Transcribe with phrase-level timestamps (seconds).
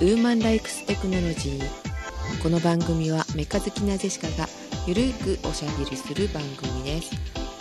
[0.00, 2.42] ウーマンライクステクノロジー。
[2.42, 4.48] この番組はメカ好きなジェシカが
[4.86, 7.10] ゆるくおしゃべりする番組です。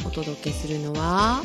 [0.07, 1.43] お届けするのは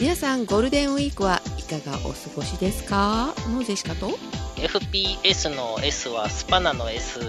[0.00, 3.34] 皆さんゴールデンウィークはいかがお過ごしですか？
[3.50, 4.08] のジェシカと
[4.56, 7.20] FPS の S はスパナの S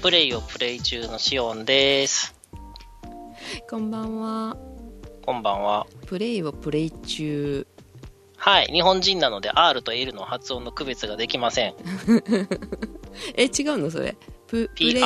[0.00, 2.36] プレイをプレイ中のシオンです。
[3.68, 4.56] こんばんは。
[5.26, 5.88] こんばんは。
[6.06, 7.66] プレイをプレイ中
[8.46, 8.66] はい。
[8.66, 11.74] 日本人なので R と L の発音の区別ができません。
[13.36, 13.90] え違うの？
[13.90, 14.18] それ。
[14.48, 15.00] PREY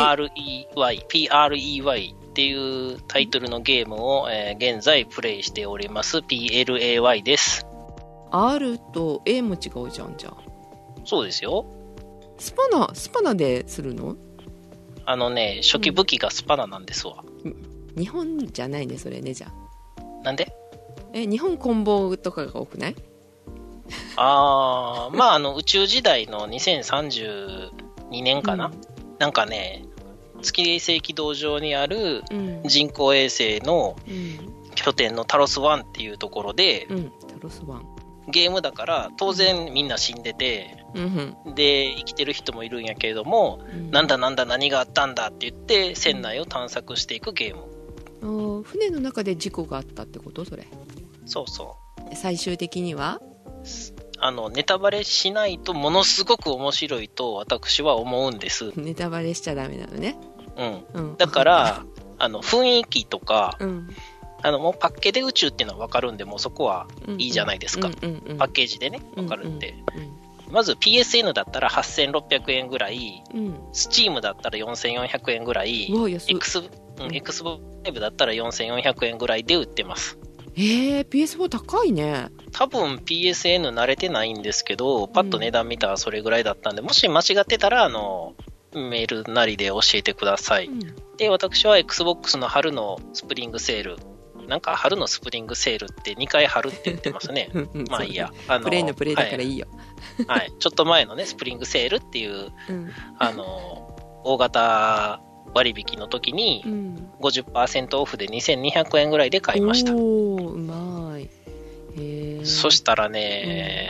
[1.08, 6.18] PREY っていうタイトルのゲームを、えー現在プレイしております。
[6.18, 7.64] PLAY です。
[8.32, 10.36] R と A も違うじゃんじゃあ。
[11.04, 11.64] そうですよ。
[12.38, 14.16] スパナスパナでするの？
[15.04, 17.22] あのね初期武器がスパナなんですわ、
[17.96, 19.52] 日本じゃないねそれねじゃあ。
[20.24, 20.52] なんで？
[21.12, 22.96] え日本コンボとかが多くない？
[24.16, 27.70] あーまああの宇宙時代の2032
[28.22, 28.72] 年かな、うん。
[29.18, 29.84] なんかね
[30.42, 32.62] 月衛星軌道上にあるうん。
[32.64, 34.48] 人工衛星のうん。
[34.74, 37.10] 拠点のタロス1っていうところで、うん。
[37.26, 37.62] タロス
[38.28, 41.36] ゲームだから当然みんな死んでて、うん。
[41.46, 43.90] うんで、生きてる人もいるんやけれども、うん。
[43.90, 48.62] なんだなんだ何があったんだって言って、船内を探索していくゲーム。
[48.62, 50.44] 船の中で事故があったってこと？
[50.44, 50.68] それ。
[51.26, 51.76] そうそ
[52.14, 53.20] 最終的には？
[53.20, 53.24] う。
[54.20, 58.72] あの、ネタバレしないとものすごく面白いと私は思うんです。
[58.76, 60.16] ネタバレしちゃダメなのね
[60.56, 60.84] うん。
[60.92, 61.84] うんだから、
[62.18, 63.88] あの、雰囲気とか、うん
[64.40, 67.88] あの、もうパッケで宇宙っていうのはわかるんで、もうそこはうんいいじゃないですか。
[67.88, 69.74] うんうんうんパッケージでね、わかるんで。
[69.96, 70.18] うん
[70.50, 75.92] まず PSN だったら8600円ぐらい、うん Steam だったら4400円ぐらい、
[76.26, 76.60] X、
[77.00, 80.18] うん、Xbox Live だったら4400円ぐらいで売ってます。
[80.60, 88.34] えー、PS4 高いね多分 PSN 慣れてないんですけど、パッと値段見たらそれぐらいだったんで、もし間違ってたら、あの、
[88.72, 90.66] メールなりで教えてください。
[90.66, 93.96] うんで、私は Xbox の春のスプリングセール。
[94.46, 97.50] なんか春のスプリングセールって2回春って言ってますね。
[97.54, 98.32] うんうんまあいいや。
[98.46, 99.66] あの Prey の Prey だからはいいいよ、
[100.28, 100.52] はい。
[100.58, 105.20] ちょっと前のね、スプリングセールっていう、うんあの、大型
[105.54, 107.08] 割引の時にうん。
[107.20, 109.92] 50%オフで2200円ぐらいで買いました。
[109.94, 111.22] おーうまい。
[111.22, 111.28] へ
[111.96, 113.88] えそしたらね、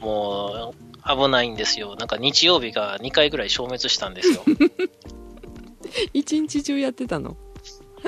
[0.00, 1.96] もう危ないんですよ。
[1.96, 4.42] なんか日曜日が2回ぐらい消滅したんですよ。
[6.12, 7.36] 一日中やってたの？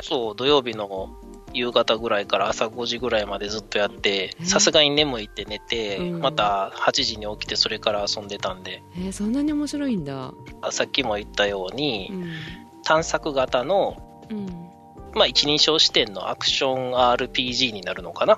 [0.02, 1.08] そう、土曜日の
[1.54, 6.20] 夕方ぐらいから朝5時ぐらいまでずっとやってえ、ーさすがに眠いって寝て、うん。
[6.20, 10.34] また8時に起きてそれから遊んでたんで、えー、そんなに面白いんだ。
[10.70, 12.26] さっきも言ったようにう、ん
[12.88, 14.48] 探索型の、うん
[15.14, 18.34] まあ一人称視点のアクション RPG になるのかな。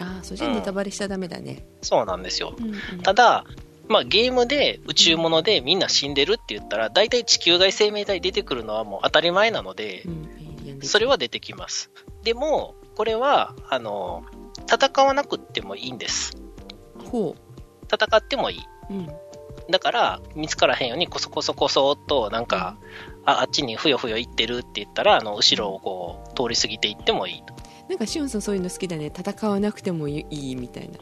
[0.00, 2.54] ああそれじゃネタバレしちゃダメだね、そうなんですよ。
[2.58, 3.44] うんうんただ、
[3.88, 10.04] まあ、ゲームで宇宙物でみんな死んでるって言ったら、大体地球外生命体出てくるのはもう当たり前なので
[10.82, 11.90] それは出てきます。
[12.22, 14.24] でも、これは、あの、
[14.70, 16.36] 戦わなくってもいいんです。
[17.10, 17.34] ほ
[17.92, 18.58] 戦ってもいい。
[18.90, 19.08] ううん
[19.70, 22.78] だから、見つからへんようにコソコソコソっと、なんか、
[23.28, 27.54] ああっちにふよふよ行ってるって言ったら、あの、後ろをこう、通り過ぎていってもいいと。
[27.90, 29.12] なんかしおんさんそういうの好きだね。
[29.14, 30.98] 戦わなくてもいいみたいな。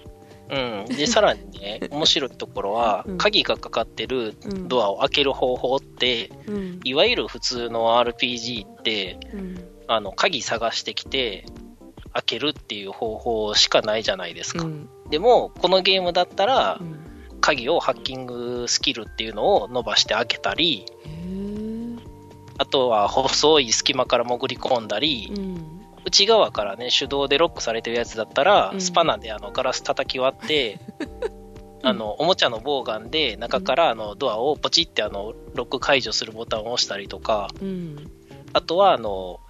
[0.49, 0.85] うん。
[0.87, 6.81] で、 さらにね、面白いところはうん、鍵がかかってるうんドアを開ける方法って、うん。
[6.83, 9.65] いわゆる普通の RPG って、うん。
[9.87, 11.45] あの、鍵探してきて、
[12.13, 14.65] 開けるっていう方法しかないじゃないですか。
[14.65, 14.89] うん。
[15.11, 17.07] でも、このゲームだったらう、ん。
[17.41, 21.66] 鍵をハッキングスキルっていうのを伸ばして開けたり、へえ
[22.59, 28.81] あとは細い隙間から潜り込んだり、うん内側からね、手動でロックされてるやつだったら、うん。
[28.81, 30.79] スパナであのガラス叩き割って、
[31.83, 38.11] あの、おもちゃのボウガンで中からあのドアをポチってあの、ロック解除するボタンを押したりとか、うん。
[38.53, 39.41] あとはあの、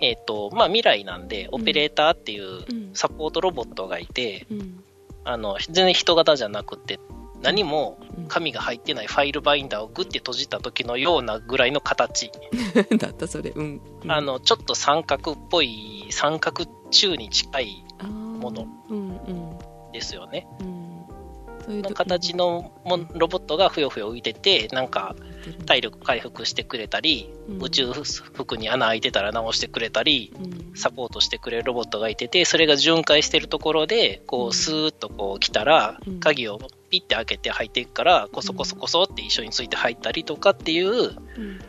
[0.00, 2.90] えっ、と、まあ、未来なんで、オペレーターっていううん。
[2.94, 4.82] サポートロボットがいて、うん。
[5.22, 6.98] あの、全然人型じゃなくて、
[7.42, 8.26] 何もうん。
[8.26, 12.30] 紙が入ってないファイルバインダーをグッて閉じた時のようなぐらいの形。
[12.98, 13.50] だったそれ。
[13.50, 13.80] うん。
[14.02, 14.10] うん。
[14.10, 18.66] あの、ちょっと三角っぽい、三角中に近いもの。
[18.88, 19.58] うんうん。
[19.92, 20.46] ですよね。
[20.60, 20.90] うん。
[21.64, 27.62] そういうと形のもロボットがふよふよ浮いてて、なんかうん体力回復してくれたり、うん。
[27.62, 30.76] 宇宙服に穴開いてたら直してくれたり、うん。
[30.76, 34.48] サポートしてくれるロボットがいてて、それが巡回してるところで、こうん。
[34.48, 36.58] う、スーッとこう来たらうん、鍵を
[36.90, 41.60] ピッて開けて入っていくから、コソコソコソって一緒について入ったりとかっていう、うん。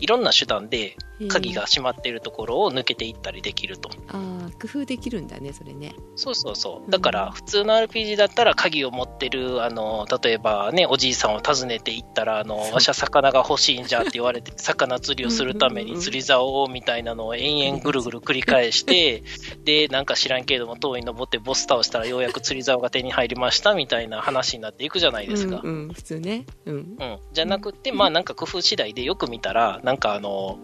[0.00, 0.96] いろんな手段で
[1.28, 3.90] 鍵が閉まってるところを抜けていったりできると。
[4.08, 6.90] ああ工夫できるんだねそれねそうそうそう。
[6.90, 19.22] だから、普通の RPG だったら鍵を持ってる、あの、例えばね、おじいさんを訪ねて行ったら、あの、わしは魚が欲しいんじゃって言われて、 魚釣りをするために釣り竿をみたいなのを延々ぐるぐる繰り返して、
[19.64, 25.60] で、なんか知らんけれども、遠い登ってボス倒したらようやく釣り竿が手に入りましたみたいな話になっていくじゃないですか。
[25.62, 27.18] うんうん、普通ねうんうん。
[27.32, 30.58] じゃなくて、まあなんか工夫次第でよく見たら、なんかあの、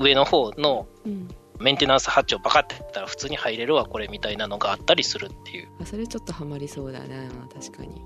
[0.00, 1.28] 上の方のうん。
[1.60, 5.68] メンテナンスハッチをバカってやったら普通に入れるわ、これみたいなのがあったりするっていう。
[5.80, 7.06] あそれちょっとハマりそうだな
[7.52, 8.00] 確かに。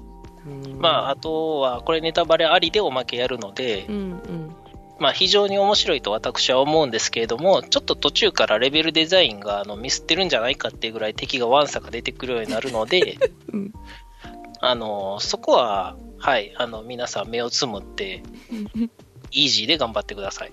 [0.45, 0.81] うん。
[0.81, 4.57] まあ、あとは、これネタバレありでおまけやるのでう、んうん。
[4.99, 13.19] まあ非常に面白いと私は思うんですけれども、ちょっと途中からレベルデザインがあのミスってるんじゃないかっていうぐらい敵がワンサが出てくるようになるので、
[13.53, 13.73] うん。
[14.61, 18.23] あの、そこは、はい、あの、皆さん目をつむって、
[19.35, 20.53] イージーで頑張ってください。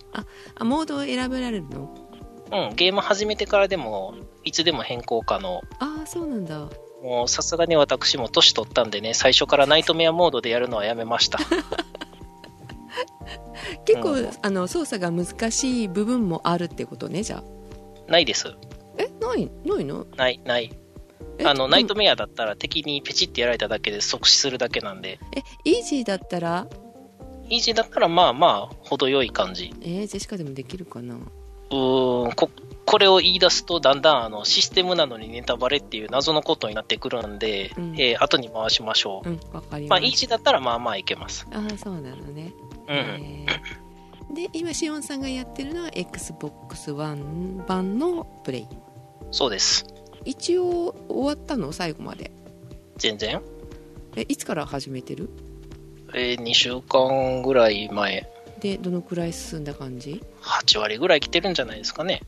[0.55, 1.95] あモードを選べられるの？
[2.51, 5.61] うん、ゲーム始めてからでも、いつでも変更可能。
[5.79, 6.67] ああそうなんだ
[7.01, 11.39] もうさすがに私も年取ったんでね、最初からナイトメアモードでやるのはやめました。
[13.85, 18.53] 結構、うんあの操作が難しい部分もあるってことねじゃあないです。
[18.97, 20.05] えないないの？
[20.17, 20.71] ない、ない。
[21.37, 26.67] えあの、ナイトメメアだったら敵にペチってやられただけで即死するだけなんで、えイージーだったら
[27.51, 29.73] イージーだったらまあまあ、程よい感じ。
[29.81, 31.15] えー、ジェシカでもできるかな？
[31.15, 32.49] うーん、こ、
[32.85, 39.29] これを言い出すと、だんだんあの、システムなのにネタバレっていう謎のことになってくるんで、うんえー後に回しましょう。
[39.29, 41.45] うんわかりまあ、ましイージーだったらまあまあいけます。
[41.49, 42.53] たああそうなのね
[42.87, 42.95] うん。
[42.95, 43.81] えー
[44.33, 48.67] で今シオンさんがやってるのは XBOX One 版のプレイ
[49.29, 49.85] そうです。
[50.23, 51.73] 一応終わったの？
[51.73, 52.31] 最後まで
[52.95, 53.41] 全然？
[54.15, 55.29] えいつから始めてる？
[56.13, 58.27] えー2週間ぐらい前、
[58.59, 62.21] でどのくらい進んだ感じ？8割ぐらい来てるんじゃないですかね。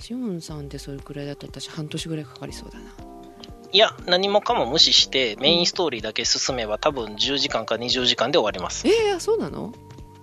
[0.00, 2.84] シオンさんってそれくらいだと私半年ぐらいかかりそうだな
[3.72, 8.88] いや、何もかも無視して、メインストーリーだけ進めば多分10時間か20時間で終わります。
[8.88, 9.74] えー、そうなの？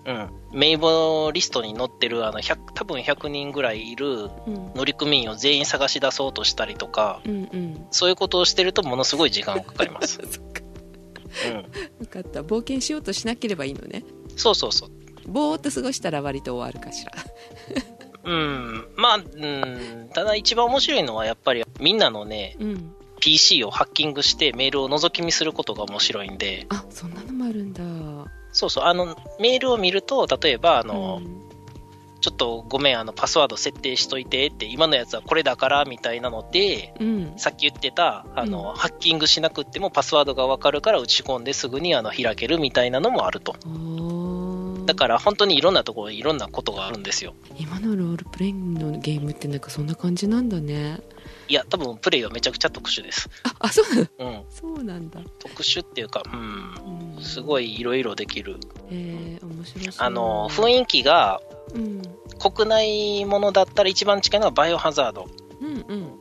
[0.05, 0.29] うん。
[0.51, 10.19] 名簿リストに載ってる、あの、100、多分100人ぐらいいるうん乗組員を全員探し出そうとしたりとか、うんうんそういうことをしてるとものすごい時間がかかります。
[11.99, 12.41] 分かった。
[12.41, 14.03] 冒険しようとしなければいいのね。
[14.35, 14.89] そうそうそう。
[15.27, 17.11] ぼーっと過ごしたら割と終わるかしら。
[18.23, 18.87] うん。
[18.95, 20.09] まあ、うん。
[20.13, 22.95] ただ一番面白いのはやっぱりみんなのね、うん。
[23.19, 27.81] PC をハッキングしてメールを覗き見することが面白いんで、あそんなのもあるんだ。
[28.51, 31.44] そうそう、あの、メールを見ると、例えば、あの、うん
[32.25, 43.55] ちょっとごめん、あの、パスワード設定しといてって、今のやつはこれだから、みたいなので、うんさっき言ってた、あの、うんハッキングしなくってもパスワードがわかるから打ち込んですぐにあの開けるみたいなのもあると。
[44.87, 47.35] だから本当にいろんなところにいろんなことがあるんですよ。
[47.59, 50.99] 今のロールプレイングのゲームってなんかそんな感じなんだね
[51.47, 53.29] いや、多分プレイはめちゃくちゃ特殊です。
[53.43, 53.85] ああそう
[54.17, 54.43] うん。
[54.49, 57.15] そうなんだ、特殊っていうか、うん。
[57.17, 58.57] うん、すごいいろいろできる。
[58.89, 61.39] えー、面白そうあの、雰囲気が
[61.73, 62.01] うん。
[62.39, 65.27] 国内ものだったら一番近いのはバイオハザード。
[65.61, 66.11] うんうん。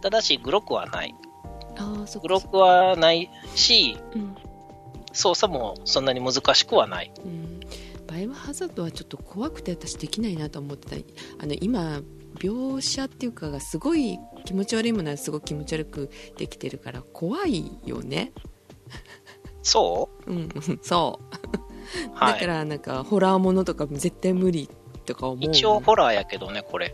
[0.00, 1.14] ただし、グロックはない。
[1.76, 4.36] あグロックはないし、うん。
[5.12, 7.12] 操作もそんなに難しくはない。
[7.24, 7.60] うん、
[8.08, 10.96] バイオハザードはちょっと怖くて私できないなと思ってた。
[11.38, 12.00] あの今
[12.38, 18.32] 描写っていうかがすごい気持ち悪いものはすごい気持ち悪くできてるから怖いよね。
[19.62, 20.32] そう？
[20.32, 21.36] んうんそう、
[21.70, 21.73] う
[22.14, 22.32] はい。
[22.34, 24.68] だからなんかホラーものとか絶対無理
[25.06, 25.50] とか思う。
[25.50, 26.92] 一応ホラーやけどね、これ。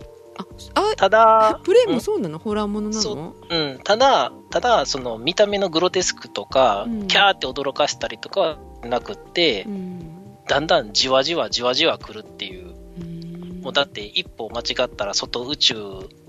[0.75, 7.07] ああただ、プレイもそうなの、ホラーものなそのうん、ただ、ただ、その見た目のグロテスクとか、うん。
[7.09, 10.17] キャーって驚かせたりとかはなくって、うん。
[10.47, 12.75] だんだんじわじわじわじわ来るっていう。
[13.01, 13.61] うん。
[13.63, 15.75] もうだって一歩間違ったら外宇宙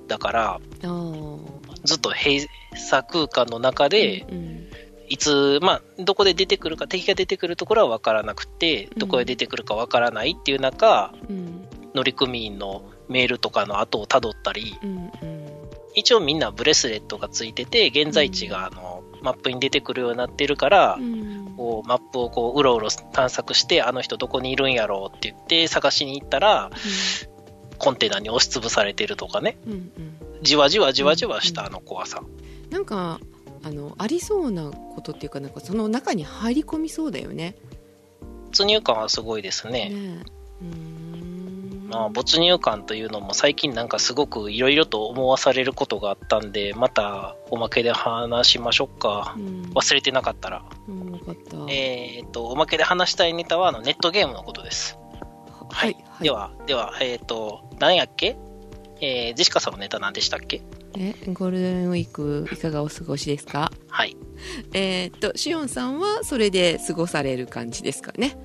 [0.07, 0.59] だから、
[1.83, 4.67] ずっと閉鎖空間の中で、うん
[5.11, 11.67] いつ、まあ、どこで出てくるか、敵が出てくるところは分からなくて、どこで出てくるか分からないっていう中、うん。
[11.93, 15.47] 乗組員のメールとかの後をたどったり、うんうん。
[15.95, 21.53] 一応みんなブレスレットがついてて、現在地があの、マップに出てくるようになってるから、うん。
[21.57, 26.71] こうマップをこううろうろ探索して、あの人どこにいるんやろうって言って探しに行ったら、
[27.79, 29.91] コンテナに押しつぶされてるとかね、うんうん。
[30.41, 32.23] じわじわじわじわしたあの怖さ。
[32.69, 33.19] なんか
[33.63, 37.55] あのありそうなことっていうかなんかその中に入り込みそうだよね。
[38.47, 39.89] 没入感はすごいですね。
[39.89, 39.95] ねえ
[40.61, 49.35] うーんまあ、没入感というのも最近なんかすごくいろいろと思わされることがあったんで、またおまけで話しましょうか。
[49.37, 50.63] うん忘れてなかったら。
[50.87, 51.57] うん、分かった。
[51.69, 54.97] えーっと、おまけで話したいネタはあのネットゲームのことです。
[55.69, 55.95] はい。
[56.21, 58.37] では、では、えっ、ー、と、何やっけ？
[59.01, 60.61] えー、ジェシカさんのネタ何でしたっけ？
[60.97, 63.71] え、ゴールデンウィークいかがお過ごしですか？
[63.87, 64.17] はい。
[64.73, 68.37] えっと、シオンさんはそれで過ごされる感じですかね？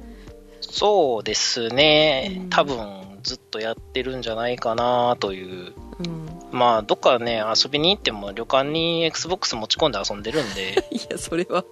[0.61, 2.47] そうですね。
[2.50, 5.73] 多分、ずっとやってるんじゃないかなという。
[5.99, 10.87] うん、まあ、どっかね、遊びに行っても旅館に XBOX 持ち込んで遊んでるんで。
[10.93, 11.65] いや、それは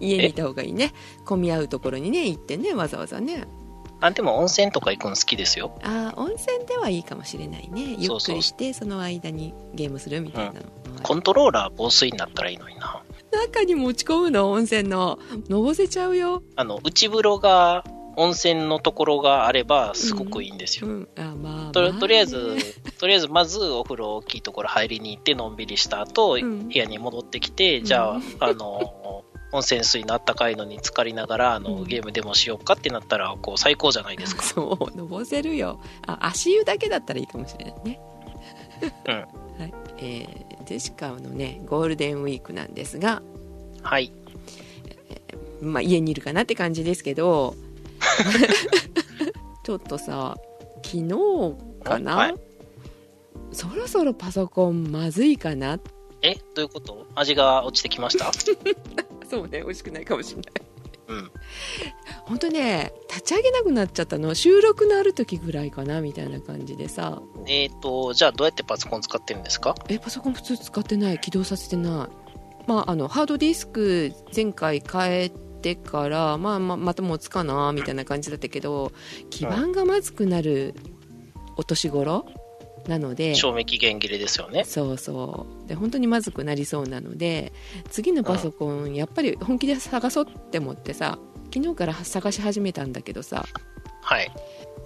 [0.00, 0.92] 家にいた方がいいね。
[1.24, 3.44] 混み合うところにね、行ってね、わざわざね。
[4.04, 5.78] あ、でも温泉とか行くの好きですよ。
[5.82, 7.96] あ温泉ではいいかもしれないね。
[7.98, 13.02] ゆっくりしてその間にゲームするみたいなの、うん、コントローラー防水になったらいいのにな。
[13.32, 14.50] 中に持ち込むの？
[14.50, 15.18] 温泉の。
[15.48, 16.42] のぼせちゃうよ。
[16.54, 17.82] あの、内風呂が
[18.16, 20.86] 温泉のところがあればすごくいいんですよ。
[20.86, 22.56] うんうん、あまあ、ととりあえず、
[23.00, 29.03] とりあえずまずお風呂大きいところ入りに行ってのんびりした後、うん、部屋に戻ってきて、じゃあ、あの、
[29.54, 34.42] 温泉水のあったかいのに浸かりながらあの、ゲームでもしようかってなったらこう最高じゃないですか。
[34.44, 35.80] そうのぼせるよ。
[36.06, 38.00] あ足湯だけだったらいいかもしれないね。
[39.06, 39.14] うん。
[39.62, 39.74] はい。
[39.98, 43.22] えー、ジェシカのねゴールデンウィークなんですが。
[43.82, 44.10] はい、
[45.08, 47.54] えー、まあ家にいるかなって感じですけど。
[49.64, 50.36] ちょっとさ
[50.84, 51.08] 昨日
[51.82, 52.34] かな、はい、
[53.50, 55.78] そろそろパソコンまずいかな？
[56.20, 57.06] えどういうこと？
[57.14, 58.30] 味が落ちてきました？
[59.34, 60.52] そうね美味しくないかもしれない。
[61.06, 61.30] うん。
[62.24, 64.34] 本当ね立ち上げなくなっちゃったの。
[64.34, 67.20] 収録のある時ぐらいかなみたいな感じでさ。
[67.46, 69.74] えっ、ー、とじゃあどうやってパソコン使ってるんですか？
[69.88, 71.18] えパソコン普通使ってない。
[71.18, 72.66] 起動させてない。
[72.66, 78.92] まああのハードディスク前回変えてから、まあ、ままた持つかなみたいな感じだったけど
[79.30, 80.74] 基盤がまずくなる
[81.56, 82.26] お年頃、
[82.86, 84.64] なので賞味期限切れですよね。
[84.64, 85.68] そうそう。
[85.68, 87.52] で本当にまずくなりそうなので
[87.90, 91.18] 次のパソコン、うん、やっぱり本気で探そうって思ってさ
[91.52, 93.44] 昨日から探し始めたんだけどさ
[94.02, 94.30] はい。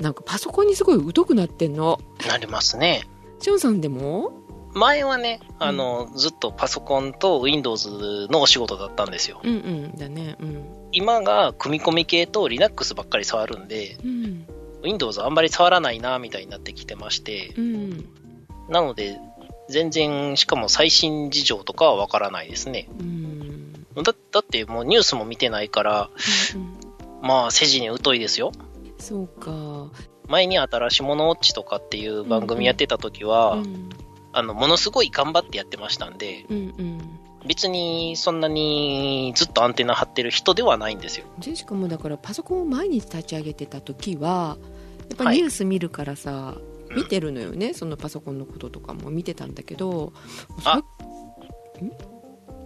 [0.01, 1.99] なんかパソコンにすごい疎くなってんの。
[2.29, 3.03] なりますね。
[3.41, 4.33] ションさんでも？
[4.75, 9.41] 前はね、あの、うん、ずっとパソコンと Windows のお仕事だったんですよ。
[9.43, 9.55] うんう
[9.95, 10.37] んだね。
[10.39, 10.65] うん。
[10.93, 14.47] 今が組み込み系と Linux ばっかり触るんで、うん、
[14.83, 18.09] Windows あんまり触らないな、みたいになってきてまして、うん、
[18.69, 19.19] なので、
[19.69, 22.89] 全然、しかも最新事情とかはわからないですね。
[22.99, 26.11] うん、だだってもうニュースも見てないから、
[26.55, 28.53] うん、まあ、世事に疎いですよ。
[28.99, 29.91] そうか。
[30.27, 33.89] 前に新しいものウォッチとかっていう番組やってた時は、うんうん、
[34.33, 41.27] あの、ものすごい頑張ってやってましたんで、うんうん別にそんなにずっとアンテナ張ってる人ではないんですよ。
[41.39, 44.59] ジェシカもだからパソコンを毎日立ち上げてた時は
[45.09, 46.57] やっぱニュース見るからさ、は
[46.93, 50.13] い、見てるのよね、そのパソコンのこととかも見てたんだけど
[50.65, 50.83] あ。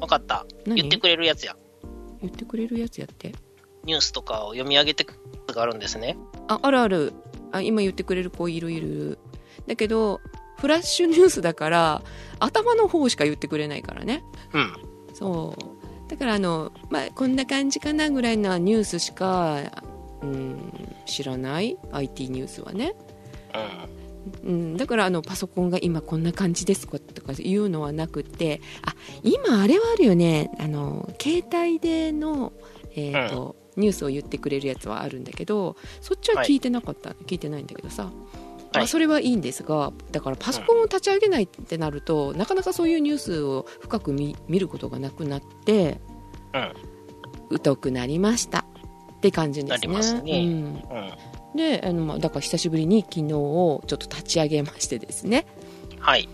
[0.00, 0.44] 分かった。
[0.66, 1.56] 言ってくれるやつや。
[2.20, 3.32] 言ってくれるやつやって。
[3.84, 5.14] ニュースとかを読み上げてく
[5.48, 6.16] るがあるんですね
[6.48, 7.12] ああるある
[7.52, 9.18] あ今言ってくれる子いるいる
[9.66, 10.20] だけど
[10.62, 12.02] フラッシュニュースだから
[12.38, 14.22] 頭の方しか言ってくれないからね。
[14.52, 14.72] うん。
[15.12, 16.08] そう。
[16.08, 19.82] だからあの、まあ、こんな感じかなぐらいのニュースしか、
[20.22, 20.72] うん、
[21.04, 22.94] 知らない？IT ニュースはね、
[24.44, 30.52] うん、うん、だからあのパソコンが今こんな感じですとかいうのはなくてあ今あれはあるよね。
[30.60, 32.52] あの携帯での、
[32.94, 38.12] えーと、うん、ニュースを言ってくれるやつはあるんだけどそっちは聞いてなかった、はい、聞いてないんだけどさ
[38.74, 46.00] まあ、それはいいんですがだからパソコンを立ち上げないってなると、うん、なかなかそういうニュースを深く見ることがなくなって、
[47.50, 48.64] うん、疎くなりました。
[49.16, 50.22] って感じですね。
[50.22, 50.38] ね。
[51.52, 55.46] うん、であの、まあ、だから久しぶりに昨日をちょっと立ち上げましてですね。
[56.00, 56.28] はい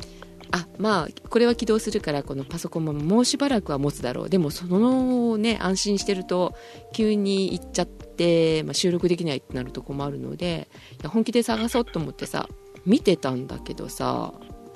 [0.50, 4.30] あまあこれは起動するからこのパソコンももうしばらくは持つだろう。
[4.30, 6.54] でもそのね安心してると
[6.92, 10.68] 急に行っちゃって、まあ、収録できないってなると困るので
[11.04, 12.48] 本気で探そうと思ってさ
[12.86, 14.32] 見てたんだけどさ。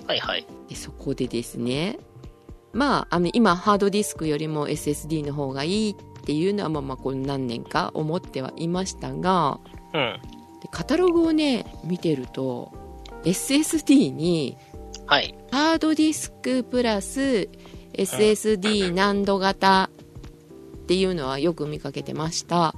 [0.06, 0.46] はいはい。
[0.68, 1.98] でそこでですね。
[2.72, 9.60] まああの今ハードディスクよりも SSD の方がいいっていうのはまあまあこの何年か思ってはいましたが、
[9.92, 10.20] うん、
[10.62, 12.72] でカタログをね見てると
[13.24, 14.56] SSD に
[15.12, 17.50] はい、ハードディスクプラス
[17.92, 19.90] SSD 難度型
[20.84, 22.74] っていうのはよく見かけてました。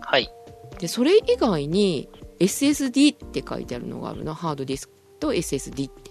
[0.00, 0.30] はい。
[0.78, 6.10] でそれ以外に SSD って書いてあるのがあるなハードディスクと SSD って。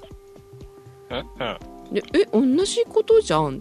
[1.94, 3.60] でえ同じことじゃんっ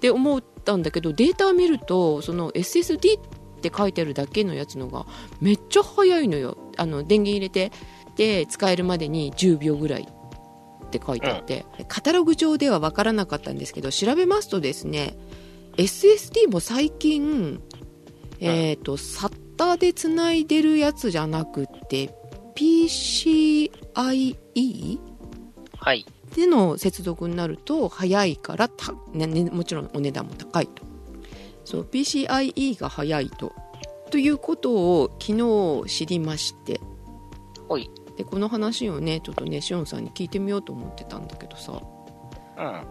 [0.00, 5.04] て思ったんだけどデータを見るとその SSD って書いてあるだけのやつのが
[5.42, 6.56] めっちゃ早いのよ。
[6.78, 7.72] あの電源入れて
[8.16, 10.08] で使えるまでに10秒ぐらい
[10.90, 15.16] って書いてあって、うん、カタログ上では分からなかったんですけど調べますとですね
[15.76, 17.62] SSD も最近、
[18.40, 22.14] えーと、サッターでつないでるやつじゃなくて
[22.56, 23.70] PCIe
[25.78, 26.04] はい。
[26.34, 30.82] での接続になると早いからた、ねね、もちろんお値段も高いと。
[31.64, 33.52] そう PCIe が早いと。
[34.10, 35.32] ということを昨
[35.86, 36.80] 日知りまして。
[37.68, 37.90] ほい。
[38.20, 41.80] でこの話をねちょっとねしおんさんに聞いてみようと思ってたんだけどさ。
[42.58, 42.82] うん。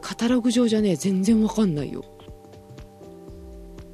[0.00, 2.04] カタログ上じゃね全然わかんないよ。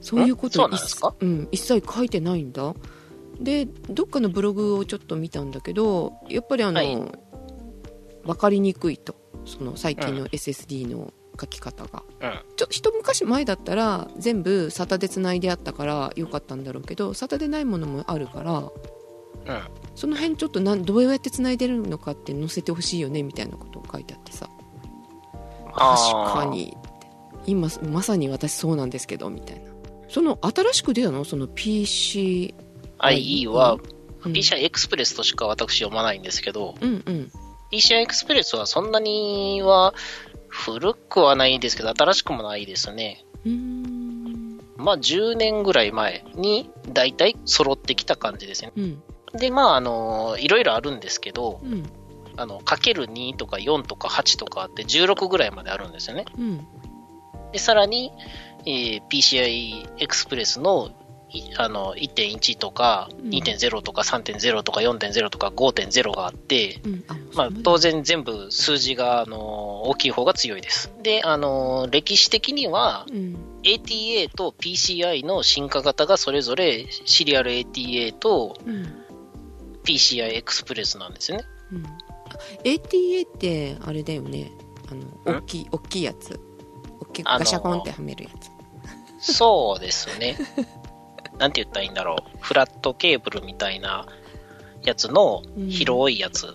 [0.00, 1.14] そういうことそうなんですか？
[1.20, 2.74] うん、一切書いてないんだ。
[3.38, 6.96] でどっかのブログをちょっと見たんだけどやっぱりあの、はい。
[8.24, 9.14] 分かりにくいと。
[9.44, 12.40] その最近の SSD の書き方が、うん。
[12.56, 18.52] ちょ一昔前だったら全部 SATA でつないであったからよかったんだろうけど SATA でないものもあるから。
[18.58, 19.81] うん。
[19.94, 24.48] その辺ちょっとなんどうやってつないでるのかって載せてほしいよねみたいなことを書いてあってさ。
[25.74, 26.48] 確か。
[26.50, 26.76] に。
[27.46, 29.72] 今まさに私そうなんですけどみたいな。
[30.08, 32.54] その新しく出たのその PC
[32.98, 33.78] IE は、
[34.24, 34.32] うん。
[34.32, 37.32] PCI エクスプレスとしか私読まないんですけど、うんうん。
[37.72, 39.94] PCI エクスプレスはそんなには
[40.48, 43.24] 古くはないですけど、新しくもないですね。
[43.44, 44.60] うーん。
[44.76, 48.72] まあ10年ぐらい前に大体揃ってきた感じですね。
[48.76, 49.02] うん
[49.34, 51.84] で、まああの、いろいろあるんですけど、うん。
[52.36, 56.24] あの、かける2とか4とか8とかあって16ぐらいまであるんですよね。
[56.38, 56.66] うん。
[57.52, 58.12] で、さらに、
[58.64, 60.90] えー PCI エクスプレスの
[61.30, 63.30] いあの1.1とかうん。
[63.30, 67.04] 2.0とか3.0とか4.0とか5.0があって、うん。
[67.08, 70.92] あまあ、当然全部数字が、あの大きい方が強いです。
[71.02, 73.36] で、あの歴史的にはうん。
[73.62, 79.01] ATA と PCI の進化型がそれぞれシリアル ATA とうん
[79.84, 81.44] PCI エクスプレスなんですよね。
[81.72, 81.90] うんあ
[82.64, 84.50] ATA ってあれだよね
[84.90, 85.38] あのん？
[85.38, 86.38] 大きい大きいやつ
[87.00, 88.30] 大きいあのーガシャコンってはめるや
[89.20, 90.36] つそうですね。
[91.38, 92.38] なんて言ったらいいんだろう。
[92.40, 94.06] フラットケーブルみたいな
[94.82, 96.46] やつの広いやつ。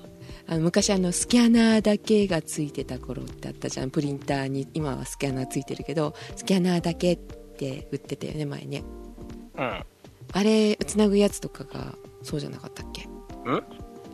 [0.49, 8.83] あの昔あのスキャナーだけがついてた頃ってあったじゃんプリンターに今はスキャナーついてるけどスキャナーだけって売ってたよね前ね
[9.57, 9.85] うん。
[10.31, 13.03] あれつなぐやつとかがそうじゃなかったっけ？
[13.03, 13.09] ん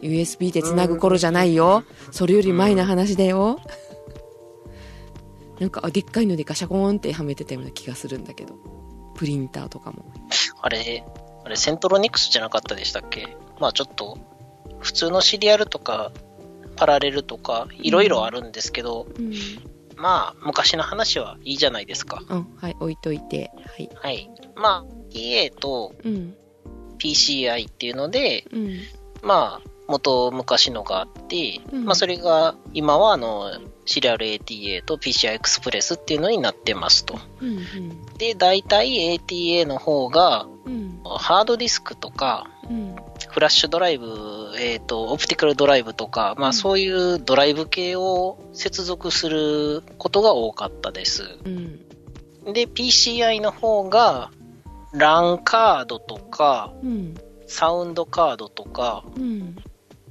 [0.01, 1.83] USB でつなぐ頃じゃないよ。
[2.11, 3.59] それより前の話だよ。
[5.59, 8.55] なんかあでっかいのでガシャコーンってはめてたような気がするんだけど。
[9.15, 10.05] プリンターとかも。
[10.61, 11.03] あれ、
[11.45, 13.37] あれ、セントロニクスじゃなかったでしたっけ？
[13.59, 14.17] まあちょっと、
[14.79, 16.11] 普通のシリアルとか、
[16.75, 19.33] パラレルとか、いろいろあるんですけど、うん。
[19.95, 22.23] まあ、昔の話はいいじゃないですか。
[22.27, 23.51] うんはい置いといて。
[23.55, 23.89] はい。
[23.93, 24.29] はい。
[24.55, 26.35] まあ、EA とうん。
[26.97, 28.79] PCI っていうので、うん
[29.23, 31.85] まあ、元昔のがあって、うん。
[31.85, 33.51] まあ、それが、今は、あの、
[33.85, 37.19] シリアル ATA と PCI エクスプレスっていうのになってますと。
[37.41, 41.01] うんで、大体 ATA の方が、うん。
[41.03, 42.95] ハードディスクとか、うん。
[43.29, 46.49] フラッシュドライブ、えっ、と、オプティカルドライブとか、まうん。
[46.49, 51.23] あそういうドライブ系を接続することが多かったです。
[51.43, 51.79] うん。
[52.53, 54.31] で、PCI の方が、
[54.93, 57.15] LAN カードとか、うん
[57.53, 59.55] サウンドカードとか、うん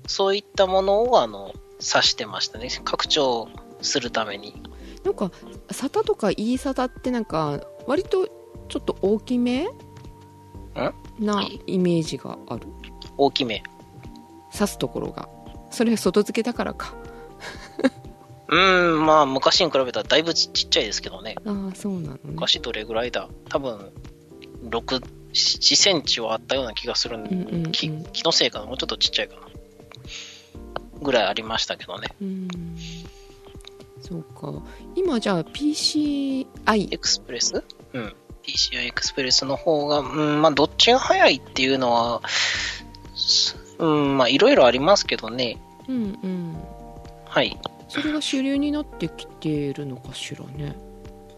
[0.07, 2.69] そういったものを、あの、指してましたね。
[2.85, 3.49] 拡張
[3.81, 4.61] するために。
[5.05, 5.31] なんか
[5.69, 8.27] SATA とか eSATA ってなんか割と
[8.69, 9.69] ちょっと大きめ？
[11.21, 12.67] なイメージがある
[13.17, 13.63] 大きめ。
[14.53, 15.29] 刺すところが
[15.71, 16.95] それは外付けだからか
[18.49, 21.37] うーん、まあ昔に比べたらだいぶちちっちゃいですけどね。
[21.45, 23.29] ああそうなのね昔どれぐらいだ？
[23.49, 23.93] 多分、
[24.69, 27.73] 6、7センチはあったような気がするんうんうんうん。
[27.73, 28.67] 気気のせいかな？
[28.67, 29.41] もうちょっとちっちゃいかな？
[31.03, 32.09] ぐらいありましたけどね。
[32.21, 32.49] うん。
[34.01, 34.53] そうか。
[34.95, 36.47] 今じゃあ PCI
[36.93, 37.65] エクスプレス？
[37.93, 38.15] うん。
[38.43, 42.23] PCI エクスプレスの方が、うん、まあどっちが早いっていうのは、
[43.15, 45.59] すうん、まあいろいろありますけどね。
[45.89, 46.57] うんうん。
[47.25, 47.57] はい。
[47.89, 50.77] それが主流になってきてるのかしらね。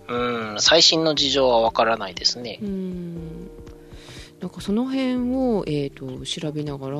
[0.06, 0.16] う
[0.54, 2.58] ん、最新の事情はわからないですね。
[2.62, 2.64] う。
[2.64, 3.50] ん
[4.44, 6.96] なんかその辺を、えー、と調べながら、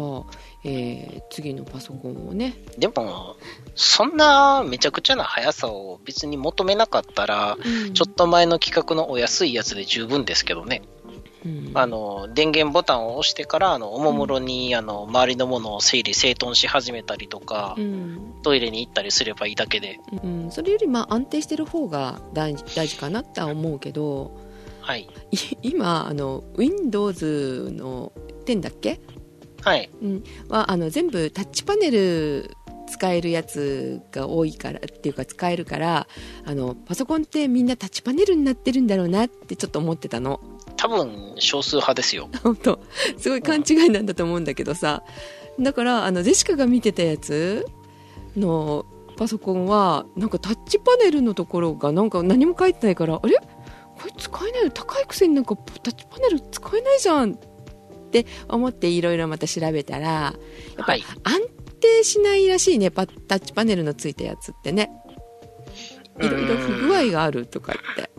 [0.65, 2.55] えー次のパソコンをね。
[2.79, 3.37] でも、
[3.75, 7.59] そんなめちゃくちゃな速さを別に求めなかったら、
[7.93, 10.81] ちょっと前の企画のお安いやつで十分ですけどね。
[11.45, 11.71] うん。
[11.75, 18.35] あの、電源ボタンを押してから、あの、おもむろに、あの、周りのものを整理整頓し始めたりとかう、ん。
[18.43, 24.44] トイレに行ったりすればいいだけで、うん、それよりまあ安定してる方が大事大事かなっては思うけど
[24.85, 25.09] はい。
[25.31, 28.13] い 今あの Windows の
[28.45, 29.01] 10だっけ？
[29.63, 29.91] はい。
[30.49, 32.51] はあの全部タッチパネル
[32.91, 36.07] 使えるやつが多いからっていうか使えるから
[36.45, 40.39] あのパソコンってみんなタッチパネルになってるんだろうなってちょっと思ってたの
[40.77, 42.29] 多分、少数派ですよ。
[42.43, 42.79] 本当
[43.17, 45.03] すごい勘違いなんだと思うんだけどさ
[45.59, 47.65] だからあのジェシカが見てたやつ
[48.37, 48.85] の
[49.17, 53.37] パソコンはなんかタッチパネルのところがなんか何も書いてないからあれ？
[54.05, 57.37] これ使えないの高いくせになんかタッチパネル使えないじゃんっ
[58.11, 60.35] て思っていろいろまた調べたらやっ
[60.77, 61.05] ぱはい。
[61.23, 61.41] 安
[61.81, 64.91] 定しないらしいねパタッチパネルのついたやつってね。
[66.21, 68.11] いろいろ不具合があるとかって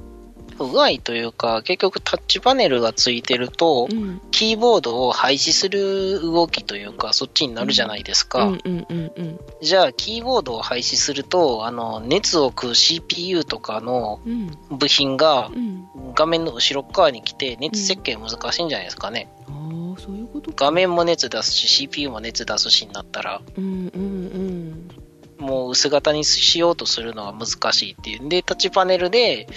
[0.58, 4.22] 不具合というか、結局タッチパネルがついてると、うん。
[4.32, 8.46] キーボードを廃止する動きというか、そっちになるじゃないですか。
[8.46, 8.62] うん。
[8.64, 14.78] うんうんうんじゃあ、キーボードを廃止すると、あの、熱を食う CPU とかのうん。
[14.78, 15.88] 部品がうん。
[16.14, 19.28] 画面の後ろ側に来て、熱設計難しいんじゃないですかね。
[19.48, 19.52] あ
[19.98, 20.66] あそういうことか。
[20.66, 24.06] 画面も熱出すし、CPU も熱出すしになったら、うんうんう
[24.38, 24.90] ん
[25.38, 29.48] もう薄型にしようとするのは難しいっていうんで、タッチパネルで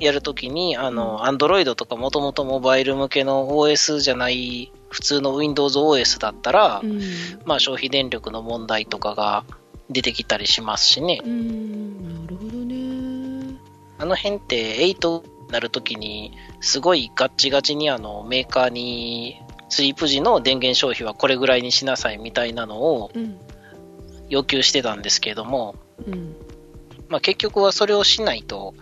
[0.00, 7.00] やるときに、あの、Android とかもともとモバイル向けの OS じゃない、普通の Windows OS だったら、うん。
[7.44, 9.44] まあ消費電力の問題とかが
[9.90, 11.20] 出てきたりしますしね。
[11.24, 12.22] うん。
[12.22, 13.58] なるほどね。
[13.98, 23.38] あの辺って8になるときに、すごいガッチガチにあのメーカーに、スリープ時の電源消費はこれぐらいにしなさいみたいなのをうん
[24.28, 26.36] 要求してたんですけども、うん
[27.08, 28.74] まあ、結局はそれをしないと、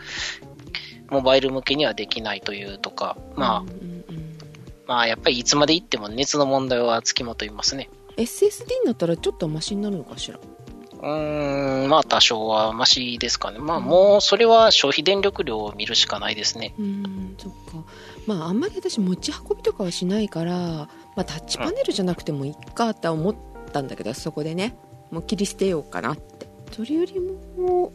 [1.10, 4.38] モバイル向けにはできないというとか、まあ、うんうんうん
[4.86, 7.88] まあ、やっぱりいつまで行っても熱の問題はつきまといますね。
[8.16, 10.38] SSD になったらちょっとマシになるのかしら？
[10.38, 13.58] うーん、まあ多少はマシですかね。
[13.58, 16.74] まあもうそれは消費電力量を見るしかないですね。
[16.78, 17.84] うんそっか
[18.26, 23.34] まああんまり私持ち運びとかはしないから、まあ、タッチパネルじゃなくてもいいかって思っ
[23.72, 24.76] たんだけど、そこでね
[25.10, 26.46] もう切り捨てようかなって。
[26.72, 27.92] それよりも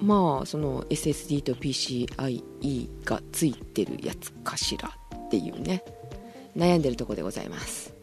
[0.00, 5.82] まあその SSD と PCIe がついてるやつかしらっていうね。
[6.56, 7.94] 悩んでるところでございます。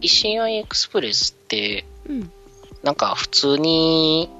[0.00, 2.32] PCI エクスプレスって、うん。
[2.82, 4.30] なんか普通に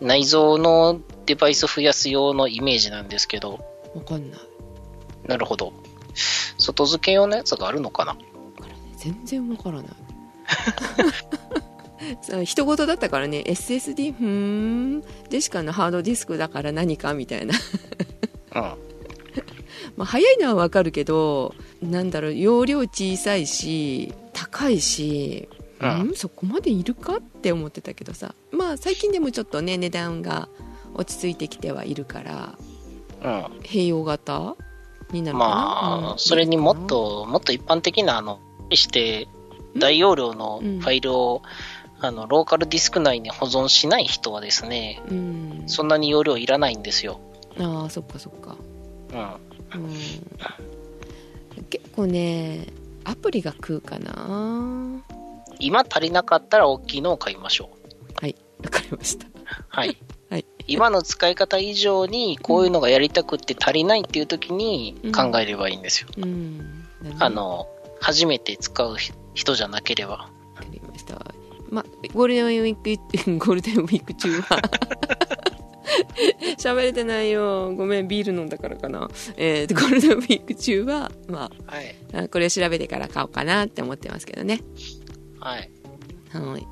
[0.00, 3.60] 内蔵のデバイス増やす用のイメージなんですけど、
[3.94, 4.40] わかんない。
[5.26, 5.72] なるほど。
[6.58, 8.16] 外付け用のやつがあるのかな？
[8.96, 9.90] 全然わからない
[12.44, 13.42] 人事だったからね。
[13.46, 14.26] SSD ふー
[14.98, 15.02] ん。
[15.30, 17.54] ジェシカのハードディスクだから何かみたいな。
[18.54, 18.62] うん。
[19.96, 25.48] まあ早いのはわかるけどなんだろう容量小さいし高いし
[25.80, 26.10] ううん？
[26.10, 28.34] ん、そこまでいるかって思ってたけどさ。
[28.50, 30.48] まあ最近でもちょっとね値段が
[30.94, 32.54] 落ち着いてきてはいるから
[33.22, 33.42] うん。
[33.62, 34.56] 併用型
[35.12, 36.18] になるかな、まあ、うん。
[36.18, 38.40] それにもっと、もっと一般的な、あの、
[38.72, 39.28] して、
[39.76, 41.42] 大容量のファイルを、
[42.00, 47.20] あの、ローカルディスク内に保存しない人はですね、うんそんなに容量いらないんですよ。
[47.58, 48.56] ああそっかそっか
[49.12, 49.82] うん。
[49.82, 49.90] うん
[51.70, 52.66] 結構ね
[53.04, 55.02] アプリが食うかな
[55.58, 58.14] 今足りなかったら大きいのを買いましょう。
[58.20, 59.26] はいわかりました
[59.68, 59.96] はい。
[60.30, 66.08] はい今の使い方以上にこういうのがやりたくって足りないっていう時に考えればいいんですよ。
[66.16, 66.58] うん
[67.02, 67.68] なるほどあの、
[68.00, 68.96] 初めて使う
[69.34, 70.12] 人じゃなければ。
[70.12, 71.14] わかりました。
[71.70, 74.60] ま、ゴールデンウィーク、 ゴールデンウィーク中は、
[76.58, 77.72] 喋れてないよ。
[77.74, 79.08] ごめん、ビール飲んだからかな。
[79.36, 81.94] えーと、ゴールデンウィーク中は、まはい。
[82.12, 84.60] ああ、これを調べてから買おうかなって思ってますけどね。
[85.40, 85.70] はい。
[86.32, 86.66] はい。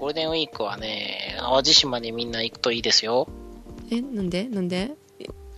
[0.00, 3.28] ゴールデンウィークはね、淡路島にみんな行くといいですよ。
[3.90, 4.44] え、なんで？
[4.44, 4.92] なんで？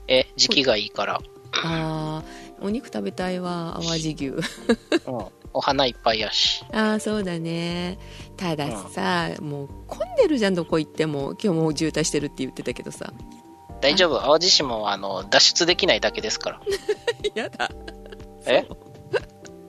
[0.08, 1.20] え、時期がいいから。
[1.64, 4.26] あー、お肉食べたいわ、淡路牛。
[5.06, 5.24] うん。
[5.52, 6.62] お花いっぱいやし。
[6.72, 7.98] ああ、そうだね。
[8.36, 11.34] たださ、もう混んでるじゃん、どこ行っても。
[11.42, 13.12] 今日も渋滞してるって言ってたけどさ。
[13.80, 14.20] 大丈夫？
[14.20, 16.60] 淡路島は、あの、脱出できないだけですから。
[17.34, 17.70] やだ。
[18.46, 18.66] え？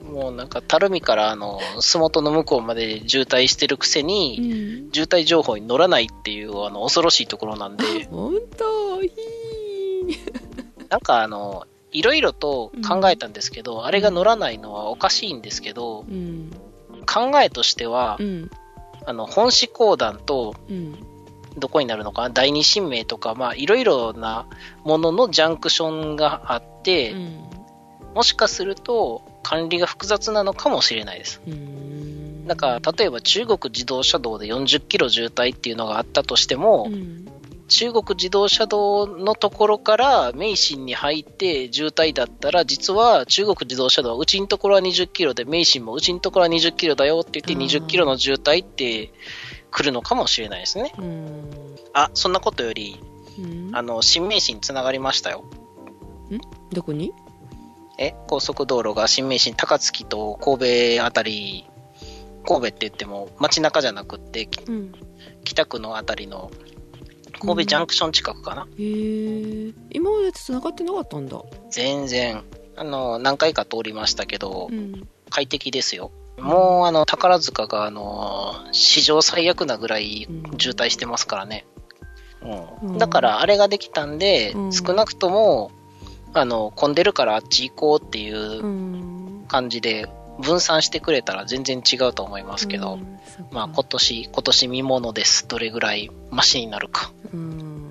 [0.02, 4.92] もうなんか、垂水から、あの、洲本の向こうまで渋滞してるくせうに、ん。
[4.92, 10.88] 渋滞情報に乗らないっていう、あの、恐ろしいところなんで、ほんと、ひー。
[10.88, 16.50] なんかあの、いろいろと考えたんですけど、あれが乗らないのはおかしいんですけど、うん。
[17.12, 18.50] 考えとしてはう、ん。
[19.06, 20.94] あの、本子講談と、うん。
[21.56, 22.30] どこになるのかな？
[22.30, 24.46] 第二神明とか、まあ、いろいろな
[24.84, 27.50] もののジャンクションがあって、うん。
[28.14, 31.40] もしかすると管理が複雑なのかもしれないです。
[31.46, 32.46] うん。
[32.46, 37.26] だから、例えば中国自動車道で40キロ渋滞っていうのがあったとしても、うん。
[37.68, 49.12] 中国自動車道のところから名神に入って渋滞だったら、実は中国自動車道はうちのところは20キロで、名神もうちのところは20キロだよって言ってあー20キロの渋滞って
[49.70, 50.92] 来るのかもしれないですね。
[50.98, 51.50] うん。
[51.92, 52.98] あ、そんなことより、
[53.38, 55.44] うんあの、新名神につながりましたよ。
[56.72, 57.12] どこに？
[57.98, 61.66] え、高速道路が新名神高槻と神戸あたり、
[62.46, 64.92] 神戸って言っても街中じゃなくって、うん
[65.44, 66.50] 北区のあたりの
[67.38, 68.62] 神戸ジャンクション近くかな。
[68.62, 71.40] へえ今までと繋がってなかったんだ。
[71.70, 72.44] 全然、
[72.76, 75.08] あの、何回か通りましたけどう、ん。
[75.30, 76.10] 快適ですよ。
[76.38, 81.66] もう、あの、宝塚が、あの、史上最悪なぐらい渋滞してますからね。
[82.82, 82.90] うん。
[82.92, 82.98] うん。
[82.98, 84.72] だから、あれができたんで、うん。
[84.72, 85.70] 少なくとも、
[86.34, 89.44] あの、混んでるからあっち行こうっていううん。
[89.48, 90.06] 感じで、
[90.38, 93.18] 分散してくれたら全然違うと思いますけど、うん
[93.52, 95.46] まあ今年、今年見ものです。
[95.46, 97.12] どれぐらいマシになるか。
[97.32, 97.84] うん。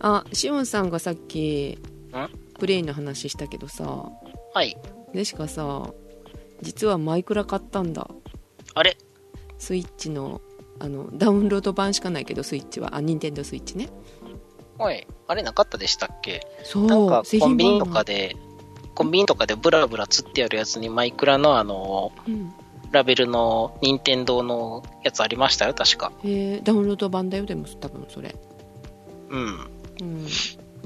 [0.00, 1.78] あしおんさんがさっき
[2.58, 3.84] プレイの話したけどさ。
[4.54, 4.76] はい。
[5.12, 5.90] でしかさ
[6.62, 8.08] 実はマイクラ買ったんだ。
[8.74, 8.96] あれ？
[9.58, 10.40] スイッチの
[10.78, 12.96] あのダウンロード版しかないけどスイッチは。
[12.96, 13.88] あニンテンドースイッチね。
[14.78, 16.46] おい、あれなかったでしたっけ？
[16.64, 16.86] そう。
[16.86, 18.36] なんか製コンビニと版かで、
[19.00, 22.52] コンビニとかでブラブラ釣ってあるやつにマイクラのあの、うん
[22.92, 26.10] ラベルの任天堂のやつありましたよ、確か。
[26.24, 28.34] えーダウンロード版だよでも多分それ
[29.30, 29.70] うん。
[30.00, 30.26] うん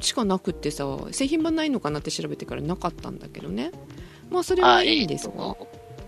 [0.01, 3.71] しかなくってさ製品版ないのかなって調べてからなかったんだけどね
[4.31, 5.57] まあそれはいいんですが、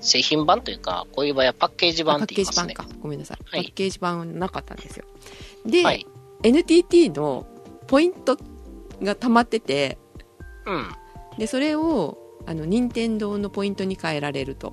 [0.01, 2.75] 製品版というか、こういう場合はパッケージ版あパッって言いますね。
[2.75, 5.07] ケージ版かごめんなさい、はいパッケージ版はなかったんですよ
[5.65, 6.07] で、はい。
[6.43, 7.47] NTT の
[7.87, 8.37] ポイント
[9.03, 9.97] が溜まってて
[10.67, 10.89] うん。
[11.39, 14.73] でそれをあの任天堂のポイントに変えられると。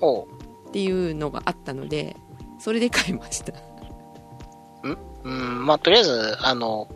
[0.00, 0.26] おう。
[0.68, 2.16] っていうのがあったので
[2.58, 3.52] それで買いました。
[5.26, 6.88] うん、まあ、とりあえず、あの、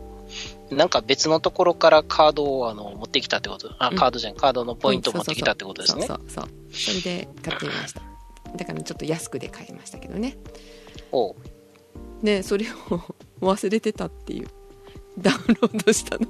[0.69, 3.95] なんか別のところからカードをあの持ってきたってこと、あ、うん。
[3.97, 6.07] カードじゃん、カードのポイントを持ってきたってことですね。
[6.07, 8.01] そうそうそうそれで買ってみました。
[8.55, 10.37] だからちょっと安くで買いましたけどね。
[11.11, 11.35] おう。
[12.23, 13.01] でそれを
[13.45, 14.47] 忘れてたっていう。
[15.19, 16.25] ダウンロードしたの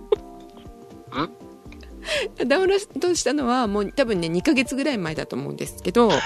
[2.45, 6.11] ダウンロードしたのはもう多分ね2ヶ月ぐらい前だと思うんですけど。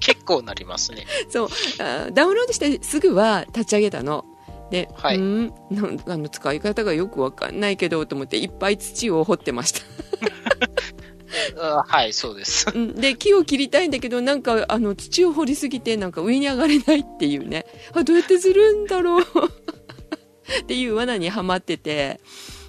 [0.00, 1.06] 結構なりますね。
[1.30, 1.48] そう。
[1.78, 4.24] あダウンロードしてすぐは立ち上げたの。
[4.70, 5.16] で、はい。
[5.16, 9.80] うーんなんあの使い方がよくわかんないけどと思っていっぱい土を掘ってました。
[11.58, 12.66] あはい、そうです。
[12.74, 12.94] うん。
[12.94, 17.66] で木を切りたいんだけどなんかあの土を掘りすぎてなんか上に上がれないっていうね。
[17.92, 19.24] あどうやってするんだろう。
[20.62, 22.20] っていう罠にはまってて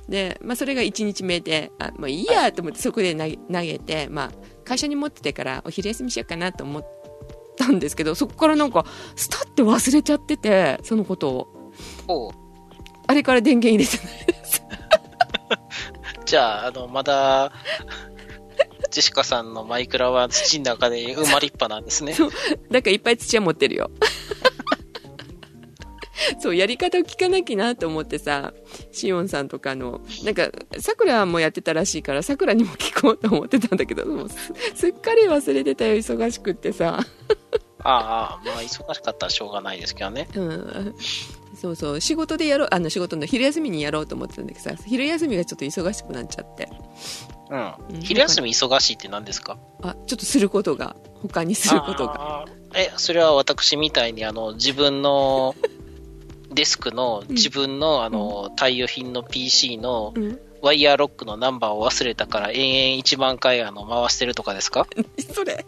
[0.09, 4.31] で、まあ、それが1日目であもういいやと思ってそこで投げ投げて、まあ、
[4.63, 6.87] 会社に持っててからお昼休みしようかなと思っ
[7.57, 11.49] たんですけどそこからなんかスタッて忘れちゃっててそのこと
[12.07, 12.33] を。
[13.07, 14.63] あれから電源入れてないです
[16.25, 17.51] じゃあ、あの、まだ、
[18.89, 22.15] ジェシカさんのマイクラは土の中で生まれっぱなんですね。
[22.71, 23.91] だからいっぱい土は持ってるよ。
[26.39, 28.53] そう、やり方を聞かなきゃなと思ってさ、
[28.91, 34.35] シオンさんとかの、なんか、さくらもやってたらしいから、さくらにも聞こうと思ってたんだけど、もうす
[34.75, 36.99] すっかり忘れてたよ、忙しくってさ。
[37.87, 40.27] ああ、まあ、忙しかったらしょうがないですけどね。
[40.35, 40.95] うん。
[41.61, 46.67] そうそう、仕事でやろう、あの仕事の昼休みにやろうと思ってたんだけどさ、昼休みがちょっと忙しくなっちゃって。
[47.51, 47.59] うん。
[47.95, 49.57] うん昼休み忙しいって何ですか？
[49.83, 52.45] あ、ちょっとすることが、他にすることが。
[52.73, 55.55] え、それは私みたいに、あの、自分の
[56.55, 60.39] デスクの、自分の、あの、対応品の PC のうん。
[60.61, 64.87] ワイヤーロックのナンバーを忘れたから延々1万回あの回してるとかですか？
[65.31, 65.63] それ。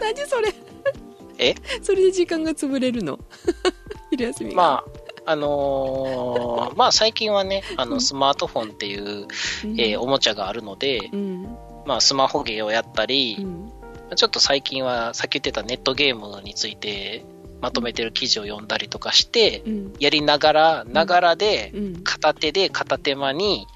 [0.00, 0.54] 何それ。
[1.38, 1.54] え？
[1.82, 3.18] それで時間が潰れるの？
[4.10, 4.56] 昼休みが。
[4.56, 4.84] ま
[5.26, 8.00] あ、あのーまあ最近はね、あの、うん。
[8.00, 9.02] スマートフォンっていう、
[9.64, 9.80] うん。
[9.80, 11.42] えーおもちゃがあるので、うん。
[11.86, 13.72] まあスマホゲーをやったり、うん。
[14.14, 17.24] ちょっと最近はさっき言ってたネットゲームについて
[17.60, 19.92] まとめてる記事を読んだりとかして、うん。
[19.98, 22.02] やりながら、ながらで、うん。
[22.02, 23.66] 片手で片手間に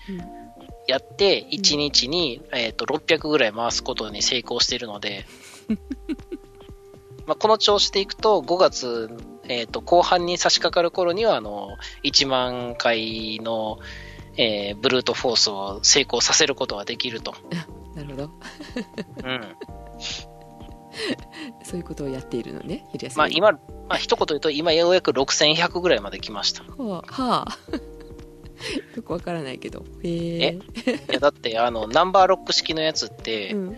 [0.87, 5.27] やって、1日に、えー、と600ぐらい回すことに成功しているので、
[7.27, 9.11] まあこの調子でいくと、5月、
[9.49, 13.79] えー、と後半に差し掛かる頃には、あの1万回の、
[14.37, 17.35] えーブルートフォースを成功させることができると。
[17.95, 18.31] なるほど。
[19.25, 19.57] うん。
[21.63, 23.19] そういうことをやっているのね、昼休み。
[23.19, 23.59] まあ今、ま
[23.91, 26.63] あ一言言うと、今ようやく6100ぐらいまで来ました。
[26.63, 27.59] いはあ、はあ。
[28.97, 29.85] よくわからないけど。
[30.03, 30.59] へえ。
[31.11, 33.77] や、だって、あの、ナンバーロック式のやつって、うん。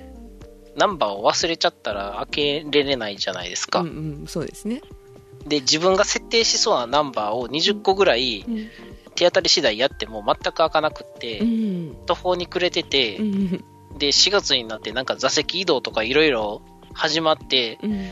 [0.76, 3.80] ナンバーを忘れちゃったら開けれないじゃないですか。
[3.80, 3.90] うんう
[4.24, 4.82] ん、そうですね。
[5.46, 8.68] で、自分が設定しそうなナンバーを20個ぐらいうん。
[9.14, 11.96] 手当たり次第やっても全く開かなくって、うん。
[12.04, 13.50] 途方に暮れててう、ん。
[13.98, 16.62] で、4月になってなんか座席移動とかいろいろ
[16.96, 18.10] 始まって、うん。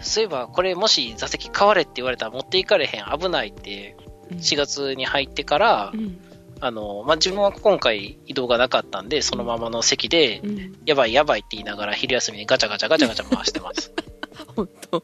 [0.00, 3.96] そういえばこれもし座席変われって言われたら持っていかれへん、危ないって、
[4.30, 6.18] 4月に入ってからう、ん。
[6.60, 10.78] あの、まあ、自分は今回移動がなかったんで、そのままの席でう、ん。
[10.86, 13.92] やばいやばいって言いながら昼休みにガチャガチャガチャガチャ回してます。
[14.54, 15.02] 本当。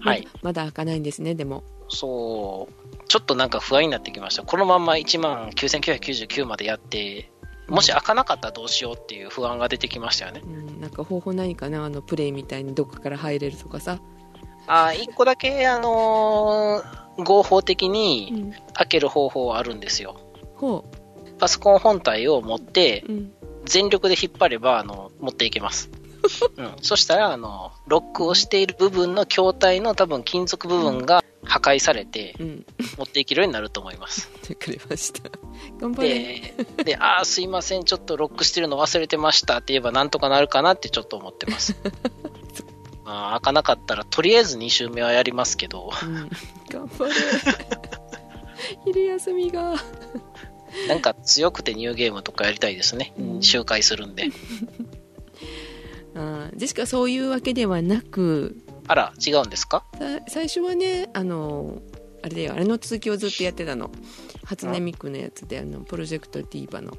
[0.00, 0.26] はい。
[0.42, 1.62] まだ開かないんですね、でも。
[1.88, 4.42] そう、ちょっとなんか不安になってきました。
[4.42, 7.30] このまんま1万9999までやって、
[7.68, 10.40] もし開かなかったらどうしようっていう不安が出てきましたよね。
[10.44, 11.84] うん、なんか方法ないかな？
[11.84, 13.98] あのプレイみたいにどこから入れるとかさ。
[14.66, 18.52] あ1個だけ、あのー合法的うにん。
[18.74, 20.20] 開ける方法はあるんですよ。
[20.56, 20.84] ほ
[21.38, 23.12] パソコン本体を持って、う。
[23.12, 23.32] うん。
[23.64, 25.90] 全力で引っ張れば、あの、持っていけます。
[26.56, 26.72] うん。
[26.82, 32.66] そしたら、あの、ロックをしている部分の筐体の多分金属部分が破壊されて、うん。
[32.96, 34.28] 持っていけるようになると思います。
[34.42, 35.30] てくれました。
[35.80, 36.08] 頑張れ。
[36.08, 41.76] で、で、あーすいません、ちょっとロックしてるの忘れてましたって言えばなんとかなるかなってちょっと思ってます。
[43.04, 46.30] まあ、開かなかったら、とりあえず2周目はやりますけど、うん。
[46.68, 47.12] 頑張れ。
[48.84, 49.76] 昼休みが。
[50.86, 53.14] なんか強くてニューゲームとかやりたいですね。
[53.18, 54.28] うん周回するんで。
[56.14, 59.84] ジェシカそういうわけではなく、あら、違うんですか？
[59.98, 61.82] さ最初はね、あの、
[62.22, 63.90] あれだよ、あれの続きをずっとやってたの。
[64.44, 66.92] 初音ミクのやつで、あの、プロジェクトディーバの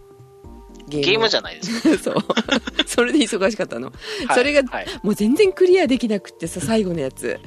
[0.88, 1.98] ゲゲームじゃゃないですか？
[2.04, 2.16] そう。
[2.88, 3.88] それで忙しかったの。
[4.28, 4.88] はいそれがはい。
[5.04, 7.40] もう全然クリアできなくってさ、最後のやつ。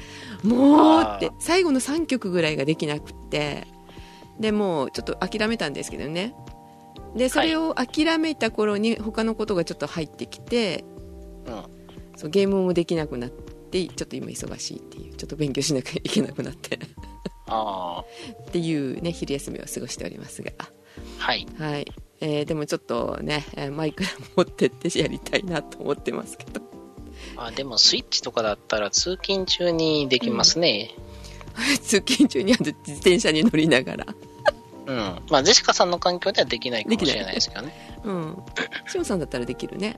[0.43, 3.67] もうって、最後の3曲ぐらいができなくって。
[4.41, 6.35] で、もうちょっと諦めたんですけどね。
[7.17, 10.92] で、それを諦めた頃に他のことがちょっと入ってきて、うん。
[12.17, 16.79] そうゲームもできなくなって、ちょっと今忙しいっていう、ちょっと勉強しなきゃいけなくなって。
[17.47, 18.05] あ
[18.49, 20.53] っていうね、昼休みを過ごしておりますが。
[20.59, 20.69] あ、
[21.19, 21.47] はい。
[21.59, 21.93] はい。
[22.21, 26.61] えーでもちょっとね、えーマイクラ持ってってやりたいなと思ってますけど。
[27.37, 30.95] あでも、スイッチとかだったら通勤中にできますね。
[31.83, 34.07] 通勤中にあの自転車に乗りながら。
[34.87, 34.97] うん。
[35.31, 38.01] まあ、ジェシカさんの環境ではできないかもしれないですけどね。
[38.05, 38.43] うん。
[38.89, 39.97] しおさんだったらできるね。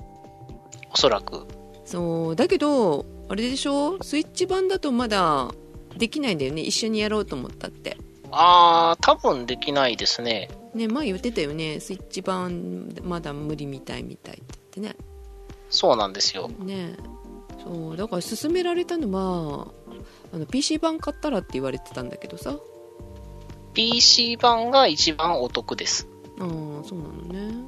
[0.94, 1.46] おそらく。
[1.84, 4.02] そう、だけど、あれでしょ？
[4.02, 5.50] スイッチ版だとまだ
[5.96, 6.62] できないんだよね。
[6.62, 7.96] 一緒にやろうと思ったって。
[8.30, 10.48] ああ、多分できないですね。
[10.74, 11.80] ね、前言ってたよね。
[11.80, 14.44] スイッチ版まだ無理みたいみたいって
[14.76, 15.04] 言ってね。
[15.70, 16.48] そうなんですよ。
[16.48, 16.96] ね
[17.62, 19.68] そう、だから勧められたのは、
[20.32, 22.56] あの PC 版買ったらって言われてたんだけどさ。
[23.72, 26.08] PC 版が一番お得です。
[26.38, 26.48] ああ、
[26.84, 27.12] そうなの
[27.50, 27.64] ね。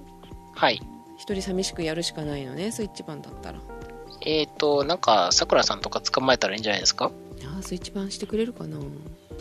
[0.54, 0.80] はい。
[1.16, 3.58] 一人寂しくやるしかないのね、スイッチ版だったら。
[4.22, 7.10] えっ、ー、と、なんか、さくらさんとか捕まえたらいいんじゃないですか？
[7.44, 8.86] ああ、スイッチ版してくれるかなど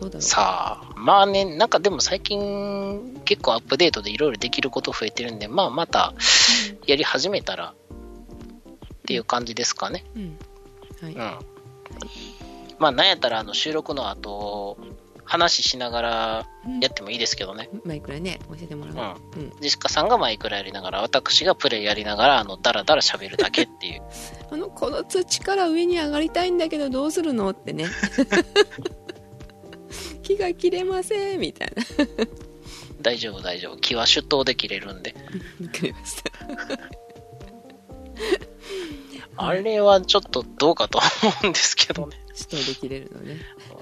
[0.08, 0.22] うだろう。
[0.22, 6.14] さあ、まあね、なんかでも最近結構アップデートでいろいろできること増えてるんで、まあまた
[6.86, 10.04] やり始めたらっていう感じですかね。
[10.16, 10.38] うん。
[11.02, 11.14] はい。
[11.14, 11.40] うん。
[12.78, 14.78] まあなんやったらあの収録の後、
[15.26, 16.48] 話しながら
[16.82, 17.70] やってもいいですけどね。
[17.84, 19.40] マイクラね、教えてもらおう。
[19.40, 19.50] うん。
[19.60, 24.02] ジェシカさんがマイクラやりながら、私がプレイやりながら、あの、ダラダラ喋るだけっていう。
[24.52, 27.88] あの、この土から上に上がりたいんだけどどうするのってね。
[30.22, 31.84] 木が切れませんみたいな。
[33.02, 33.78] 大丈夫大丈夫。
[33.78, 35.16] 木は出頭で切れるんで。
[35.62, 36.32] わかりました。
[39.38, 41.08] あれはちょっとどうかと思
[41.44, 42.18] うんですけどね。
[42.36, 43.38] 手刀で切れるのね。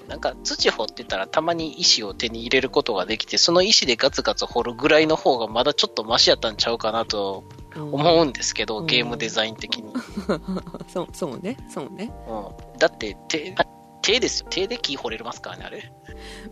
[0.07, 9.93] なんか土掘ってたらたまに石を手に入れることができて、その石でガツガツ掘るぐらいの方がまだちょっとマシやったんちゃうかなと思うんですけど、うんゲームデザイン的に。
[10.89, 12.11] そう、そうね、そうね。
[12.27, 13.55] うん、だって手、
[14.01, 14.47] 手ですよ。
[14.49, 15.91] 手で木掘れますからね、あれ。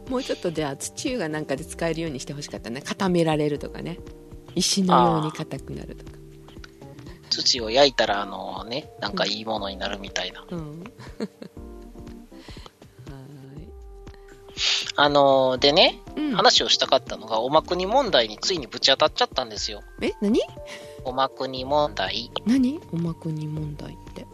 [0.09, 2.81] もうちょっとじゃあ土がなんかで使えるようにしてほしかったね。
[2.81, 3.99] 固められるとかね。
[4.55, 6.17] 石のように硬くなるとか。
[7.29, 10.45] 土を焼いたら、あのね、なんかいいものになるみたいな。
[10.49, 10.83] うん。
[10.83, 10.85] は
[14.95, 16.01] あのでね。
[16.15, 16.31] うん。
[16.35, 19.81] 話をしたかったのが、おまくに問題についにぶち当たっちゃったんですよ。
[20.01, 20.39] え、何？
[21.03, 22.31] おまくに問題。
[22.45, 22.79] 何？
[22.91, 24.25] おまくに問題って。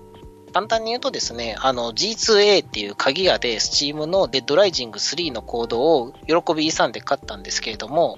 [0.53, 8.17] 簡単に言うとですね、あの G2A っていう鍵屋で Steam のデッドライジング3のコードを喜びさんで買ったんですけれども、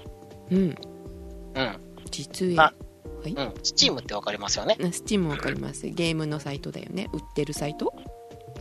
[0.50, 0.58] うん。
[0.58, 1.76] うん、
[2.10, 2.72] 実あ
[3.22, 3.32] はい。
[3.32, 4.78] うん、Steam ってわかりますよね。
[4.92, 5.86] スチームわかります。
[5.88, 7.10] ゲームのサイトだよね。
[7.12, 7.92] 売ってるサイト？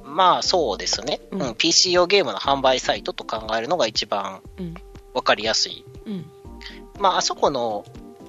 [0.09, 4.73] まあそうですね、うんうん、PC 用ゲームの販売サイトと考えるのが一番うん。
[5.13, 5.83] わかりやすい。
[6.05, 6.25] うん。
[6.99, 7.83] まああそこの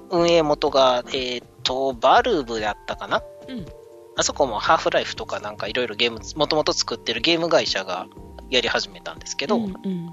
[0.09, 3.21] 運営元が、えっ、と、バルブだったかな？
[3.47, 3.65] うん。
[4.17, 8.07] あそこもハーフライフとかなんかいろいろゲーム、もともと作ってるゲーム会社が
[8.49, 10.09] やり始めたんですけど、うんうん。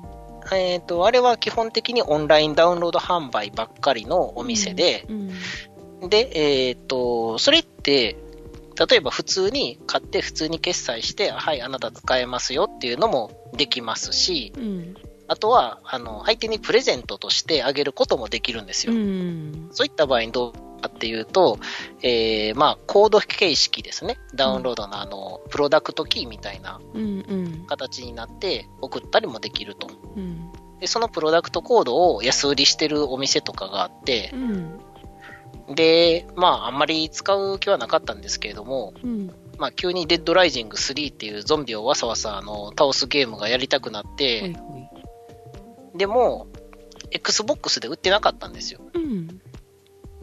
[0.53, 6.09] えっ、と、あれは基本的にオンラインダウンロード販売ばっかりのお店で、うん。
[6.11, 6.31] で、
[6.69, 8.17] えっ、と、それって、
[8.79, 14.95] 例えば普通に買って普通に決済して、はい、あなた使えますよっていうのもできますし、うん。
[15.27, 18.99] あとは、あの、相手にプレゼントとしてあげることもできるんですうよ。
[18.99, 19.69] ん。
[19.73, 21.59] そういった場合にどうかっていうと、
[22.03, 24.19] えー、まあ、コード形式ですね。
[24.35, 26.81] ダウンロードのあの、プロダクトキーみたいな。
[27.67, 29.89] 形になって送ったりもできると。
[30.17, 34.81] うんで、そのプロダクトコードを安売りしてるお店とかがあってう、ん
[35.75, 39.31] で、まあ、あんまり使う気はなかったんですけれども、うん。
[39.59, 44.79] まあ、急にデッドライジング3っていうゾンビをわさわさあの倒すゲームがやりたくなっほいて、ほ
[45.95, 45.99] い。
[45.99, 46.47] でも、
[47.11, 48.81] Xbox で売ってなかったんですよ。
[48.95, 49.41] うん。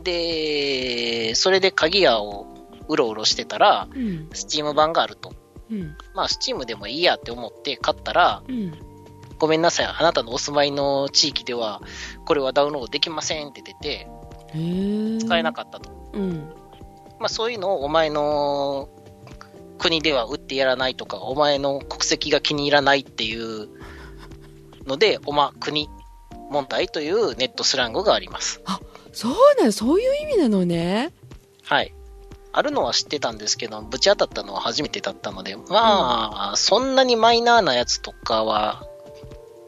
[0.04, 2.48] で、それで鍵屋を
[2.88, 4.30] うろうろしてたら、うん。
[4.34, 5.34] スチーム版があると。
[5.70, 5.98] うん。
[6.14, 8.74] まあ、スチームでもいいやって思って買ったら、うん。
[9.38, 11.82] ごめんなさい、あなたのお住まいの地域では、
[12.26, 14.08] これはダウンロードできませんって出て、
[15.20, 15.92] 使えなかったと。
[16.14, 16.54] うん
[17.20, 18.90] まあ、そういうのをお前の
[19.78, 23.70] 国では売ってやらないとか、お前の国籍が気に入らないっていう
[24.86, 25.90] ので、おま国
[26.50, 28.62] 問題というネットスラングがあります。
[29.14, 31.14] そうなのそういう意味なのね
[31.64, 31.94] はい。
[32.52, 38.86] あるのは知ってたんですけど、ぶち当たったのは初めてだったので、まあ、そんなにマイナーなやつとかは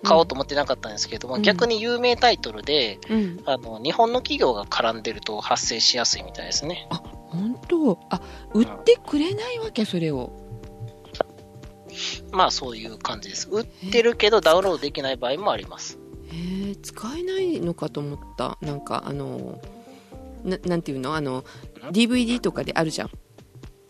[0.07, 1.41] 買おうと思ってなかったんですけども、うん。
[1.41, 3.41] 逆に有名タイトルで、うん。
[3.45, 6.87] あの、日本の企業が絡んでると発生しやすいみたいですね。
[6.89, 7.99] 本当？
[8.09, 8.21] あ
[8.53, 10.31] 売ってくれないわけそれを。
[12.31, 13.49] まあ、そういう感じです。
[13.51, 15.97] 売ってるけどダウンロードできない場合もあります。
[16.31, 18.57] へえ使えないのかと思った。
[18.61, 19.59] なんかあの
[20.43, 21.15] ななんていうの？
[21.15, 21.43] あの
[21.91, 23.09] DVD とかであるじゃん。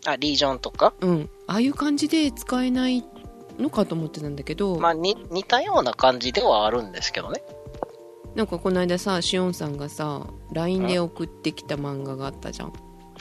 [0.06, 1.30] あ、リージョンとか、うん。
[1.46, 3.04] ああいう感じで使えない
[3.58, 7.42] のかと思ってたんだけど、まあ、に似たような感じではあるんですけどね。
[8.34, 12.72] なんかこの間さしおんさんがさ LINE で送ってきた漫画があったじゃん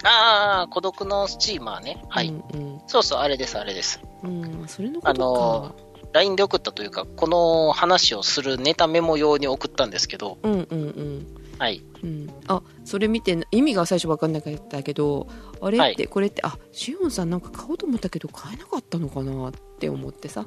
[0.04, 2.04] ああ、孤独のスチーマーね。
[2.08, 2.28] はい。
[2.28, 4.00] うんそうそう、あれです、あれです。
[4.24, 5.76] うん、うん、それのことか、あの
[6.14, 11.28] LINE で送ったというか、この話をするネタメモ用に送ったんですけど、うんうんうん
[11.58, 11.84] はい。
[12.04, 15.28] うん、あそれ見て意味が最初分かんなかったけど
[15.62, 20.46] あれって、はいこれってあしおんさんなんか買おうと思ったけど買えなかったのかなって思ってさ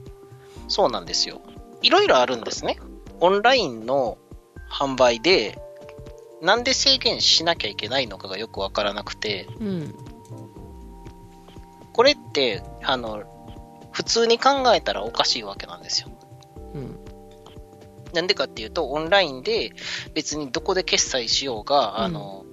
[0.68, 1.40] そうなんですよ。
[1.82, 2.78] いろいろあるんですね。
[3.20, 4.18] オンラインの
[4.70, 5.58] 販売で、
[6.40, 9.94] なんで制限しなきゃいけないのかがよくわからなくて、うん
[11.92, 13.24] これって、あの、
[13.92, 16.08] 普通に考えたらおかしいわけなんですよ。
[16.74, 16.98] うん
[18.12, 19.72] なんでかっていうと、オンラインで
[20.14, 22.04] 別にどこで決済しようが、うん。
[22.04, 22.44] あの、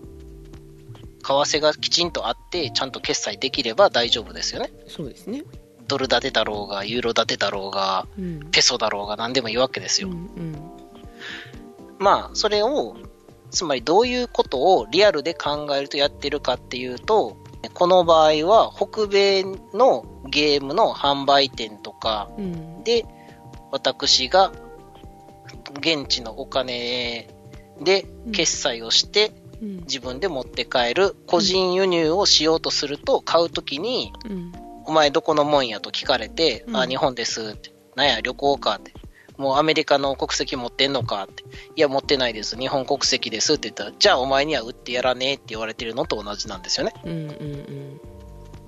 [1.23, 4.71] 為替がきちんとあって、ちゃんと決済できれば大丈夫ですよね。
[4.87, 5.43] そうですね。
[5.87, 8.51] ドル建てだろうが、ユーロ建てだろうが、うん。
[8.51, 10.09] ペソだろうが何でもいいわけですよ。
[10.09, 10.55] うんうん。
[11.99, 12.95] まあ、それを、
[13.49, 17.37] つまりどういうことをリアルで考えるとやってるかっていうと、
[17.73, 19.43] この場合は北米
[19.73, 22.83] のゲームの販売店とかうん。
[22.83, 23.05] で、
[23.71, 24.51] 私が
[25.79, 27.27] 現地のお金
[27.81, 34.51] で決済をしてうん自分で持って帰る個人輸入をしようとすると買うときに、うん
[34.87, 37.73] お前どこのもんやと聞かれて、うんあ、日本ですって。
[37.95, 38.93] なんや、旅行かって。
[39.37, 41.43] もうアメリカの国籍持ってんのかって。
[41.75, 42.57] いや、持ってないです。
[42.57, 46.93] 日本国籍ですって言ったら、じゃあお前には売ってやらねえって言われてるのと同じなんですよね。
[47.03, 48.01] うんうん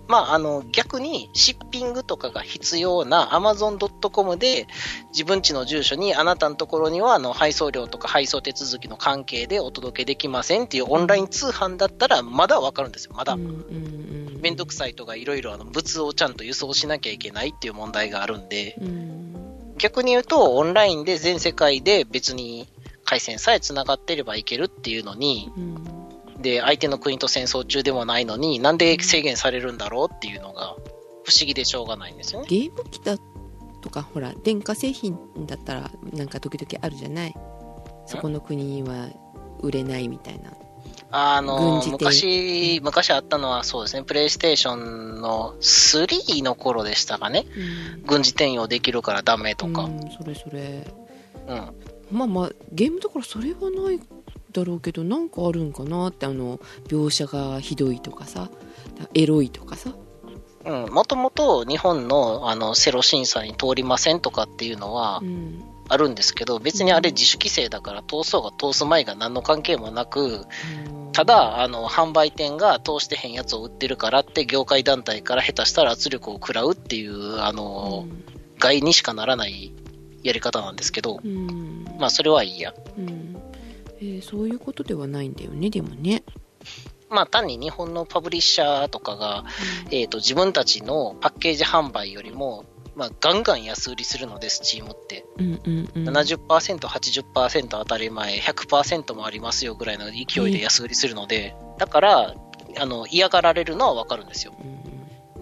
[0.09, 4.65] まあ、あの、逆に、シッピングとかが必要な Amazon.com で、
[5.11, 13.13] 自分家の住所にあなたのところには、あの、配送料とか配送手続きの関係でお届けできませんっていうオンライン通販だったら、まだわかるんですよ。
[13.15, 19.75] まだめんどくさいとかいろいろあの物をちゃんと輸送しなきゃいけないっていう問題があるんで、うん。
[19.77, 22.67] 逆に言うと、オンラインで全世界で別に
[23.05, 25.98] 回線さえ繋がってればいけるっていうのに、うん
[26.39, 30.75] で、相手の国と戦争中でもないのに、なんで制限されるんだろうっていうのが
[31.23, 32.47] 不思議でしょうがないんですよね。
[32.49, 33.17] ゲーム機だ
[33.81, 37.35] とかほら電化製品だったらなんか時々あるじゃない？
[38.05, 39.09] そこの国は
[39.61, 40.51] 売れないみたいな
[41.11, 47.45] あの昔、昔あったのはそうですね、プレイステーションの3の頃でしたかね。
[47.95, 49.83] うん軍事転用できるからダメとか。
[49.83, 50.87] うんそれそれ
[51.47, 52.17] うん。
[52.17, 53.99] まあまあゲームだからそれはない
[54.51, 58.49] だろうけどなんかあるんかなってあの描写がひどいとかさ
[59.13, 59.93] エロいとかさ。
[60.65, 60.85] うん。
[60.91, 65.63] もともと日本のあのセロ審査に通りませんとかっていうのはうん。
[65.91, 70.45] あるんですけど、別にあれ自主規制だから通そうが通す前が何の関係もなく、
[71.13, 78.05] ただ、あの、販売店が通してへんやつを売ってるからって業界団体から下手したら圧力を食らうっていう、あの、
[78.59, 79.73] 害にしかならない
[80.21, 81.85] やり方なんですけどう、ん。
[81.97, 82.73] まあそれはいいや。
[82.95, 83.35] うん
[83.99, 86.23] えーそういうことではないんだよねでもね。
[87.09, 89.45] まあ単に日本のパブリッシャーとかが、
[89.91, 95.25] えっ、と、自分たちのパッケージ販売よりも、まあガンガン安売りするので、スチームって。
[95.37, 96.09] うんうんうん。
[96.09, 102.35] 70%、80%当たり前、100%もありますよぐらいの勢いで安売りするので、だから、
[102.77, 104.53] あの、嫌がられるのはわかるんですよ。
[104.61, 104.79] うん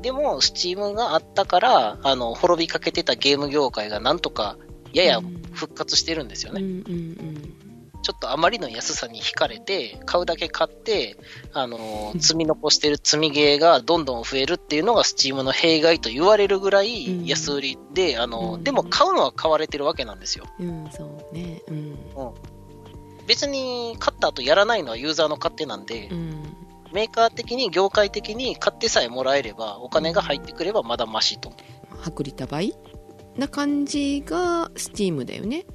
[0.01, 4.55] でも、スチームがあったから、あの、滅びかけてたゲーム業界がなんとか、
[4.93, 5.22] やや
[5.53, 6.62] 復活してるんですよね。
[6.62, 7.66] うんうん
[8.04, 11.18] ちょっとあまりの安さに惹かれて、買うだけ買って、
[11.54, 20.45] あのう、ん積み残してる積みゲーがどんどん増えるっていうのがスチームの弊害と言われるぐらうんい安売りで、あうの、んでも買うのは買われてるわけなんですよ。
[20.60, 20.86] うん。
[20.86, 21.62] うん、そうね。
[21.68, 21.98] うん。
[23.28, 26.56] 別に買った後やらないのはユーザーの勝手なんでう、ん。
[26.93, 31.52] メーカー的に、業界的に買ってさえもらえれば、お金が入ってくればまだマシと。
[32.06, 32.74] 薄利多売
[33.36, 35.66] な感じがスチームだよね。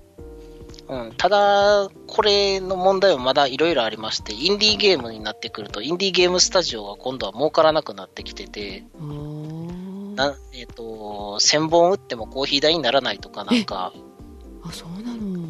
[0.93, 8.85] うん、ただ、これの問題はまだいろいろありまして、インディーゲームになってくると、インディーゲームスタジオが今度は儲からなくなってきてて、
[10.15, 13.95] なえっ、と、1000本売ってもコーヒー代にならないとか、なんか、
[14.63, 15.49] あ、そうなの？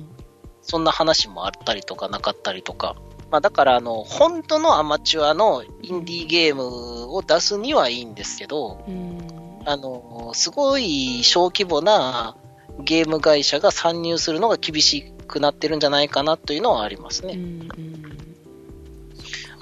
[0.62, 2.94] そんな話もあったりとかなかったりとか。
[3.32, 9.18] まあだから、あの、本当のアマチュアのインディーゲームを出すにはいいんですけど、うん。
[9.64, 12.36] あの、すごい小規模な
[12.80, 17.34] ゲーム会社が参入するのが厳しくなってるんじゃないかなというのはありますね。
[17.34, 17.44] うんう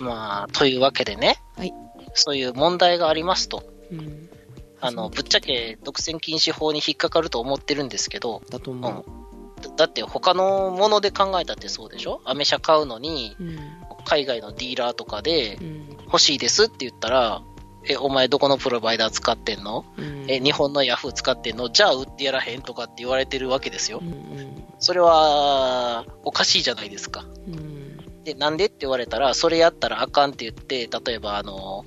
[0.03, 1.73] んまあ、というわけでね、はい
[2.14, 3.62] そういう問題がありますと。
[3.93, 4.29] うん。
[4.81, 9.05] あの、ぶっちゃけ独占禁止法に引っかかると思ってるんですけど、だと思う。
[9.62, 12.21] だだって他のもので考えたってそうでしょ？
[12.25, 13.59] アメ車買うのに、うん。
[14.07, 15.97] 海外のディーラーとかでうん。
[16.07, 17.43] 欲しいですって言ったら、
[17.89, 19.85] え、お前どこのプロバイダー使ってんの？
[19.97, 20.26] うん。
[20.28, 21.70] え、日本のヤフー使ってんの？
[21.70, 24.01] じゃあ売ってやらへんとかって言われてるわけですよ。
[24.03, 24.05] う。
[24.05, 24.64] ん。
[24.78, 27.24] それは、おかしいじゃないですか。
[27.47, 27.55] うん。
[27.55, 27.81] うん
[28.22, 31.87] で、なんでって言われたら、それやったらあかんって言って、例えばあの、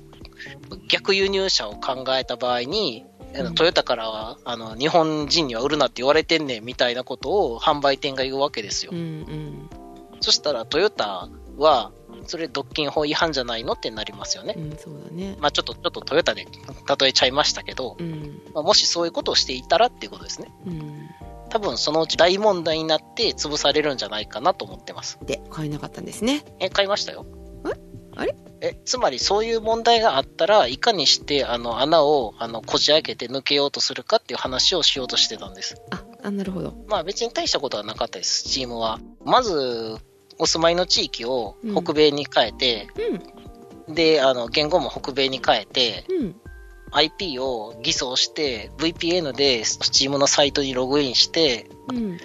[0.88, 3.54] 逆輸入車を考えた場合に、うん。
[3.54, 8.90] トヨタからは、あの、日本人には売るなって言われてんねんみたいなことを販売店が言うわけですよ。
[8.92, 8.96] う。
[8.96, 9.68] ん。
[10.20, 11.92] そしたらトヨタは、
[12.26, 14.60] それ独禁法違反じゃないのってなりますよねう。
[14.60, 14.76] ん。
[14.76, 15.36] そうだね。
[15.38, 18.42] まあちょっと、ちょっとトヨタで例えちゃいましたけど、うん。
[18.54, 20.52] まあ、もしそういうことをしていたらっていうことですね。
[20.66, 21.08] うん。
[21.50, 25.18] 多分そのうち大問題になって潰されるんじゃないかなと思ってます。
[25.22, 26.44] で、買えなかったんですね。
[26.58, 27.26] え、買いましたよ。
[27.66, 27.80] え？
[28.16, 28.34] あれ？
[28.60, 35.76] え、つまりそういう問題があったらいかにしてあの穴をあのこじ開けて抜けようとするかっていう話をしようとしてたんです。
[35.90, 36.74] あ、あ、なるほど。
[36.88, 38.98] まあ別に大したことはなかったです、チームは。
[39.24, 39.98] まず、
[40.38, 42.88] お住まいの地域をうん北米に変えて、
[43.88, 43.94] うん。
[43.94, 46.36] で、あの、言語も北米に変えて、うん。
[46.92, 52.18] IP を偽装して、VPN で Steam のサイトにログインして、うん。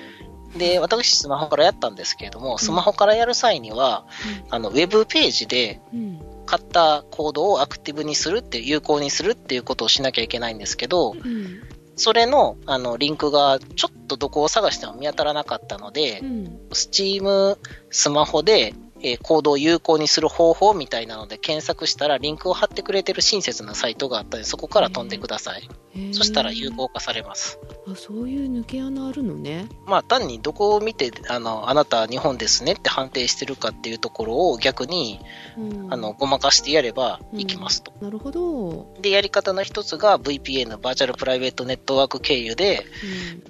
[0.57, 4.05] で、私スマホからやったんですけれども、スマホからやる際には、
[4.49, 6.21] あの、ウェブページでうん。
[6.45, 11.61] 買ったコードをアクティブにするって、有効にするっていうことをしなきゃいけないんですけど、うん。
[11.99, 16.59] それの、あの、リンクがちょっとどこを探しても見当たらなかったのでう、ん。
[16.71, 17.57] Steam
[17.89, 25.69] スマホで、えーコードを有効にする方法みたいなので検索したらリンクを貼ってくれてる親切なサイトがあったのでそこから飛んでください。
[26.11, 27.59] そしたら有効化されます。
[27.87, 29.67] あ、そういう抜け穴あるのね。
[29.85, 35.19] まあ単にどこを見て、あの、あなたは日本ですねって判定してるかっていうところを逆に、
[35.57, 35.93] うん。
[35.93, 37.91] あの、ごまかしてやればいきますと。
[38.01, 38.93] なるほど。
[39.01, 42.85] で、やり方の一つが VPN、バーチャルプライベートネットワーク経由で、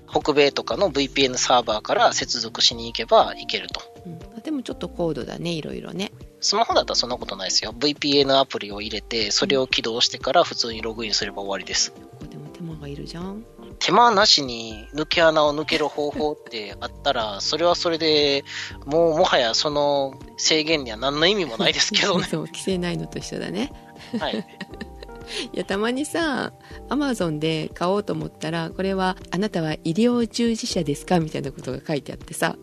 [0.10, 3.82] 北米とかの VPN サーバーから接続しに行けばいけると。
[4.06, 4.41] うん。
[4.41, 6.12] でもちょっと高度だね、いろいろね。
[6.41, 7.74] スマホだったらそんなことないですよ。
[7.78, 11.93] VPN アプリを入れて、それを起動してから普通にログインすれば終わりです。
[12.30, 13.43] でも手間がいるじゃん。
[13.80, 18.43] 手間なしに抜け穴を抜ける方法って あったら、それはそれで
[18.86, 22.28] もうもはやその制限には何の意味もないですけどね。
[22.32, 23.72] そう、規制ないのと一緒だね。
[24.20, 24.45] はい。
[25.54, 26.54] いや、たまにさ、
[26.89, 31.20] アマゾンで買おうと思ったら、これは、あなたは医療従事者ですか？
[31.20, 32.56] みたいなことが書いてあってさ、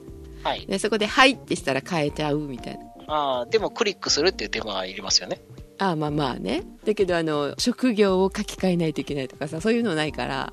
[0.46, 0.66] はい。
[0.66, 2.84] でそこで、はいってしたら変えちゃうみたいな。
[3.08, 5.40] ああ、でもクリックするっていう手間はいりますよね。
[5.78, 6.62] ああ、まあまあね。
[6.84, 10.52] だけど、あの、職業を書き換えないといけないとかさ、そういうのないから。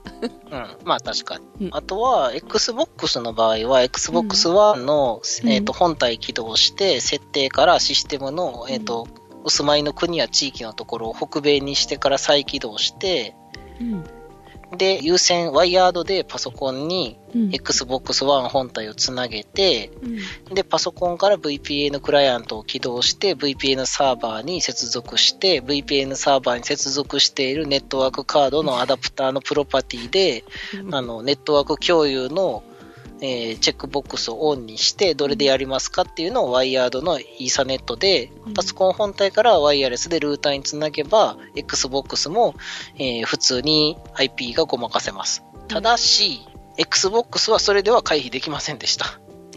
[0.52, 0.78] うん。
[0.84, 1.68] まあ確かに。
[1.68, 9.08] うんあとは、Xbox の場合は、Xbox One の、うんえっ、と、本体起動して、設定からシステムの、えっ、と、
[9.44, 13.36] お住まいの国や地域のところを北米にしてから再起動して、
[13.80, 14.04] うん。
[14.78, 17.50] で、有線ワイヤードでパソコンにうん。
[17.54, 19.92] Xbox One 本体をつなげて、
[20.50, 20.56] うん。
[20.56, 30.44] で、パソコンから VPN クライアントを起動して、VPN サーバーに接続して、VPN サーバーに接続しているネットワークカードのアダプターのプロパティで、
[30.92, 32.64] あの、ネットワーク共有の、
[33.26, 42.54] えーチェックボックスをオンにして、どれでやりますかっていうのをワイヤードのイーサネットでうん、パソコン本体からワイヤレスでルーターにつなげば、Xbox も、
[42.98, 45.44] えー普通に IP がごまかせます。
[45.70, 46.42] ただし、
[46.78, 49.06] Xbox はそれでは回避できませんでした。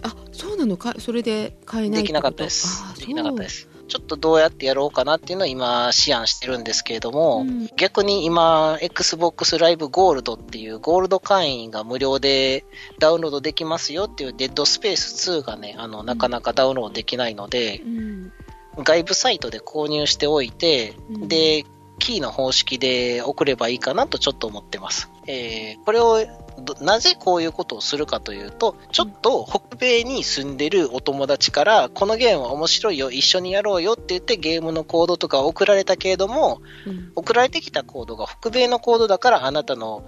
[0.03, 3.69] あ、そうなのか、それで変えないできなかったですできなかったです。
[3.89, 7.69] ちょっとどうやってやろうかなっていうのを今、思案してるんですけれども、うん。
[7.77, 12.65] 逆に今、Xbox Live Gold っていうゴールド会員が無料で
[12.99, 18.33] ダウンロードできますよっていうデッドスペース2がね、あの、なかなかダウンロードできないので、うん。
[18.79, 21.29] 外部サイトで購入しておいて、うん。
[21.29, 21.65] で、
[21.99, 25.11] キーの方式で送ればいいかなとちょっと思ってます。
[25.27, 26.46] えーこれをど
[26.81, 37.13] なぜこういうことをするかというと、ちょっと北米に住んでるお友達から、このゲームは面白いよ、一緒にやろうよって言ってゲームのコードとか送られたけれども、うん。
[37.15, 40.05] 送られてきたコードが北米のコードだから、あなたの、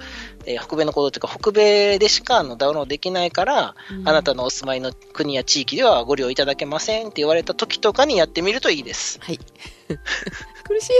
[0.46, 3.74] えー北米のコードというか、北米でしかあのダウンロードできないから、
[4.04, 9.18] あなたのお住まいの国や地域ではご利用いただけませんって言われた時とかにやってみるといいです。
[9.22, 9.38] はい。
[10.64, 10.92] 苦しい。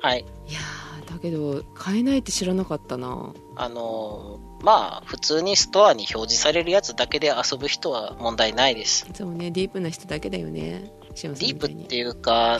[0.00, 0.24] はい。
[0.48, 3.32] いやーだけど買えないって知らなかったな。
[3.56, 9.06] あのーまあ、普通にストアに表示されるやつだけで遊ぶ人は問題ないです。
[9.14, 12.58] そうねディープな人だけだよねディープっていうか、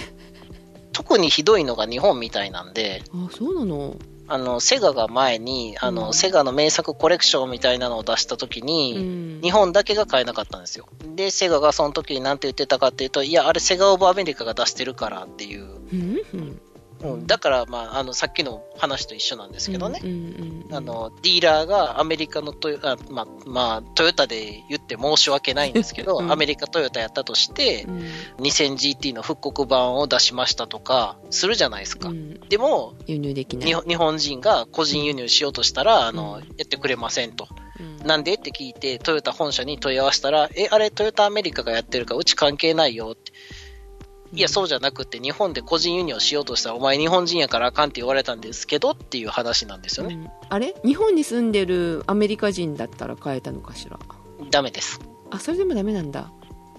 [0.92, 3.96] 特にひどいのが日本みたいなんで、あそうなの？
[4.30, 10.86] あの、セガが前に、あの、うんセガの名作コレクションみたいなのを出した時うに、ん日本だけが買えなかったんですよ。
[11.14, 15.64] で、セガがその時に何て言ってたかっていうと、いや、あれセガオブアメリカが出してるからっていう。
[15.64, 15.96] う
[16.36, 16.60] ん
[17.02, 17.12] うん。
[17.14, 20.00] うん、だから、まあ、あの、さっきの話と一緒なんですけどね。
[20.02, 20.20] うんうんう
[20.54, 26.30] んあの、ディーラーがアメリカのトヨあ、まあ、まあ、トヨタで言って申し訳ないんですけど、うん。
[26.30, 28.02] アメリカトヨタやったとしてう、ん。
[28.44, 32.10] 2000GT の復刻版を出しましたとか、するじゃないですか。
[32.10, 32.40] うん。
[32.48, 33.74] でも、輸入できない。
[33.74, 37.48] に日本人が個人輸入しようとしたら、あのうん、やってくれませんと。
[37.80, 38.06] うん。
[38.06, 43.32] なんでって聞いて、トヨタ本社に問い合わせたら、え、あれトヨタアメリカがやってるから、うち関係ないよって。
[44.32, 50.14] いや、そうじゃなくて、日本で個人輸入をしようとしたら、お前日本人やからあかんって言われたんですけどっていう話なんですよね。
[50.16, 50.30] うん。
[50.48, 50.74] あれ？
[50.84, 53.98] 日本に住んでるアメリカ人だったら買えたのかしら？
[54.50, 55.00] ダメです。
[55.30, 56.30] あそれでもダメなんだ。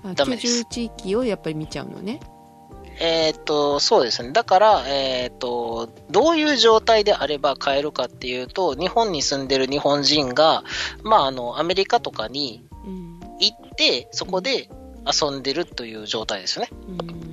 [0.04, 0.48] あダメです。
[0.48, 2.20] 居住地域をやっぱり見ちゃうのね。
[3.02, 4.32] えーっと、そうですね。
[4.34, 10.66] だから、えーっと、どういう状態であれば買えるかっていうと、日本に住んでる日本人が、
[11.04, 13.20] まあ、あの、アメリカとかにうん。
[13.40, 14.70] 行って、そこで
[15.06, 16.72] 遊んでるという状態ですよね。
[16.72, 17.29] うん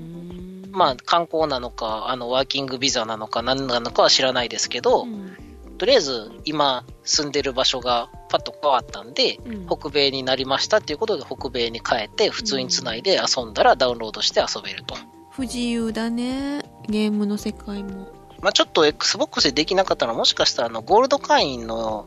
[0.77, 5.35] まあ、観光なのか、あの、ワーキングビザなのか、何なのかは知らないですけど、うん。
[5.79, 9.67] とりあえず、今、住んでる場所がパッと変わったんで、うん。
[9.67, 14.97] 北米になりましたっていうことで、北米に帰って、普通につないで遊んだらダウンロードして遊べると。
[15.31, 18.09] 不自由だねゲームの世界も。
[18.43, 22.07] まあ、ちょっと Xbox でできなかったのは、もしかしたらあのゴールド会員の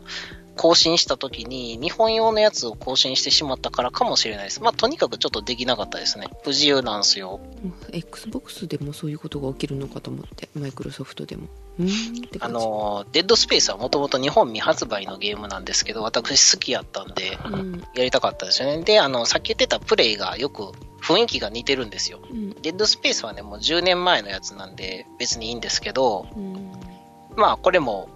[0.60, 4.62] 更新した時に、日本用のやつを更新してしまったからかもしれないです。
[4.62, 6.28] まあ、とにかくちょっとできなかったですね。
[6.44, 7.40] 不自由なんですよ。
[7.64, 11.48] うん XBOX でもそういうことが起きるのかと思ってマイクロソフトでも
[12.42, 18.84] あの、デッドスペースはもともと日本未発売のゲームなんですけど、私好きやったんで、うんやりたかったですよね。
[18.84, 22.20] で、あの、さっき言ってたプレイがよく雰囲気が似てるんですよ。
[22.30, 26.72] うんデッドスペースはね、もう10年前のやつなんで別にいいんですけど、うん
[27.38, 28.10] まあ、これも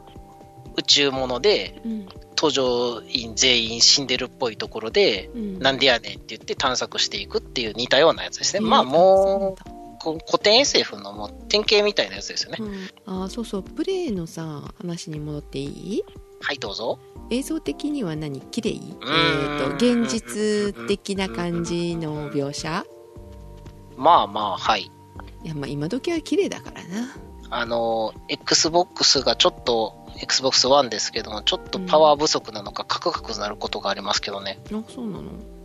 [0.78, 2.07] 宇宙もので、うん。
[2.36, 5.59] 登場員全員死んでるっぽいところで、うん。
[5.59, 8.59] なんでやねんって言って探索していくっていう似たようなやつですね。
[8.61, 9.55] えーまあも
[10.03, 12.57] そう古典 SF のもう典型みたいなやつですよね。
[12.59, 13.63] うん、あーそうそう。
[13.63, 16.03] プレイのさ話に戻っていい？
[16.41, 16.99] はい、どうぞ。
[17.30, 18.41] 映像的には何？
[18.41, 18.71] 綺麗？
[18.71, 22.86] えーーと現実的な感じの描写？
[23.95, 24.91] まあまあ、はい。
[25.45, 27.15] いやまあ今時は綺麗だからな。
[27.49, 34.59] あの、Xbox がちょっと、Xbox One ですけども、ちょっとパワー不足なのか、カクカクなることがありますけどね。
[34.74, 35.24] あそうなの？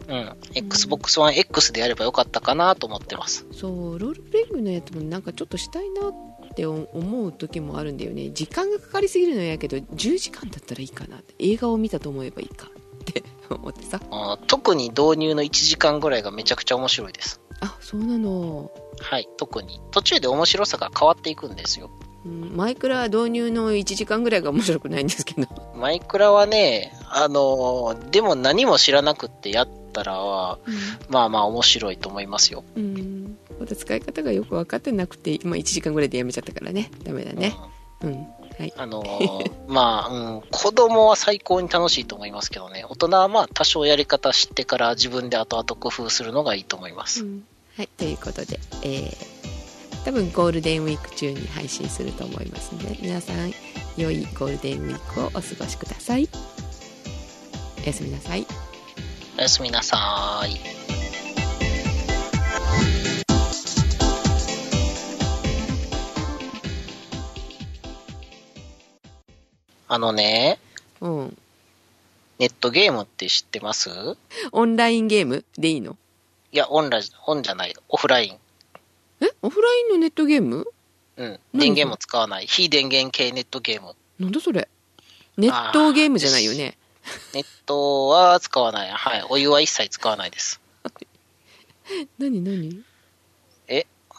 [0.09, 0.37] うん。
[0.55, 3.47] Xbox One X でやればよかったかなと思ってます。
[3.53, 6.15] そうロールプレイングのやつもなんかちょっとしたいなっ
[6.55, 14.01] て思う時もあるんだよね時間がかかりすぎるのやけど10時間だったらいいかなって映画を見たと思えばいいかって思ってさ
[14.49, 17.41] 特に導入の1時間ぐらいがめちゃくちゃ面白いです。
[17.61, 19.81] あそうなの、はい、特に。
[19.91, 21.91] 途中で面白さが変わっていくんですよ。
[22.29, 25.49] うん、マイクラ導入の1時間ぐらいが面白くないんですけど。
[25.75, 30.59] マイクラはね、あのーでも何も知らなくってやったらは、
[31.09, 32.65] まあまあ面白いと思いますよ。
[32.77, 36.91] うん、うん、また使い方がよく分かってなくて今1時間ぐらいでやめちゃったからね。
[37.03, 37.57] ダメだね。
[38.03, 38.13] うん。
[38.13, 38.73] はい。
[38.75, 47.23] うんあのー まあ、うん、子供は最高に楽しいと思いますけどね、大人はまあ多少やり方知ってから自分で後々工夫するのがいいと思います。
[47.23, 47.45] うん。
[47.77, 49.58] はい、ということで、えー
[50.05, 53.53] 多分ゴールデンウィーク中に配信すると思いますので皆さん
[53.97, 56.29] 良いゴールデンウィークをお過ごしください。
[57.83, 58.47] おやすみなさい。
[59.37, 60.59] おやすみなさーい。
[69.91, 70.59] あのね、
[71.01, 71.39] うん。
[72.39, 73.91] ネットゲームって知ってます？
[74.53, 75.97] オンラインゲームでいいの？
[76.53, 78.39] いや、オンラ、オンじゃない、オフライン。
[79.21, 79.27] え？
[79.43, 80.67] オフラインのネットゲーム？
[81.17, 81.41] うん。
[81.53, 82.47] 何電源も使わない。
[82.47, 83.95] 非電源系ネットゲーム。
[84.19, 84.69] なんだそれ？
[85.37, 86.77] ネットゲームじゃないよね？
[87.35, 88.91] ネットは使わない。
[88.91, 89.25] はい。
[89.31, 90.61] お湯は一切使わないです。
[92.19, 92.69] 何 何？
[92.69, 92.73] え、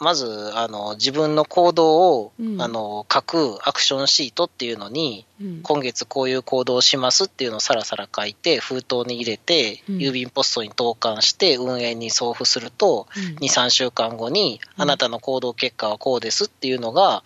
[0.00, 2.60] まず、あの、自分の行動を、うん。
[2.60, 5.60] あの、書くアクションシートっていうのに、うん。
[5.62, 9.96] 今月こういう行動をしますっていうのをさらさら書いて、封筒に入れて、うん。
[9.98, 13.22] 郵便ポストに投函して、運営に送付すると、うん。
[13.36, 14.82] 2、3週間後に、うん。
[14.82, 17.22] あなたの行動結果はこうですっていうのが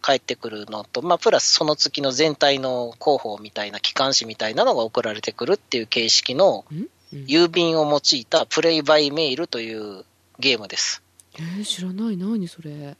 [0.00, 6.64] 返ってくるのと、まあ、プラスその月の全体の広報みたいな、機関誌みたいなのが送られてくるっていう形式の
[7.12, 10.04] 郵便を用いたプレイバイメールという
[10.40, 11.02] ゲームです。
[11.36, 12.16] えー、知らない。
[12.16, 12.96] 何それ？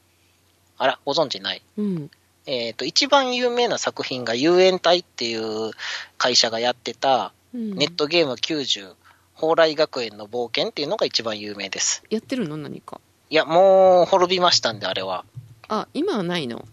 [0.77, 1.61] あら、ご存知ない？
[1.77, 2.11] うん。
[2.45, 5.71] えっ、と、一番有名な作品が遊園隊っていう
[6.17, 7.75] 会社がやってたうん。
[7.75, 8.93] ネットゲーム90、
[9.35, 12.03] 蓬莱学園の冒険っていうのが一番有名です。
[12.09, 12.57] やってるの？
[12.57, 13.01] 何か？
[13.29, 15.25] いや、もう滅びましたんで、あれは。
[15.67, 16.65] あ今はないの？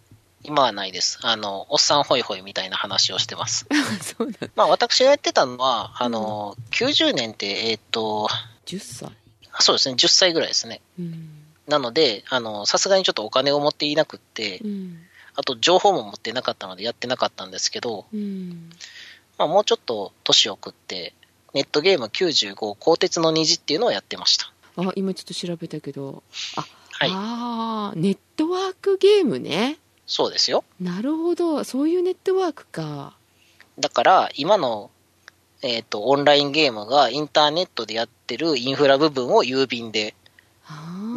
[0.43, 1.19] 今はないです。
[1.23, 3.67] あの、おっさんホイホイみたいな話をしてます。
[4.01, 4.49] そうだ。
[4.55, 8.29] まあ、私がやってたのは、あの、90年って、えっ、と、
[8.67, 9.11] 10歳？
[9.59, 10.81] そうですね、10歳ぐらいですね。
[10.99, 11.36] うん
[11.67, 14.99] なので、あの、さすがにちょっとお金を持っていなくってう、ん
[15.37, 18.71] あと情報も持ってなかったのでやってなかったんですけど、うん
[19.39, 21.13] まあ、もうちょっと年を食って、
[21.53, 24.51] ネットゲーム95、鋼鉄の虹っていうのをやってました。
[24.79, 26.23] あ今ちょっと調べたけど
[26.57, 27.11] あ、はい。
[27.13, 30.65] あーネットワークゲームねそうですよ。
[30.81, 33.15] なるほどそういうネットワークか
[33.79, 34.91] だから、今の、
[35.63, 40.15] えっ、と、オンラインゲームがインターネットでやってるインフラ部分を郵便で、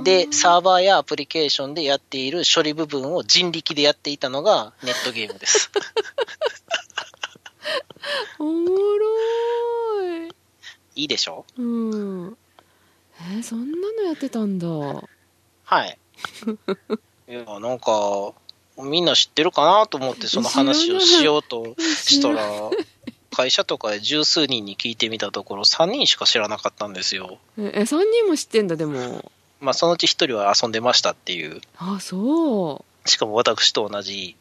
[0.03, 5.71] で、サーバーやアプリケーションでやっている処理部分を人力でやっていたのがネットゲームです。
[8.39, 10.29] おもろい。
[10.95, 11.45] いいでしょ？
[11.57, 12.37] うん。
[13.31, 14.67] えーそんなのやってたんだ。
[14.67, 15.05] は
[15.85, 15.97] い。
[17.29, 18.33] いや、なんか、
[18.77, 22.69] みんな知ってるかなと思ってその話をしようとしたら、
[23.35, 27.39] 会社とかで十数人に聞いてみたところ、3人しか知らなかったんですよ。
[27.57, 31.61] ええ3人も知ってんだでもまあ、そのうち1人は遊んでましたっていう。
[31.77, 34.35] あそうしかも私と同じ、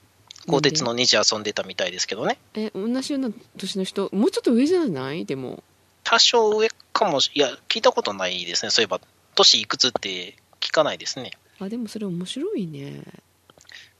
[0.47, 2.39] 鋼鉄の虹遊んでたみたいですけどね。
[2.55, 5.25] え同じような年の人もうちょっと上じゃない？
[5.25, 5.63] でも
[6.05, 8.71] 多少上かもし、いや、聞いたことないですね。
[8.71, 9.01] そういえば、
[9.35, 11.33] 年いくつって聞かないですね。
[11.61, 13.03] あでもそれ面白いね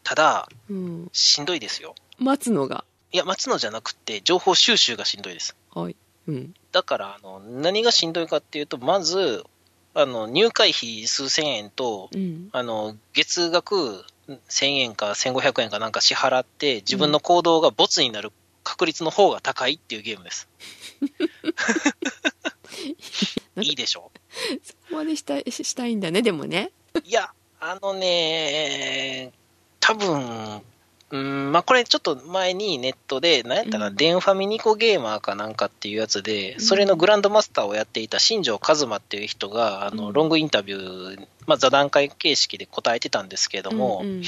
[0.05, 1.95] ただ、うんしんどいですよ。
[2.19, 5.57] 待つのがいや、待つのじゃなくて、情報収集がしんどいです。
[5.75, 5.97] はい
[6.29, 9.45] うんだから、あの、何がしんどいかっていうと、まず、
[10.01, 12.49] あの、入会費数千円と、うん。
[12.53, 14.05] あの、月額
[14.49, 18.31] 1000円か1500円かなんか支払って、自分の行動がボツになる
[18.63, 20.49] 確率の方が高いっていうゲームです。
[23.61, 24.13] いいでしょ？
[24.63, 26.71] そこまでしたいしたいんだねでもね。
[27.05, 29.33] いや、あのね、
[29.81, 30.63] 多分、
[31.11, 33.97] うん、まあ、これちょっと前にネットで、何やったかな、うん。
[33.97, 36.61] デンファミニコゲーマーかなんかっていうやつで、うん。
[36.61, 40.13] それのグランドマスターをやっていた新庄一馬っていう人が、あの、うん。
[40.13, 44.23] ロングインタビュー、まあ、座談会形式で答えてたんですけれども、うんうん。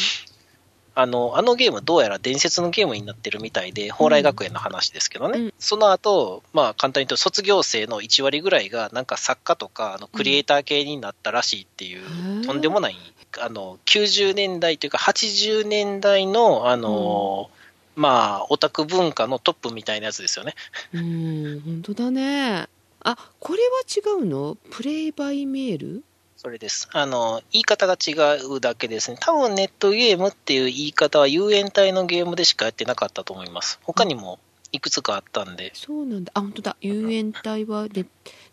[0.95, 5.39] あの、あのゲームどうやら伝説のゲームになってるみたいで、蓬莱学園の話ですけどね。
[5.39, 5.55] うん。
[5.59, 12.97] その後、まあ簡単に言うと卒業生の1割ぐらいがなんか作家とか、あの、クリエイター系になったらしいっていう、とんでもない、
[13.39, 17.51] あの、90年代というか80年代の、あの、
[17.97, 20.55] まあ、オタク文化のトップみたいなやつですよね。
[20.95, 22.67] うん本当だね
[23.03, 24.57] あこれは違うの？
[24.71, 26.05] プレイバイメール？
[26.37, 26.89] それです。
[26.93, 28.15] あの、言い方が違
[28.47, 29.19] うだけですね。
[29.21, 33.79] 多分ネットゲームっていう言い方は遊園隊のゲームでしかやってなかったと思います。
[33.83, 34.39] 他にも
[34.73, 35.73] いくつかあったんで。
[35.75, 38.07] そうなんだあ本当だ遊園隊はネ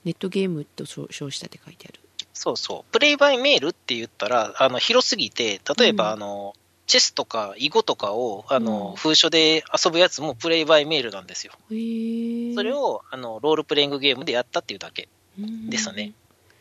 [0.04, 2.00] ネットゲームと称称したって書いてある
[2.38, 2.92] そうそう。
[2.92, 6.54] プレイバイメールって言ったら、あの、広すぎて、例えば、うんあの、
[6.86, 11.54] チェスとか囲碁とかを、あの、うん封書で遊ぶやつもプレイバイメールなんですよ。
[11.68, 11.74] そ
[12.64, 15.10] れを、あの、ロールプレイングゲームでやったっていうだけ。
[15.70, 16.14] ですね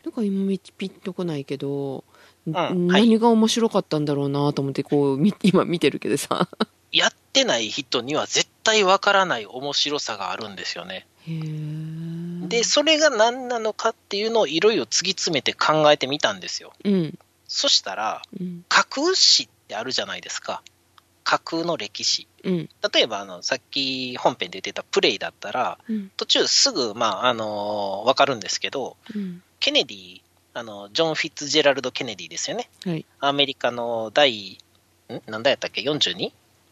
[0.03, 2.03] なんか今みピッとこないけど、
[2.49, 6.47] ん何が面白かったんだろうなと思ってこうみ 今見てるけどさ
[6.91, 11.05] やってない人には絶対わからない面白さがあるんですよね。
[11.27, 12.06] へえ
[12.47, 16.73] で、それが何なのかっていうのをいろいろ突き詰めて考えてみたんですよ。
[16.83, 20.61] うんそしたら、うん架空史ってあるじゃないですか。
[21.23, 22.27] 架空の歴史。
[22.43, 30.21] うん例えば、あの、さっき本編で言ってたプレイだったら、うん途中すぐ、まあ、あのわかるんですけど、うんケネディ、
[30.53, 32.69] あの、ジョン・フィッツジェラルド・ケネディですよね。
[32.85, 34.59] はいアメリカの第、
[35.09, 35.21] ん？
[35.25, 36.31] 何代やったっけ ?42?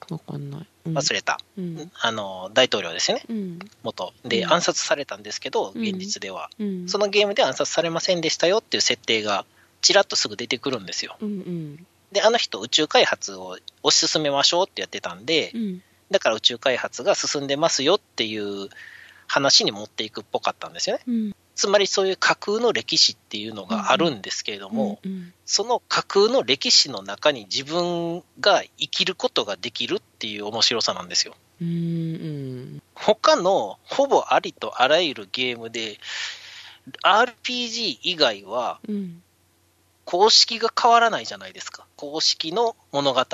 [0.10, 1.39] わかんない、うん、忘れた。
[1.58, 3.24] うんあの、大統領ですよね。
[3.30, 4.14] うん元。
[4.24, 6.50] で、うん暗殺されたんですけど、うん現実では。
[6.60, 9.46] うんそのゲームで暗殺されませんでしたよっていう設定が
[9.82, 11.18] ちらっとすぐ出てくるんですよ。
[11.22, 15.82] うんうんで、あの人宇宙開発を推し進めましょうってやってたんで、うん
[16.12, 18.70] だから宇宙開発が進んでますよっていう
[19.28, 21.34] 話に持っていくっぽかったんですよね。
[21.56, 31.36] うんつまりそういう架空の歴史っていうのがあるんですけれども、うんその架空の歴史の中に自分が生きることができるっていう面白さなんですよ。
[31.62, 35.99] うんうん他のほぼありとあらゆるゲームで
[37.03, 39.22] RPG 以外はうん
[40.03, 41.86] 公式が変わらないじゃないですか。
[41.95, 43.26] 公式の物語。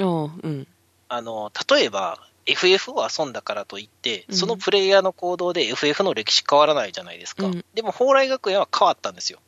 [0.00, 0.04] う
[0.48, 0.66] ん
[1.08, 7.46] あの、例えば FF を遊んだからといって、うんそのプレイヤーの行動で FF の歴史変わらないじゃないですか。
[7.46, 9.40] うんでも蓬莱学園は変わったんですよ。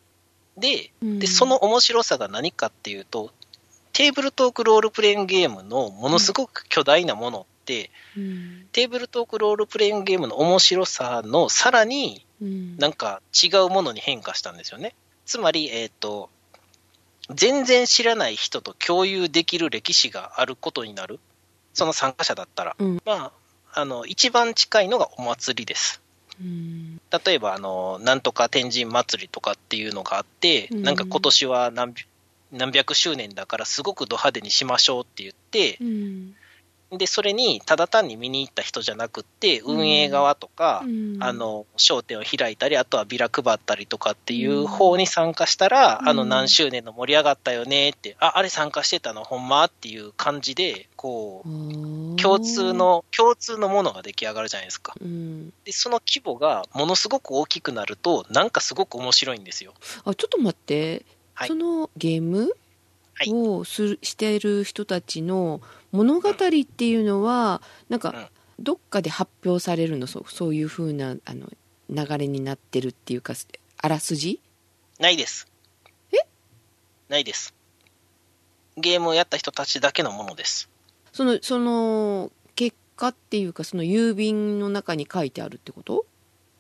[0.57, 3.33] で、うんで、その面白さが何かっていうと、
[3.93, 14.95] テーブルトークロールプレイングゲームのものすごく巨大なものって、うんテーブルトークロールプレイングゲームの面白さのさらにうんなんか違うものに変化したんですよね。
[15.25, 16.31] つまり、えっ、と、
[17.35, 21.19] 全然知らない人と共有できる歴史があることになる。
[21.77, 22.75] その参加者だったら。
[22.79, 23.33] うんま
[23.75, 26.01] あ、あの、一番近いのがお祭りです。
[26.41, 32.07] うん例えば、あの、なんとか天神祭りとかっていうのがあって、うんなんか今年は何百
[32.53, 36.35] 何百周年だからすごくド派手にしましょうって言ってう、ん
[36.93, 41.17] で、それにただ単に見に行った人じゃなくって、運営側とか、うん。
[41.19, 46.09] あの、商店を開いたり、あとはビラ配ったりとかっていう方に参加したら、うん。
[46.09, 54.95] あの、何周年の盛り上がったよねって、あ、あれ参加してたのほんまっていう感じで、こう、共通の、共通のものが出来上がるじゃないですか。
[55.01, 55.53] うん。
[55.65, 59.75] で、その規模がものすごく大きくなると、なんかすごく面白いんですよ。
[60.05, 61.49] あちょっと待って、はい。
[61.49, 62.53] そのゲーム
[63.19, 63.33] はい。
[63.33, 65.61] をするしている人たちの
[65.97, 70.07] 物語っていうのは、なんかどっかで発表されるの？
[70.07, 71.49] そうそういう風なあの
[71.91, 73.35] 流れになってるっていうか
[73.79, 74.41] あらすじ？
[74.99, 75.49] ないです。
[76.13, 76.17] え？
[77.09, 77.55] ないです。
[78.77, 80.69] ゲームをやった人たちだけのものです。
[81.13, 86.05] そのその結果っていうかその郵便の中に書いてあるってこと？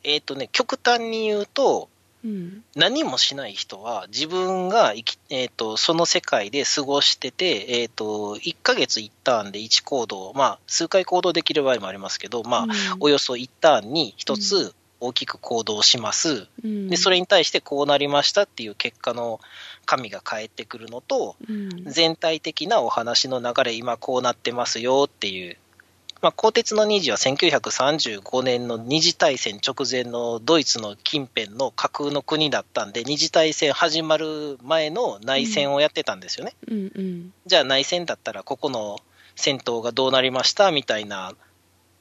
[0.04, 1.88] えっ、とね、極端に言うと、
[2.26, 2.64] うん。
[2.74, 12.70] 何もしない人は自分が生き、えー、とその世界で過ごしてて、えー、と1ヶ月1ターンで1行動、まあ、数回行動できる場合もありますけど、まあうん。
[13.00, 16.88] およそ1ターンに1つ大きく行動します、うん。
[16.88, 19.40] でそれに対してこうなりましたっていう結果の
[19.84, 21.84] 紙が返ってくるのとうん。
[21.84, 25.56] 全体的なお話の流れ今こうなってますよっていう、
[26.22, 38.98] まあ、鋼鉄の二次は1935年の二次大戦直前のドイツの近辺の架空の国だったんで二次大戦始まる前の内戦をやってたんですよね、うんうんじゃあ内戦だったらここの
[39.36, 41.34] 戦闘がどうなりましたみたいな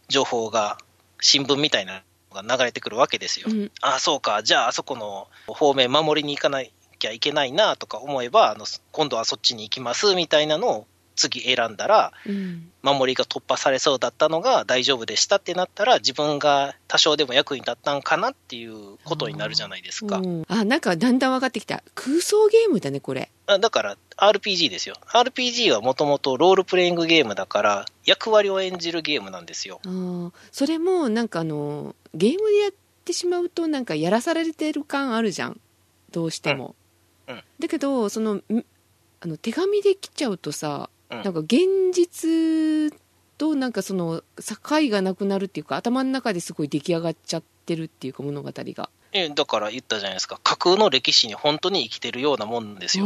[0.07, 0.77] 情報が
[1.21, 2.03] 新聞みたいな
[2.33, 3.71] のが流れてくるわけですよ、うん。
[3.81, 4.41] ああそうか。
[4.43, 6.63] じゃああそこの方面守りに行かな
[6.97, 12.69] きゃいけないなとか思えばあの今度はそっちに行きますみたいなのを次選んだらうん。
[12.85, 20.45] 守りが突破されそうだったのが大丈夫でしたってなったら自分が多少でも役に立ったんかなっていうことになるじゃないですか、うん。
[20.47, 21.83] あなんかだんだん分かってきた。
[21.95, 23.31] 空想ゲームだねこれ。
[23.47, 24.95] あだから RPG ですよ。
[25.07, 29.79] RPG はもともとロールプレイングゲームだから役割を演じるゲームなんですよ。
[29.83, 30.31] あー。
[30.51, 32.71] それもなんかあのゲームでやっ
[33.03, 35.59] てしまうとなんかやらされてる感あるじゃん。
[36.11, 36.75] どうしても、
[37.27, 37.35] うん。
[37.35, 37.43] うん。
[37.59, 38.43] だけどそのん
[39.21, 41.23] あの手紙で来ちゃうとさ、うん。
[41.23, 41.59] なんか現
[41.93, 42.93] 実
[43.37, 44.55] となんかその境
[44.89, 48.89] がなくなるっていうか頭の中ですごい出来上がっちゃってるっていうか物語が。
[49.11, 50.39] えだから言ったじゃないですか。
[50.43, 53.05] 架空の歴史に本当に生きてるようなもんですよ。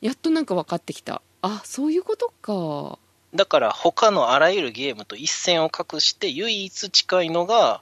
[0.00, 1.22] やっとなんか分かってきた。
[1.42, 2.98] あそういうことか。
[3.34, 7.80] だから他のあらゆるゲームと一線を画して唯一近いのが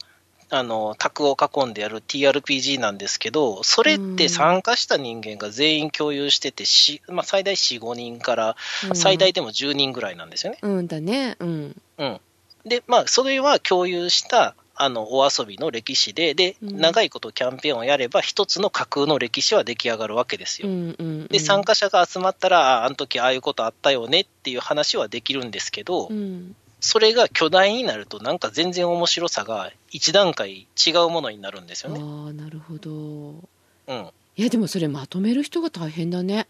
[0.51, 8.57] あの卓を囲んでやる TRPG なんですけどそれって参加した人間が全員共有しててし、まあ、最大45人から
[8.89, 8.97] うん。
[8.97, 10.59] 最大でも10人ぐらいなんですよね。
[10.63, 11.37] うんだね。
[11.39, 11.77] うん。
[11.99, 12.21] うん、
[12.65, 16.81] でまあそれは共有したあのお遊びの歴史でで、うん。
[16.81, 20.69] 長いことキャンペーンをやれば一つの架空の歴史は出来上がるわけですよ。
[20.69, 21.27] うんうんうん。
[21.27, 32.01] で参加者が集まったらああの時ああいうことあったよねっていう話はできるんですけど、うんそれが巨大になるとなんか全然面白さが一段階違うものになるんですよね。
[32.01, 34.11] ああなるほどうん。
[34.37, 36.47] いやでもそれまとめる人が大変だね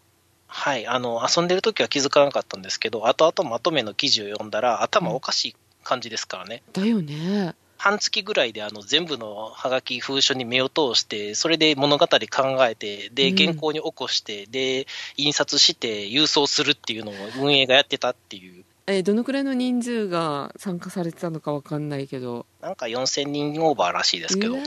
[0.48, 0.86] はい。
[0.86, 6.62] あの、遊んでる時は気づかなかったんですけど、後々まとめの記事を読んだら頭おかしい感じですからね。
[6.72, 12.18] だよね半月ぐらいであの全部のハガキ封書に目を通して、それで物語考
[12.66, 18.64] えて、で、うん原稿に起こして、で、印刷して郵送するっていうのを運営がやってたっていう。
[18.90, 24.54] えーどのくらいの人数が参加されてたのかわかんないけどなんか4000人オーバーらしいですけど。
[24.54, 24.62] うん。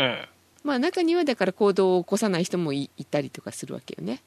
[0.00, 0.26] ー
[0.64, 4.20] まあ中にはだから行動を起こさない人もいいたりとかするわけよね。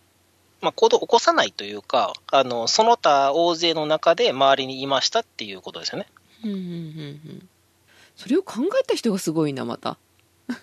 [0.61, 6.07] まあ、行動を起こさないというか、あの、その他大勢の中で周りにいましたっていうことですよね。
[6.43, 6.71] うんうんうんう
[7.33, 7.49] ん。
[8.15, 9.97] それを考えた人がすごいな、また。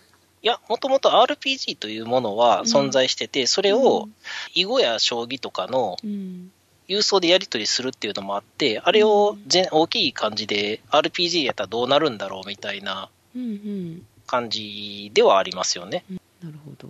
[0.42, 4.08] いや、もともと RPG というものは存在してて、それを
[4.54, 6.52] 囲碁や将棋とかのうん。
[6.88, 14.02] 郵送でやり取りするっていうのもあって、あれを全大きい感じで RPG やったらどうなるんだろうみたいなうんうん。
[14.26, 16.04] 感じではありますよね。
[16.42, 16.88] なるほど。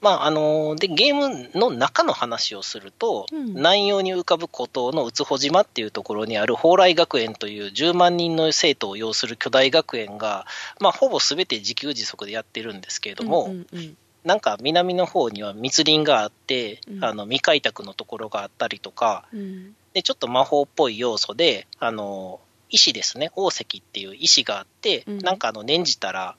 [0.00, 10.46] まあ、あの、で、ゲームの中の話をすると、うん南洋に浮かぶ孤島のうつほ島っていうところにある蓬莱学園という10万人の生徒を要する巨大学園が、
[10.78, 26.36] まあ、ほぼ全て自給自足でやってるんですけれども、うんうんうんなんか南の方には密林があって、うんあの未開拓のところがあったりとか、うんでちょっと魔法っぽい要素で、あの石ですね、宝石っていう石があって、うんなんかあの念じたら、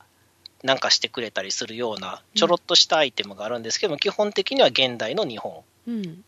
[0.64, 6.24] なんかしてくれたりするような、ちょろっとしたアイテムがあるんですけども、基本的には現代の日本うん。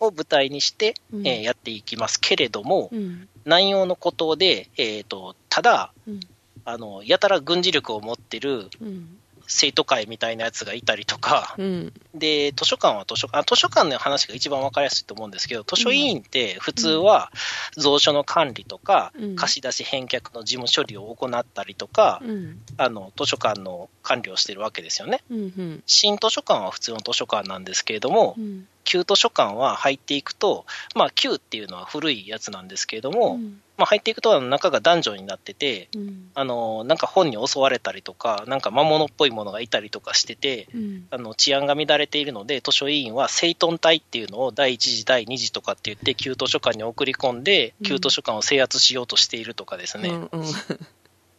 [0.00, 3.28] を舞台にして、うんえーやっていきますけれども、うん。
[3.44, 6.20] 南洋の孤島で、えー、とただうん。
[6.66, 9.18] あの、やたら軍事力を持ってるうん。
[9.46, 11.92] 生徒会みたいなやつがいたりとか、うん。
[12.14, 17.30] で、図書館は図書館、あ図書館の話が一番わかりやすいと思うんですけど、図書委員って普通は
[17.76, 22.58] 蔵書の管理とか、うん貸し出し返却の事務処理を行ったりとか、うん。
[22.76, 25.22] あの、図書館の管理をしてるわけですよね。
[25.30, 25.38] うん。
[25.38, 25.82] うん。
[25.86, 28.68] 新図書館は普通の図書館なんですけれどもう、ん。
[28.84, 33.60] 旧図書館は入っていくと、まあ旧っていうのは古いやつなんですけれども、うん。
[33.76, 36.30] まあ入っていくとあの中がダンジョンになってて、うん。
[36.34, 41.06] あの、なんか本に襲われたりとか、なんか魔物っぽいものがいたりとかしてて、うん。
[41.10, 50.28] あの治安が乱れているので、図書委員は整頓隊っていうのを第1次、第2次とかって言って、旧図書館に送り込んで、うん旧図書館を制圧しようとしているとかですね、うん。
[50.32, 50.44] うん。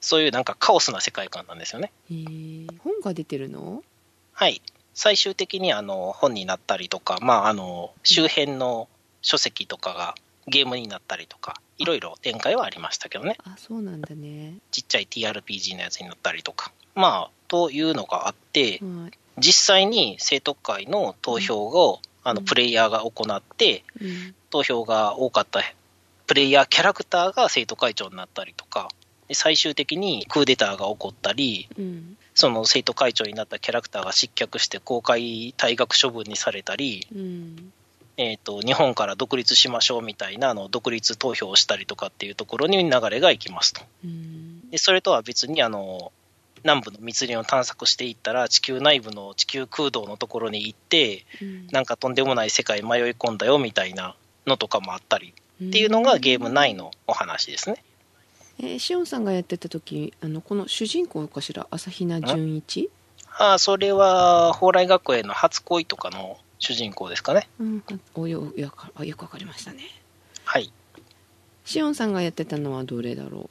[0.01, 1.91] そういうなんかカオスな世界観なんですよね。
[2.83, 3.83] 本が出てるの？
[4.33, 4.61] はい。
[4.93, 8.87] 最終的にあの本になったりとか、まあ、あの周辺の
[9.21, 10.15] 書籍とかが
[10.47, 13.37] ゲームになったりとか、いろいろ展開はありましたけどね。
[13.43, 14.55] あ、そうなんだね。
[14.71, 16.71] ちっちゃい TRPG のやつになったりとか。
[16.93, 19.11] まあ、というのがあって、はい。
[19.37, 24.35] 実際に生徒会の投票を、あのうんプレイヤーが行って、うん。
[24.49, 25.61] 投票が多かった
[26.27, 28.89] プレイヤーキャラクターが生徒会長になったりとか、
[29.27, 32.17] で最終的にクーデターが起こったり、うん。
[32.33, 37.73] その生徒会長になったキャラクターが失脚して公開退学処分にされたり、うん。
[38.17, 43.81] えー、と日本から独立しましょうみたいなあの独立投票をしたりとかっていうところに流れがいきますと。
[44.03, 44.69] うん。
[44.69, 46.11] でそれとは別にあの
[46.63, 54.15] 南部の密林を探索していったら地球内部の地球空洞のところに行ってうんなんかとんでもない世界に迷い込んだよみたいな
[54.47, 57.83] のとかもあったりっていうのがゲーム内のお話ですね。
[58.59, 61.67] えー、しおんさんがやってた時あのこの主人公かしら？
[61.69, 62.89] 朝比奈純一？
[63.37, 67.47] ああ、それは蓬莱学園の初恋とかの主人公ですかね。
[67.59, 67.83] うん
[68.15, 68.71] およよ
[69.03, 69.83] よくわかりましたね
[70.43, 70.71] はい。
[71.63, 73.49] しおんさんがやってたのはどれだろ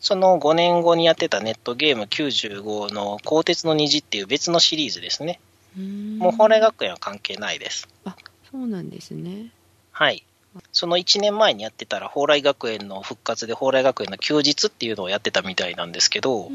[0.00, 5.40] その5年後にやってたネットゲーム95の鋼鉄の虹っていう別のシリーズですね。
[5.76, 7.88] もう蓬莱学園は関係ないです。
[8.04, 8.16] あ
[8.50, 9.50] そうなんですね
[9.92, 10.24] はい。
[10.72, 16.50] その1年前にやってたら、蓬莱学園の復活で、蓬莱学園の休日っていうのをやってたみたいなんですけど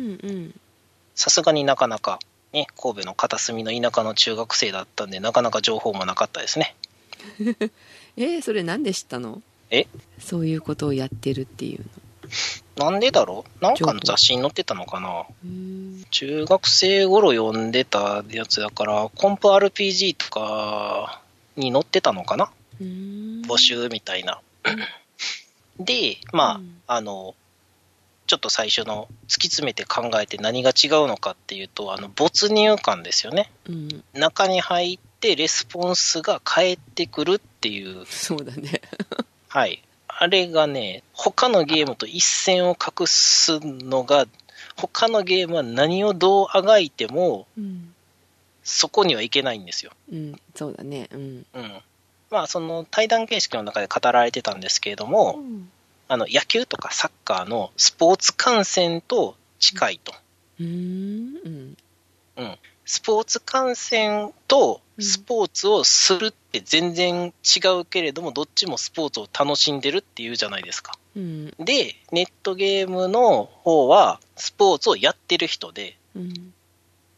[1.15, 2.19] さすがになかなか、
[2.53, 6.75] ね、神戸の片隅の田舎の中学生だったんで、なかなか情報もなかったですね。
[8.15, 9.41] えー、それなんで知ったの？
[9.71, 9.87] え？
[10.19, 11.85] そういうことをやってるっていう
[12.75, 13.63] なんでだろう？
[13.63, 15.25] なんかの雑誌に載ってたのかな？
[16.11, 21.21] 中学生頃読んでたやつだから、コンプ RPG とか
[21.55, 22.51] に載ってたのかな？
[22.79, 24.41] 募集みたいな。
[25.79, 26.81] で、まあ、うん。
[26.85, 27.35] あの、
[28.25, 33.51] ちょっと最初の突き詰めて考えて何が違うのかっていうと、あの、没入感ですよね。
[33.67, 38.81] うん中に入ってレスポンスが返ってくるっていう、そうだね
[39.49, 39.83] はい。
[40.07, 44.25] あれがね、他のゲームと一線を画すのが、
[44.77, 47.93] 他のゲームは何をどうあがいても、うん、
[48.63, 49.91] そこにはいけないんですよ。
[50.11, 51.81] うん、そうだねうんうん。
[52.29, 55.69] まあ、その対談形式の中で語られてたんですけれども、うん
[56.13, 60.13] あの野球とかサッカーのスポーツ観戦と近いと。
[60.59, 61.75] うーん
[62.37, 70.99] うんスポーツ観戦とうんスポーツをするって全然違うけれども、どっちもスポーツを楽しんでるっていうじゃないですか。
[71.15, 76.53] うんで、ネットゲームの方はスポーツをやってる人で、うん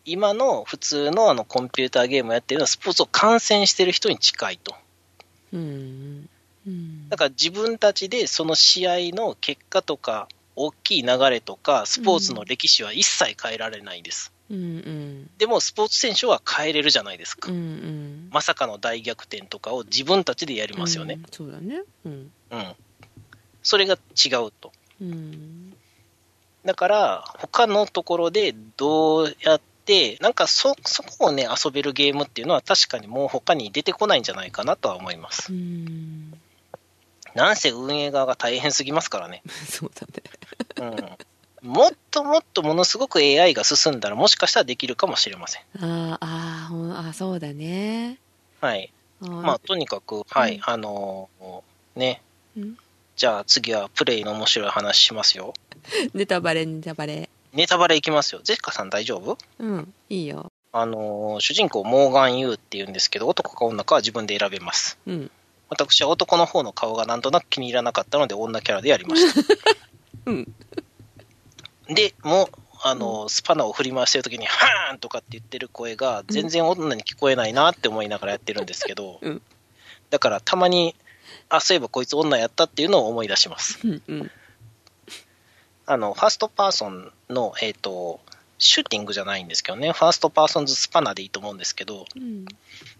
[0.05, 4.73] 今の普通のあのコンピューターゲームをやってるのはスポーツを観戦してる人に近いと。
[5.51, 6.29] うんうん
[7.09, 14.31] だから自分たちでその試合の結果とか、大きい流れとか、スポーツの歴史は一切変えられないです。
[14.49, 17.51] うんうんでもスポーツ選手は変えれるじゃないですか。
[17.51, 21.17] うんうんまさかの大逆転とかを自分たちでやりますよねう。
[21.19, 22.75] んそうだねうんうん。
[23.63, 24.71] それが違うと。
[25.01, 25.73] うん
[26.63, 35.53] だから、他のところでどうやって、なんかそ、そこをね、遊べるゲームっていうのは確かにもう他に出てこないんじゃないかなとは思います。
[35.53, 36.24] うん
[37.35, 39.43] なんせ運営側が大変すぎますからね。
[39.69, 40.07] そうだ
[40.87, 40.93] ね
[41.63, 41.69] うん。
[41.69, 45.61] もっともっとものすごく AI が進んだらもしかしたらできるかもしれません。
[45.79, 48.17] あーあーほんあそうだね
[48.61, 48.91] はい。
[49.21, 52.21] まあ、とにかく、はい、うんあのーね。
[52.57, 52.77] うん
[53.15, 55.53] じゃあ次はプレイの面白い話しますよ。
[56.13, 58.41] ネタバレネタバレネタバレいきますよ。
[58.43, 59.37] ジェシカさん大丈夫？
[59.59, 64.97] うんいいよあのー主人公モーガン・ユーっていうんですけど、男か女かは自分で選べます。
[65.07, 65.31] うん
[65.69, 69.41] 私は男の方の顔がなんとなく気に入らなかったので女キャラでやりました。
[70.27, 70.55] うん
[71.87, 72.47] で、もう、
[72.83, 79.41] あのースパナを振り回してる時に、ハーンとかって言ってる声が全然女に聞こえないなって思いながらやってるんですけど、 うん
[80.09, 80.95] だからたまに、
[81.49, 83.79] あ、そういえばこいつ女やったっていうのを思い出します。
[83.83, 84.31] うんうん
[85.87, 88.19] あの、 first person の、えっ、と、
[88.57, 92.45] シューティングじゃないんですけどね、 first person's スパナでいいと思うんですけど、うん。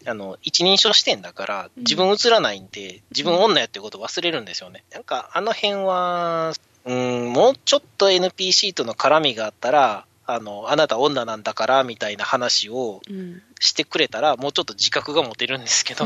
[0.05, 1.83] あの、一人称視点だから、うん。
[1.83, 4.83] 自分映らないんで、自分女やってこと忘れるんですよね。
[4.93, 6.53] なんか、あの辺は、
[6.85, 13.41] うん、もうちょっと NPC との絡みがあったら、あの、あなた女なんだから、みたいな話をうん。
[13.59, 16.05] してくれたら、もうちょっと自覚が持てるんですけど、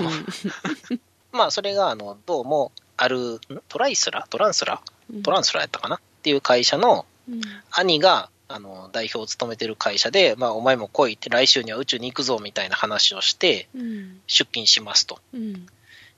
[1.32, 3.40] まあ、それが、あの、どうも、ある、ん？
[3.68, 4.82] トライスラトランスラ
[5.12, 5.24] うん。
[5.24, 5.96] トランスラやったかな？
[5.96, 7.42] っていう会社のうん。
[7.72, 14.22] 兄が、あの、代表を務めてる会社で、まあ、お前も来いって、来週には宇宙に行くぞ、みたいな話をして、うん。
[14.26, 15.20] 出勤しますと。
[15.34, 15.68] うん。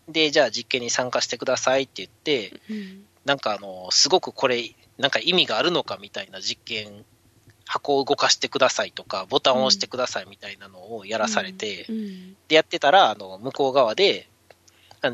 [0.08, 3.06] で、じゃあ実験に参加してくださいって言って、うん。
[3.26, 7.04] なんかあの、すごくこれ、なんか意味があるのかみたいな実験、
[7.66, 12.38] 箱を動かしてくださいとか、ボタンを押してくださいみたいなのをやらされて、うん。
[12.48, 14.30] で、やってたら、あの、向こう側で、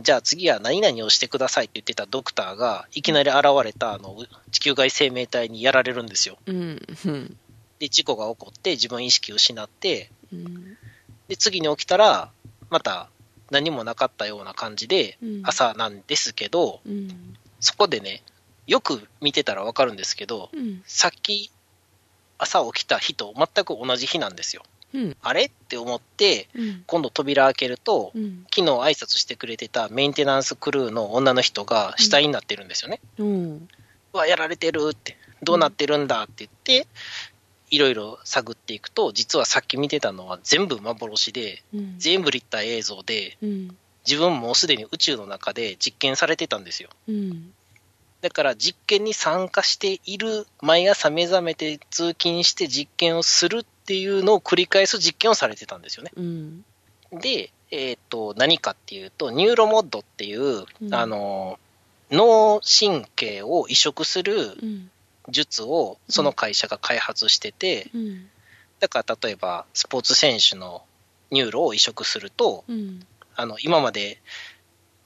[0.01, 4.17] じゃあ次は何々をしてくださいって言ってたドクターが、いきなり現れた、あの、
[4.51, 6.37] 地球外生命体にやられるんですよ。
[6.45, 6.81] うん。
[7.05, 7.37] うん。
[7.79, 10.77] で、事故が起こって、自分意識を失って、うん。
[11.29, 12.31] で、次に起きたら、
[12.69, 13.09] また
[13.49, 15.41] 何もなかったような感じで、うん。
[15.45, 17.37] 朝なんですけど、うん。
[17.61, 18.23] そこでね、
[18.65, 20.83] よく見てたらわかるんですけど、うん。
[20.85, 21.49] さっき
[22.37, 24.63] 朝起きた日と全く同じ日なんですよ。
[24.97, 25.17] うん。
[25.21, 25.45] あれ？
[25.45, 26.83] って思って、うん。
[26.87, 28.45] 今度扉開けると、うん。
[28.53, 32.99] 昨日挨拶してくれてたメンテナンスクルーの女の人が死体になってるんですよね。
[33.19, 33.69] うん。
[34.13, 36.87] うわ、やられてるって、どうなってるんだって言って、
[37.69, 41.95] いろいろ探っていくと、実はさっき見てたのは全部幻で、うん。
[41.99, 43.77] 全部立体映像で、うん。
[44.07, 46.89] 自分もうすでに宇宙の中で実験されてたんですよ。
[47.07, 47.53] うん。
[48.21, 56.11] だから実験に参加している、毎朝目覚めて通勤して実験をするっていうのを繰り返す実験をされてたんですよね。
[56.15, 56.65] うん。
[57.11, 60.93] で、えっ、と、何かっていうと、 Neuromod っていう、うん。
[60.93, 61.57] あの、
[62.11, 64.91] 脳神経を移植するうん。
[65.29, 68.29] 術をその会社が開発してて、うん。
[68.79, 70.83] だから例えばスポーツ選手の
[71.31, 73.05] neuro を移植すると、うん。
[73.35, 74.21] あの、今まで、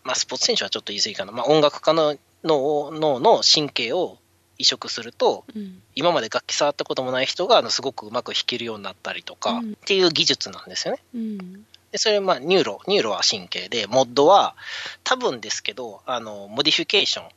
[0.04, 4.18] まあスポーツ選手はちょっと言い過ぎかな、まあ音楽家の脳脳の神経を
[4.62, 11.04] 移植すると、うん今まで楽器触ったこともない人があのすごくうまく弾けるようになったりとか、うんっていう技術なんですよね。
[11.14, 14.56] うんで、それまあ neuro、neuro は神経で、 mod は
[15.04, 17.30] 多分ですけど、あの、 modification。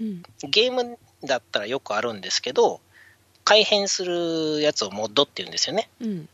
[0.00, 2.80] うんゲームだったらよくあるんですけど、
[3.44, 5.88] 改変するやつを mod って言うんですよね。
[6.00, 6.28] うん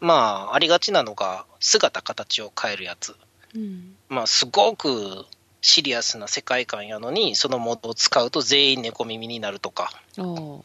[0.00, 3.16] まあ、ありがちなのが、姿、形を変えるやつ。
[3.54, 5.24] うんまあ、すごく
[5.66, 10.62] シリアスな世界観やのに、その mod を使うと全員猫耳になるとか、うん、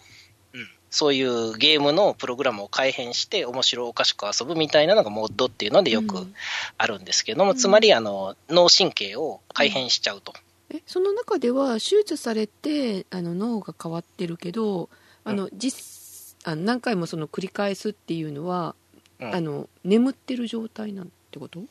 [0.91, 6.35] そういうゲームのプログラムを改変して面白おかしく遊ぶみたいなのが mod っていうのでよくうん。
[6.77, 7.57] あるんですけども、うん。
[7.57, 10.33] つまりあの脳神経を改変しちゃうと。
[10.69, 14.89] えその中では手術されてあの脳が変わってるけど
[15.23, 18.75] あの実あ何回もその繰り返すっていうのは、
[19.19, 19.33] うん。
[19.33, 21.63] あの眠ってる状態なんてこと？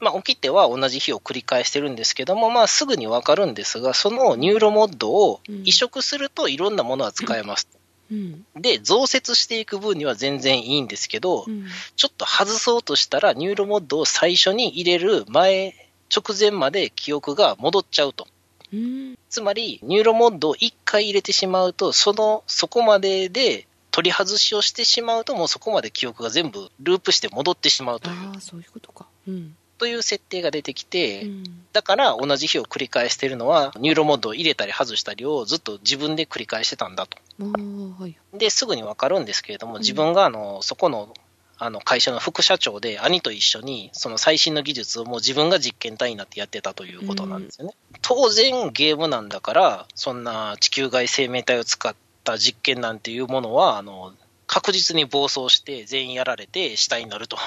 [0.00, 7.68] まあ、起きては同じ日を繰り返してるんですけども、まあ、すぐにわかるんですが、その Neuromod を移植するといろんなものは使えます。
[8.10, 8.44] うん。
[8.56, 11.66] で、増設していく分には全然いいんですけど、うん。
[11.96, 15.74] ちょっと外そうとしたら、 Neuromod を最初に入れる前、
[16.14, 18.26] 直前まで記憶が戻っちゃうと。
[18.72, 19.18] うん。
[19.28, 28.16] つまり、 Neuromod を1回入れてしまうと、その、そこまでで取り外しをしてしまうと、もうそこまで記憶が全部ループして戻ってしまうという。
[28.16, 29.06] ああそういうことか。
[29.28, 37.16] うんという設定が出てきて、うんだから同じ日を繰り返してるのは、 Neuromod を入れたり外したりをずっと自分で繰り返してたんだと。
[37.38, 41.14] はいで、すぐにわかるんですけれども、ん自分があの、そこの、
[41.58, 47.74] あの、会社の副社長で兄と一緒に、その最新の技術をもう自分が実験体になってやってたということなんですよね。
[48.02, 51.94] 当然ゲームなんだから、そんな地球外生命体を使っ
[52.24, 54.12] た実験なんていうものは、あの、
[54.50, 57.38] 確実に暴走して全員やられて死体になると。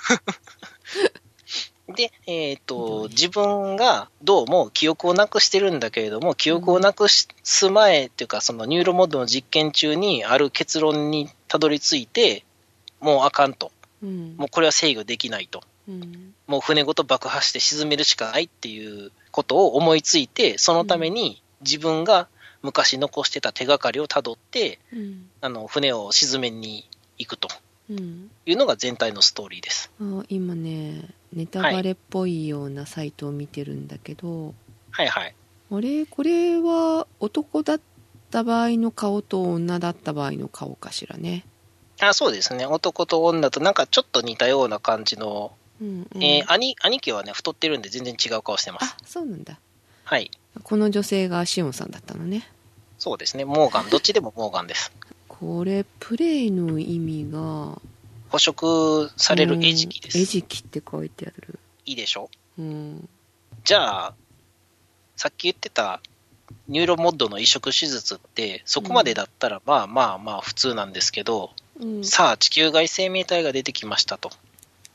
[1.94, 12.44] で、えっ、と、自分がどうも記憶をなくしてるんだけれども、記憶をなくす前っていうか、その Neuromod の実験中にある結論にたどり着いて、
[13.00, 13.72] もうあかんと。
[14.02, 14.36] うん。
[14.36, 15.62] もうこれは制御できないと。
[15.88, 16.34] うん。
[16.46, 22.28] もう船ごと爆破して沈めるしかないっていうことを思いついて、そのために自分が
[22.62, 25.28] 昔残してた手がかりをたどって、うん。
[25.40, 27.48] あの、船を沈めに行くと。
[27.50, 29.90] うんいうのが全体のストーリーです。
[30.00, 34.54] あ今ねネタバレっぽいようなサイトを見てるんだけど、
[34.90, 35.34] はいはい。
[35.72, 36.06] あれ？
[36.06, 37.80] これは男だっ
[38.30, 41.44] た場合の顔と女だった場合の顔かしらね
[42.00, 42.66] あそうですね。
[42.66, 49.04] 男と女となんかちょっと似たような感じの、うんうんえー兄、兄貴はね、太ってるんで全然違う顔してますあ。
[49.04, 49.58] そうなんだ
[50.04, 50.30] はい。
[50.62, 52.48] この女性がシオンさんだったのね
[52.98, 53.44] そうですね。
[53.44, 54.92] モーガン、どっちでもモーガンです。
[55.40, 57.80] これプレイの意味が
[58.28, 60.18] 捕食される餌食です。
[60.18, 61.58] うん餌食って書いてある。
[61.86, 62.28] いいでしょ？
[62.58, 63.08] うん。
[63.64, 64.14] じゃあ、
[65.16, 66.00] さっき言ってた
[66.68, 71.50] Neuromod の移植手術って、そこまでだったらまあまあまあ普通なんですけど、
[71.80, 72.04] うん。
[72.04, 74.30] さあ地球外生命体が出てきましたと。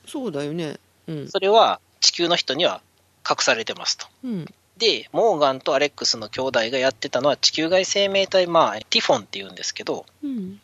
[0.08, 0.78] そうだよね。
[1.08, 1.28] うん。
[1.30, 2.82] それは地球の人には
[3.28, 4.06] 隠されてますと。
[4.24, 4.46] うん
[4.78, 10.60] で、モーガンとアレックスの兄弟がやってたのは地球外生命体、まあ、 Typhon って言うんですけど、うん。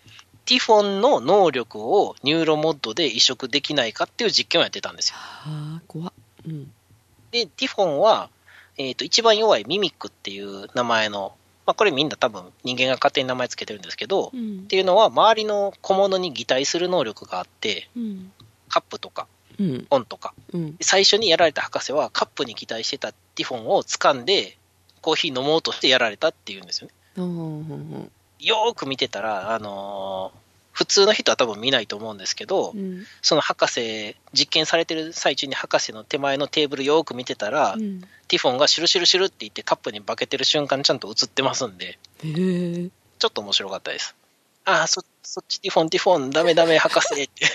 [0.45, 5.15] Typhon の能力を Neuromod で移植できないかっていう実験をやってたんですよ。
[5.17, 6.13] はあ怖っ。
[6.45, 6.71] うん。
[7.31, 8.29] で、ティフォンは、
[8.77, 11.35] えっ、と、一番弱いミミックっていう名前の、
[11.65, 14.65] まあ、これみんな多分人間が勝手に名前つけてるんですけど、っうん。
[14.67, 18.33] ていうのは周りの小物に擬態する能力があって、うん。
[18.67, 19.40] カップとか、うん
[19.89, 20.33] 本とか。
[20.53, 24.57] うん最初にやられた博士はカップに擬態してたティフォンを掴んで、
[25.01, 26.93] コーヒー飲もうとしてやられたっていうんですよね。
[28.39, 30.41] よーく見てたら、あのー
[30.73, 41.99] 普通の人は多分見ないと思うんですけど、うんその博士、実験されてる最中に博士の手前のテーブルよーく見てたら、うんティフォンがシュルシュルシュルって言ってカップに化けてる瞬間ちゃんと映ってますんで、
[43.19, 44.15] ちょっと面白かったです。
[44.63, 47.45] ああ、そ、そっちティフォンティフォン、ダメダメ博士って。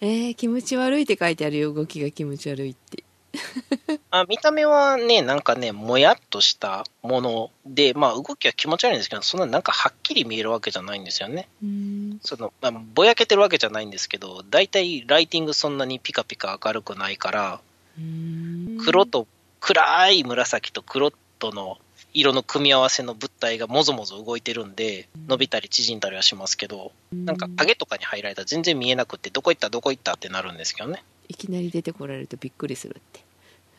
[0.00, 1.72] えー、気持ち悪いって書いてあるよ。
[1.72, 3.04] 動きが気持ち悪いって。
[4.10, 11.48] あ見た目はね、なんかね、もやっとしたもので、まあ動きは気持ち悪いんですけど、そんななんかはっきり見えるわけじゃないんですよね。
[11.62, 12.18] うん。
[12.22, 17.60] その、まあ、ぼやけてるわけじゃないんですけど、大体ライティングそんなにピカピカ明るくないから、
[17.98, 18.78] うん。
[18.84, 19.26] 黒と、
[19.60, 21.78] 暗い紫と黒との
[22.16, 31.04] 色の組み合わせの物体がもぞもぞ動いてるんで、伸びたり縮んだりはしますけど、なんか影とかに入られたら全然見えなくて、どこ行ったどこ行ったってなるんですけどね。
[31.28, 33.20] いきなり出てこられるとびっくりするって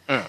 [0.10, 0.24] うん。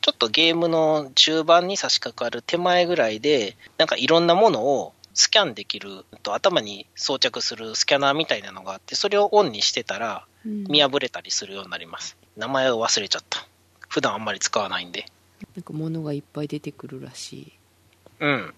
[0.00, 12.16] ちょっとゲームの中盤に差し掛かる手前ぐらいで、なんかいろんなものをスキャンできると頭に装着するスキャナーみたいなのがあって、それをオンにしてたらうん見破れたりするようになります。
[12.36, 13.44] 名前を忘れちゃった。
[13.88, 15.06] 普段あんまり使わないんで。
[15.56, 17.52] なんか物がいっぱい出てくるらしい。
[18.20, 18.54] うん。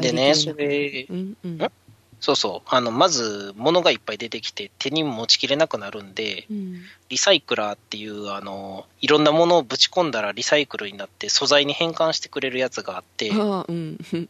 [0.00, 1.50] でね、それうんうん。
[1.58, 1.72] ん？
[2.20, 2.68] そうそう。
[2.68, 6.82] あの、まず、物がいっぱい出てきて手に持ちきれなくなるんで、うん。
[7.08, 13.98] リサイクラーっていう、あの、いろんなものをぶち込んだらリサイクルになって素材に変換してくれるやつがあって、うん。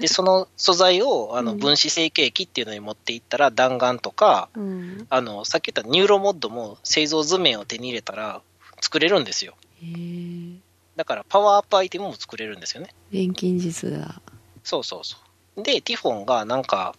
[0.00, 1.58] で、その素材を、あの、うん。
[1.58, 5.06] 分子成形機っていうのに持っていったら弾丸とか、うん。
[5.08, 8.40] あの、さっき言ったニューロモッドも製造図面を手に入れたら
[8.80, 9.54] 作れるんですよ。
[9.82, 10.65] へえ
[10.96, 12.94] だからパワーアップアイテムも作れるんですよね。
[13.12, 14.20] 錬金術だ
[14.64, 15.16] そうそうそ
[15.56, 15.62] う。
[15.62, 16.94] で、ティフォンがなんか、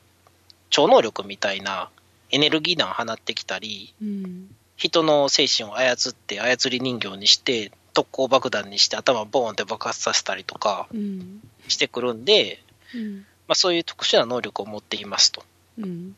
[0.70, 1.90] 超能力みたいな
[2.32, 12.64] エネルギー弾放ってきたり、うん人の精神を操って操り人形にして、特攻爆弾にして頭ボーンって爆発させたりとかうんしてくるんで、
[12.94, 15.44] うんまあそういう特殊な能力を持っていますと。
[15.80, 16.16] うん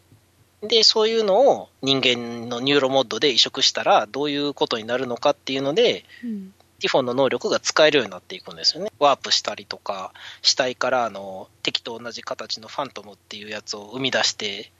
[0.61, 8.91] で、そういうのを人間のニューロモッドで移植したらどういうことになるのかっていうので、うんティフォンの能力が使えるようになっていくんですよね。
[8.99, 14.71] ワープしたりとか、死体からあの敵と同じ形のファントムっていうやつを生み出して、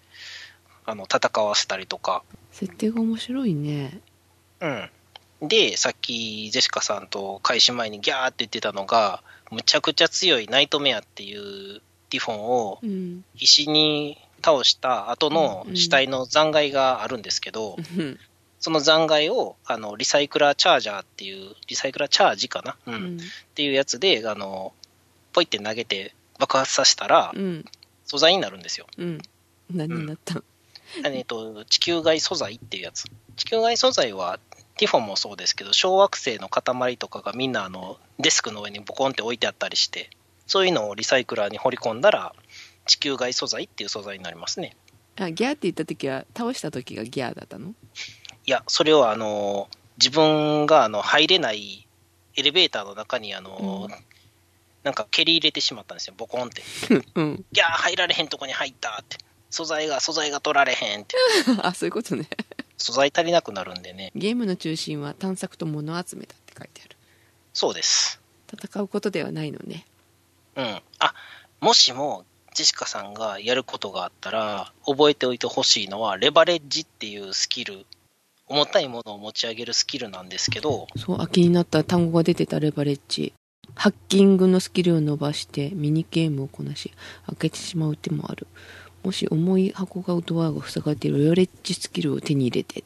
[0.85, 2.23] あの戦わせたりとか。
[2.51, 3.99] 設定が面白いね
[4.61, 4.89] うん。
[5.47, 18.19] で、さっきジェシカさんと開始前にギャーって言ってたのが、むちゃくちゃ強いナイトメアっていうティフォンをうん必死に倒した後の死体の残骸があるんですけど、うん
[18.59, 22.75] その残骸を、あの、リサイクラーチャージャーっていう、リサイクラーチャージかな？
[22.87, 22.93] うん。
[22.93, 23.19] うんっ
[23.55, 24.73] ていうやつで、あの、
[25.33, 27.65] ポイって投げて爆発させたら、うん
[28.05, 28.87] 素材になるんですよ。
[28.97, 29.21] うん
[29.71, 30.43] 何になったの？
[31.03, 33.05] えっと、地球外素材っていうやつ。
[33.35, 34.39] 地球外素材は、
[34.77, 40.09] ティフォンもそうですけど、小惑星の塊とかがみんなあの、デスクの上にボコンって置いてあったりして、
[40.47, 42.33] そういうのをリサイクラーに掘り込んだら、
[42.87, 44.75] 地球外素材っていう素材になりますね。
[45.19, 47.73] あギャーって言った時は倒した時がギャーだったの？
[48.49, 49.69] いや、それをあの、
[49.99, 51.87] 自分があの入れない
[52.35, 53.95] エレベーターの中にあの、うん
[54.81, 56.63] なんか蹴り入れてしまったんですよ、ボコンって。
[57.13, 59.17] うんギャー入られへんとこに入ったって。
[59.51, 61.15] 素材が、素材が取られへんって。
[61.61, 62.27] あそういうことね
[62.77, 64.11] 素材足りなくなるんでね。
[64.15, 66.97] ゲームの中心は探索と物集めだって書いてある
[67.53, 68.19] そうです。
[68.51, 69.85] 戦うことではないのね
[70.55, 70.81] うん。
[70.97, 71.13] あ、
[71.59, 77.85] もしも、ジェシカさんがやることがあったら、覚えておいてほしいのは、レバレッジっていうスキル。
[78.49, 83.33] 重たいものを持ち上げるスキルなんですけど、そうあ気になった単語が出てたレバレッジ。
[83.75, 86.91] ハッキングのスキルを伸ばしてミニゲームをこなし
[87.27, 88.47] 開けてしまう手もある。
[89.03, 92.83] もし重い箱がドアが塞がっているレバレッジスキルを手に入れて。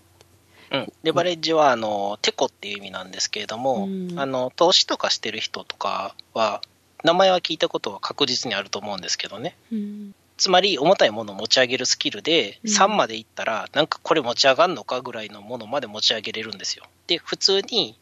[0.71, 4.19] うん、レバレッジは、あの、テコっていう意味なんですけれども、うん。
[4.19, 6.61] あの、投資とかしてる人とかは、
[7.03, 9.55] 名前は聞いたことは確実にあると思うんですけどね。
[9.71, 16.83] うんつまり、重たいものを持ち上げるスキルで、うん3までいったら、なんかこれ持ち上がんのかぐらいのものまで持ち上げれるんですよ。
[17.07, 17.97] で、普通に、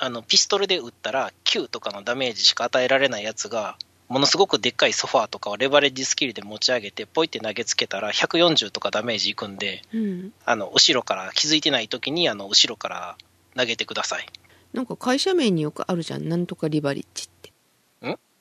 [0.00, 13.16] あの、ピストルで撃ったら、9とかのダメージしか与えられないやつが、ものすごくでっかいソファーとかをレバレッジスキルで持ち上げて、ポイって投げつけたら、140とかダメージいくんで、うんあの、後ろから、気づいてない時に、あの、後ろから
[13.56, 14.26] 投げてください。
[14.72, 17.52] なんか会社名によくあるじゃんなんとかリバレッジって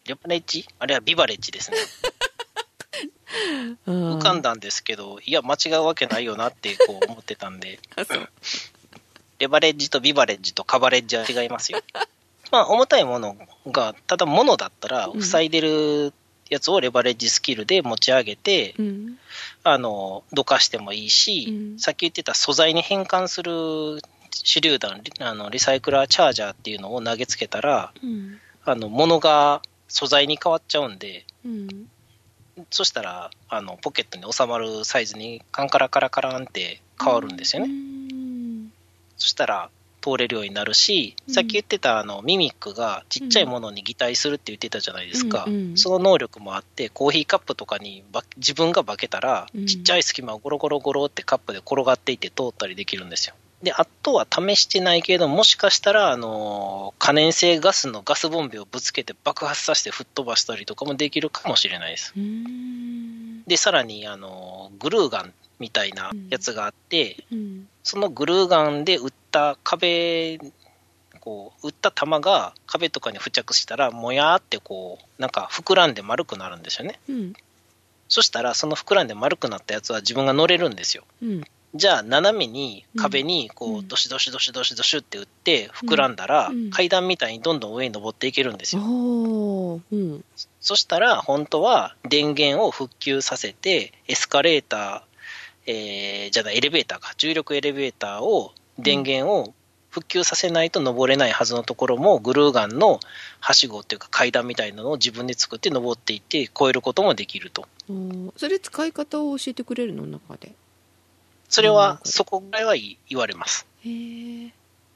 [0.07, 0.67] レバレッジ？
[0.77, 1.77] あれはビバレッジですね。
[3.87, 7.79] 浮浮かんだんですけど、いや、間違うわけないよなってこう思ってたんで、
[9.39, 11.81] レバレッジとビバレッジとカバレッジは違いますよ。
[12.51, 13.35] まあ、重たいもの
[13.67, 15.23] が、ただ物だったら、うん。
[15.23, 16.13] 塞いでる
[16.49, 19.17] やつをレバレッジスキルで持ち上げて、うん。
[19.63, 21.79] あの、どかしてもいいし、うん。
[21.79, 24.01] さっき言ってた素材に変換する
[24.43, 28.39] 手榴弾、リあのリサイクラーチャージャーっていうのを投げつけたら、うん。
[28.63, 31.87] あの、物が素材に変わっちゃうんで、うん
[32.71, 37.71] そしたら、あの、ポケットに収まるサイズにカンカラカラカランって変わるんですよね。
[37.71, 38.69] ね
[39.17, 39.69] そしたら、
[40.05, 41.33] 通れるようになるし、うん。
[41.33, 49.65] さっき言ってたあのミミックがちっちゃいものに擬態するって言ってたじゃないですか、うんうんその能力もあって、コーヒーカップとかにば自分が化けたら、うん。
[49.65, 53.35] ちっちゃい隙間をゴロゴロゴロってカップで転がっていって通ったりできるんですよ。
[53.63, 62.13] で、あとは試してないけれども、もしかしたら、あの、可燃性ガスのガスボンベをぶつけて爆発させて吹っ飛ばしたりとかもできるかもしれないです。
[62.15, 70.39] うんで、さらに、あの、グルーガンみたいなやつがあって、うんそのグルーガンで撃った壁、
[71.19, 76.99] こう、撃った弾が壁とかに付着したら、もやーってこう、なんか膨らんで丸くなるんですよね。
[77.07, 77.33] うん
[78.07, 81.03] そしたら、その膨らんで丸くなったやつは自分が乗れるんですよ。
[81.75, 83.87] うんじゃあ、斜めに壁に、こう、うん。
[83.89, 86.69] ドシドシドシドシドシって打って、膨らんだら、うん。
[86.69, 88.81] 階段みたいにどんどん上に登っていけるんですよ。
[88.81, 90.23] うん。
[90.61, 99.53] そしたら、本当は電源を復旧させて、エスカレーター、えー、じゃない、エレベーターか、重力エレベーターを、電源を
[99.89, 103.01] 復旧させないと登れないはずのところも、グルーガンの
[103.41, 107.67] はしごっていうか階段みたいなのを自分で作って登っていって、越えることもできると。
[108.37, 110.05] それ使い方を教えてくれるの？
[110.05, 110.53] 中で
[111.49, 113.67] それは、そこぐらいは言言われます。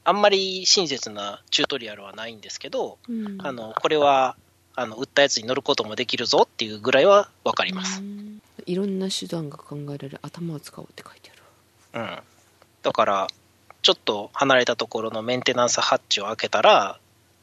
[0.04, 4.36] あんまり親切なチュートリアルはないんですけど、うんあの、これは、
[4.76, 8.04] あの、売ったやつに乗ることもできるぞっていうぐらいはわかりますう。
[8.04, 11.32] んいろんな手段が考えられる頭を使おうって書いて
[11.94, 12.20] あるうん。
[12.82, 13.28] だから、
[13.82, 17.00] ちょっと離れたところのメンテナンスハッチを開けたら、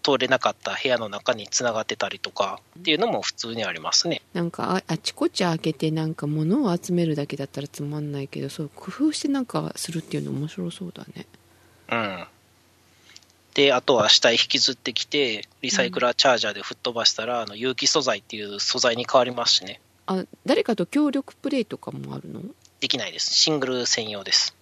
[0.07, 4.23] 通れなかった部屋の中に繋がってたりとかっていうのも普通にありますね。
[4.35, 11.27] なんかああちこち開けてなんか物を集めるだけだったらつまんないけどそう工夫してなんかするっていうの面白そうだね
[11.91, 12.25] うん。
[13.55, 19.81] で、あとは下へ引きずってきて、リサイクラーチャージャーで吹っ飛ばしたら、あの有機素材っていう素材に変わりますしね。
[20.07, 22.43] あ誰かと協力プレイとかもあるの？
[22.81, 23.35] できないです。
[23.35, 24.56] シングル専用です。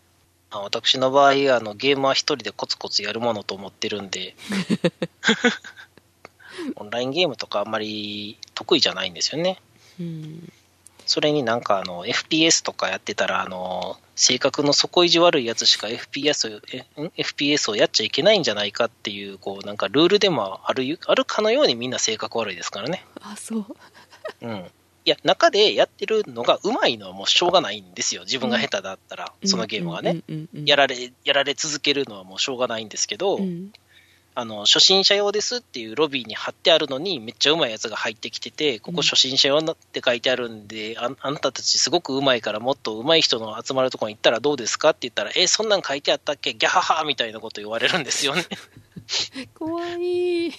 [0.54, 4.36] あ私の場合、あのゲームは一人でコツコツやるものと思ってるんで、
[6.76, 9.60] オンラインゲームとかあんまり得意じゃないんですよね。
[9.98, 10.52] うん
[11.06, 16.60] それになんかあの FPS とかやってたら、あの性格の底意地悪いやつしか FPS を
[17.16, 23.04] FPS をやっちゃいけないんじゃないかっていう、こうなんかルールでもあるあるかのようにみんな性格悪いですからね。
[23.20, 23.66] あそう
[24.40, 24.70] うん。
[25.06, 28.22] いや、中でやってるのが上手いのはもうしょうがないんですよ。
[28.22, 30.22] 自分が下手だったら、そのゲームがね。
[30.28, 33.72] うんうんうんうんやられ、やられ続けるのはもうしょうがないんですけど、うん
[34.36, 46.52] あの、初心者用ですっていうロビーに貼ってあるのに、めっちゃ上手いやつが入ってきてて、ここ初心者用って書いてあるんで、ああなたたちすごく上手いから、もっと上手い人の集まるところに行ったらどうですかって言ったら、え、そんなん書いてあったっけ？
[46.54, 48.42] ギャハハみたいなこと言われるんですよね。
[49.54, 50.50] 怖い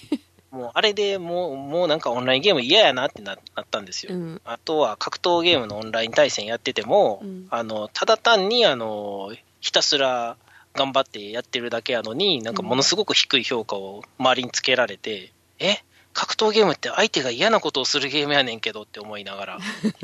[0.50, 4.14] もう、あれでもう、もうなんかオンラインゲーム嫌やなってななったんですよ。
[4.14, 4.40] うん。
[4.44, 7.46] あとは格闘ゲームのオンライン対戦やってても、うん。
[7.50, 10.36] あの、ただ単に、あの、ひたすら
[10.74, 15.78] 頑張ってやってるだけやのに、なんかものすごく低い評価を周りにつけられて、え？
[16.12, 19.58] 格闘ゲームって相手が嫌なことをするゲームやねんけどって思いながら、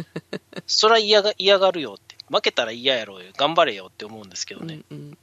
[0.67, 5.19] そら嫌が嫌がるよって、負けたら嫌やろうよ、頑張れよって思うんですけどね、うんうん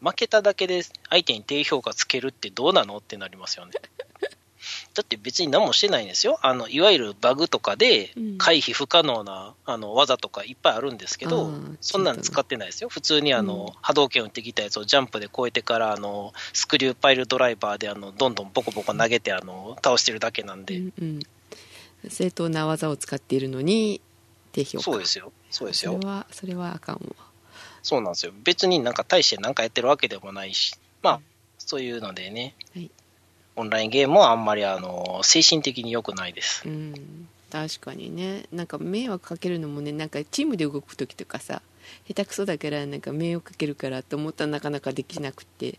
[0.00, 3.72] 負けただけで相手に低評価つけるってどうなのってなりますよね。
[4.94, 6.38] だって別に何もしてないんですよ。
[6.42, 12.88] あの、いわゆるバグとかでうん回避不可能な、あの技とかいっぱいあるんですけどそんなん使ってないですよ。
[12.88, 20.76] 普通にあの、うん波動拳打ってきたやつをジャンプで越えてから、あの、スクリューパイルドライバーであの、どんどんボコボコ投げて、あの、倒してるだけなんで。
[20.76, 21.20] うんうん
[22.08, 24.00] 正当な技を使っているのに
[24.52, 25.32] 低評価そうですよ。
[25.50, 26.06] そうですよそれ。
[26.06, 27.27] はそれはあかんわ
[27.82, 28.32] そうなんですよ。
[28.44, 31.20] 別になんか大してなんかやってるわけでもないし、まあ、
[31.58, 32.90] そういうのでね、はい。
[33.56, 36.62] オンラインゲームはあんまりあの、精神的に良くないです。
[36.66, 37.28] うん。
[37.50, 38.44] 確かにね。
[38.52, 41.62] なんか迷惑かけるのもねなんかチームで動く時とかさ
[42.06, 45.78] 下手くそだからなんか迷惑かけるからと思ったらなかなかできなくて。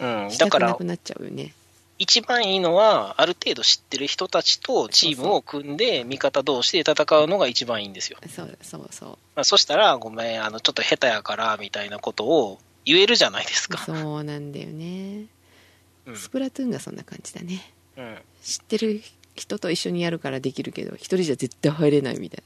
[0.00, 0.30] うん。
[0.30, 1.54] しだからなく、なっちゃうよね
[1.98, 8.18] 一番いいのは、ある程度知ってる人たちとチームを組んで、味方同士で戦うのが一番いいんですよ。
[8.28, 13.78] そうそうそうまあ、そしたら、ごめん、あの、ちょっと下手やから、みたいなことを言えるじゃないですか。
[13.78, 15.26] そうなんだよね、
[16.06, 16.16] うん。
[16.16, 18.18] スプラトゥーンがそんな感じだねうん。
[18.42, 19.00] 知ってる
[19.34, 22.42] 人と一緒にやるからできるけど一人じゃ絶対入れないみたい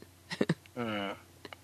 [0.77, 1.13] うん。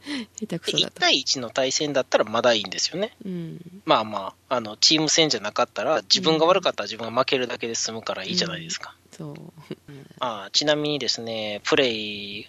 [0.07, 0.99] な 下手くで1そだと。
[1.01, 3.15] 対1の対戦だったらまだいいんですよね。
[3.25, 3.81] うん。
[3.85, 8.95] まあまあ、あの、チーム戦じゃなかったら、自分が悪かったら自分が負けるだけで済むからいいじゃないですか。
[9.11, 9.35] そう、
[9.89, 10.05] うん。
[10.19, 12.47] あちなみにですね、プレイ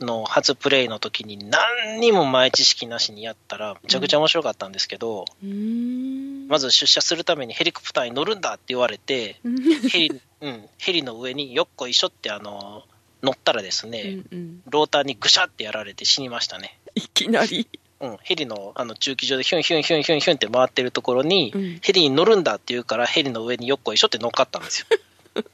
[0.00, 6.48] の、初プレイの時に何にも前知識なしにやったら、めちゃくちゃ面白かったんですけど、うーん。
[6.48, 9.62] まず出社するためにヘリコプターに乗るんだって言われて、うん。
[9.88, 12.84] ヘリ、うん、ヘリの上によっこいしょってあの、
[13.22, 14.62] 乗ったらですね、うんうん。
[14.68, 16.78] ローターにぐしゃってやられて死にましたね。
[16.94, 17.68] いきなり。
[18.00, 21.78] うん、ヘリのあの中機場でヒュンヒュンヒュンヒュンヒュンって回ってるところに、うん。
[21.80, 24.86] ヘリに乗るんだって言うから、ヘリの上によっこいしょって乗っかったんですよ。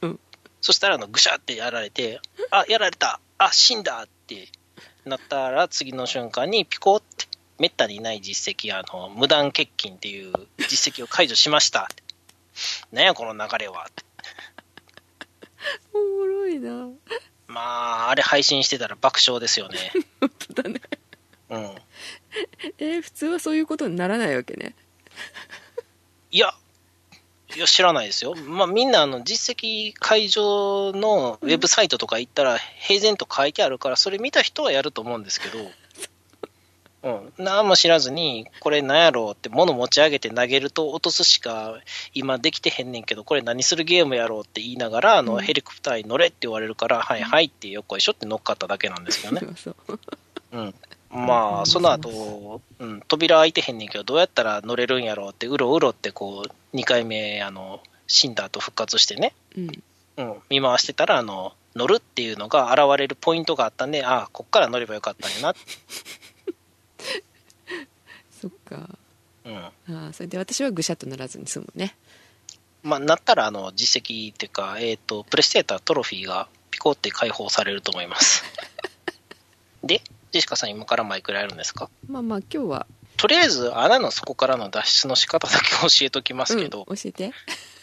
[0.01, 0.19] うん。
[0.59, 2.19] そしたらあのぐしゃってやられて、
[2.51, 4.47] あ、やられた、あ、死んだって
[5.05, 7.27] なったら、次の瞬間にピコって、
[7.57, 10.33] めったにない実績、あの、無断欠勤っていう
[10.67, 11.89] 実績を解除しました。
[12.91, 13.87] なんやこの流れは。
[15.93, 16.89] おもろいな。
[17.47, 17.61] ま
[18.05, 19.91] あ、あれ配信してたら爆笑ですよね。
[20.19, 20.81] 本当だね
[21.51, 21.75] うん。
[22.79, 24.73] えー普通はそういうことにならないわけね
[26.31, 26.53] いや、
[27.55, 28.35] いや、知らないですよ。
[28.35, 35.59] まあ、みんな、あの、実績解除のウェブサイトとか行ったら、平然と書いてあるから、それ見た人はやると思うんですけど、
[37.03, 41.79] うん、何も知らずに、これ何やろうって物持ち上げて投げると落とすしか
[42.13, 49.41] 今できてへんねんけど、これ何するゲームやろうって言いながら、あの、うんヘリコプターに乗れって言われるから、はいはいってよっこいしょって乗っかっただけなんですけどね。
[50.53, 50.75] うん。
[51.13, 59.83] まあ、その後、うん、扉開いてへんねんけど、どうやったら乗れるんやろうって、うろうろってこう、2回目、あの、死んだ後復活してね、うん。
[60.17, 65.53] うん、見回してたら、あの、乗るっていうのが現れるポイントがあったんで、ああ、こっから乗ればよかったんやな、
[68.41, 68.89] そっか。
[69.45, 69.57] うん。
[69.57, 71.95] あーそれで私はぐしゃっとならずに済むね。
[72.83, 78.43] まあ、なったら、あの、実績っていうか、えっ、と、プレステータートロフィーがピコって解放されると思います。
[79.83, 80.01] で、
[80.31, 81.89] ジェシカさん今からマイクラやるんですか？
[82.07, 82.87] まあまあ今日は、
[83.17, 87.31] とりあえず穴の底からの脱出の仕方だけ教えときますけど、うん教えて。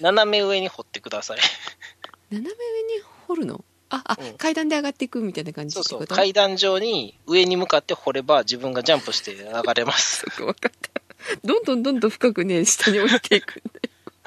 [0.01, 1.39] 斜め上に掘ってください。
[2.31, 2.55] 斜め上
[2.99, 3.65] に掘るの？
[3.91, 4.35] ああ、うん。
[4.39, 10.27] 階段で上がっていくみたいな感じそうそう、階段上に上に向かって掘れば自分がジャンプして上がれます。
[10.37, 10.69] 分かった。
[11.45, 13.63] どんどんどんどん深くね下に降りていくん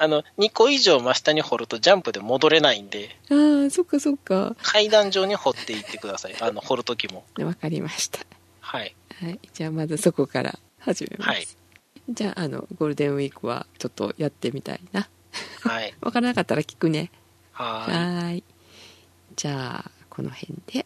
[0.02, 4.56] あの、2個以上真下に掘るとジャンプで戻れないんで、だああそっかそっか。
[4.60, 6.34] 階段上に掘っていってください。
[6.42, 7.24] あの、掘るときも。
[7.36, 8.18] 分かりました。
[8.60, 8.96] はい。
[9.20, 9.38] はい。
[9.52, 11.46] じゃあまずそこから始めます、はい。
[12.10, 15.08] じゃああのゴールデンウィークはちょっとやってみたいな。
[15.60, 15.94] はい。
[16.02, 17.12] 分からなかったら聞くね。
[17.52, 17.92] はい。
[17.92, 18.44] ーい。
[19.36, 20.84] じゃあこの辺で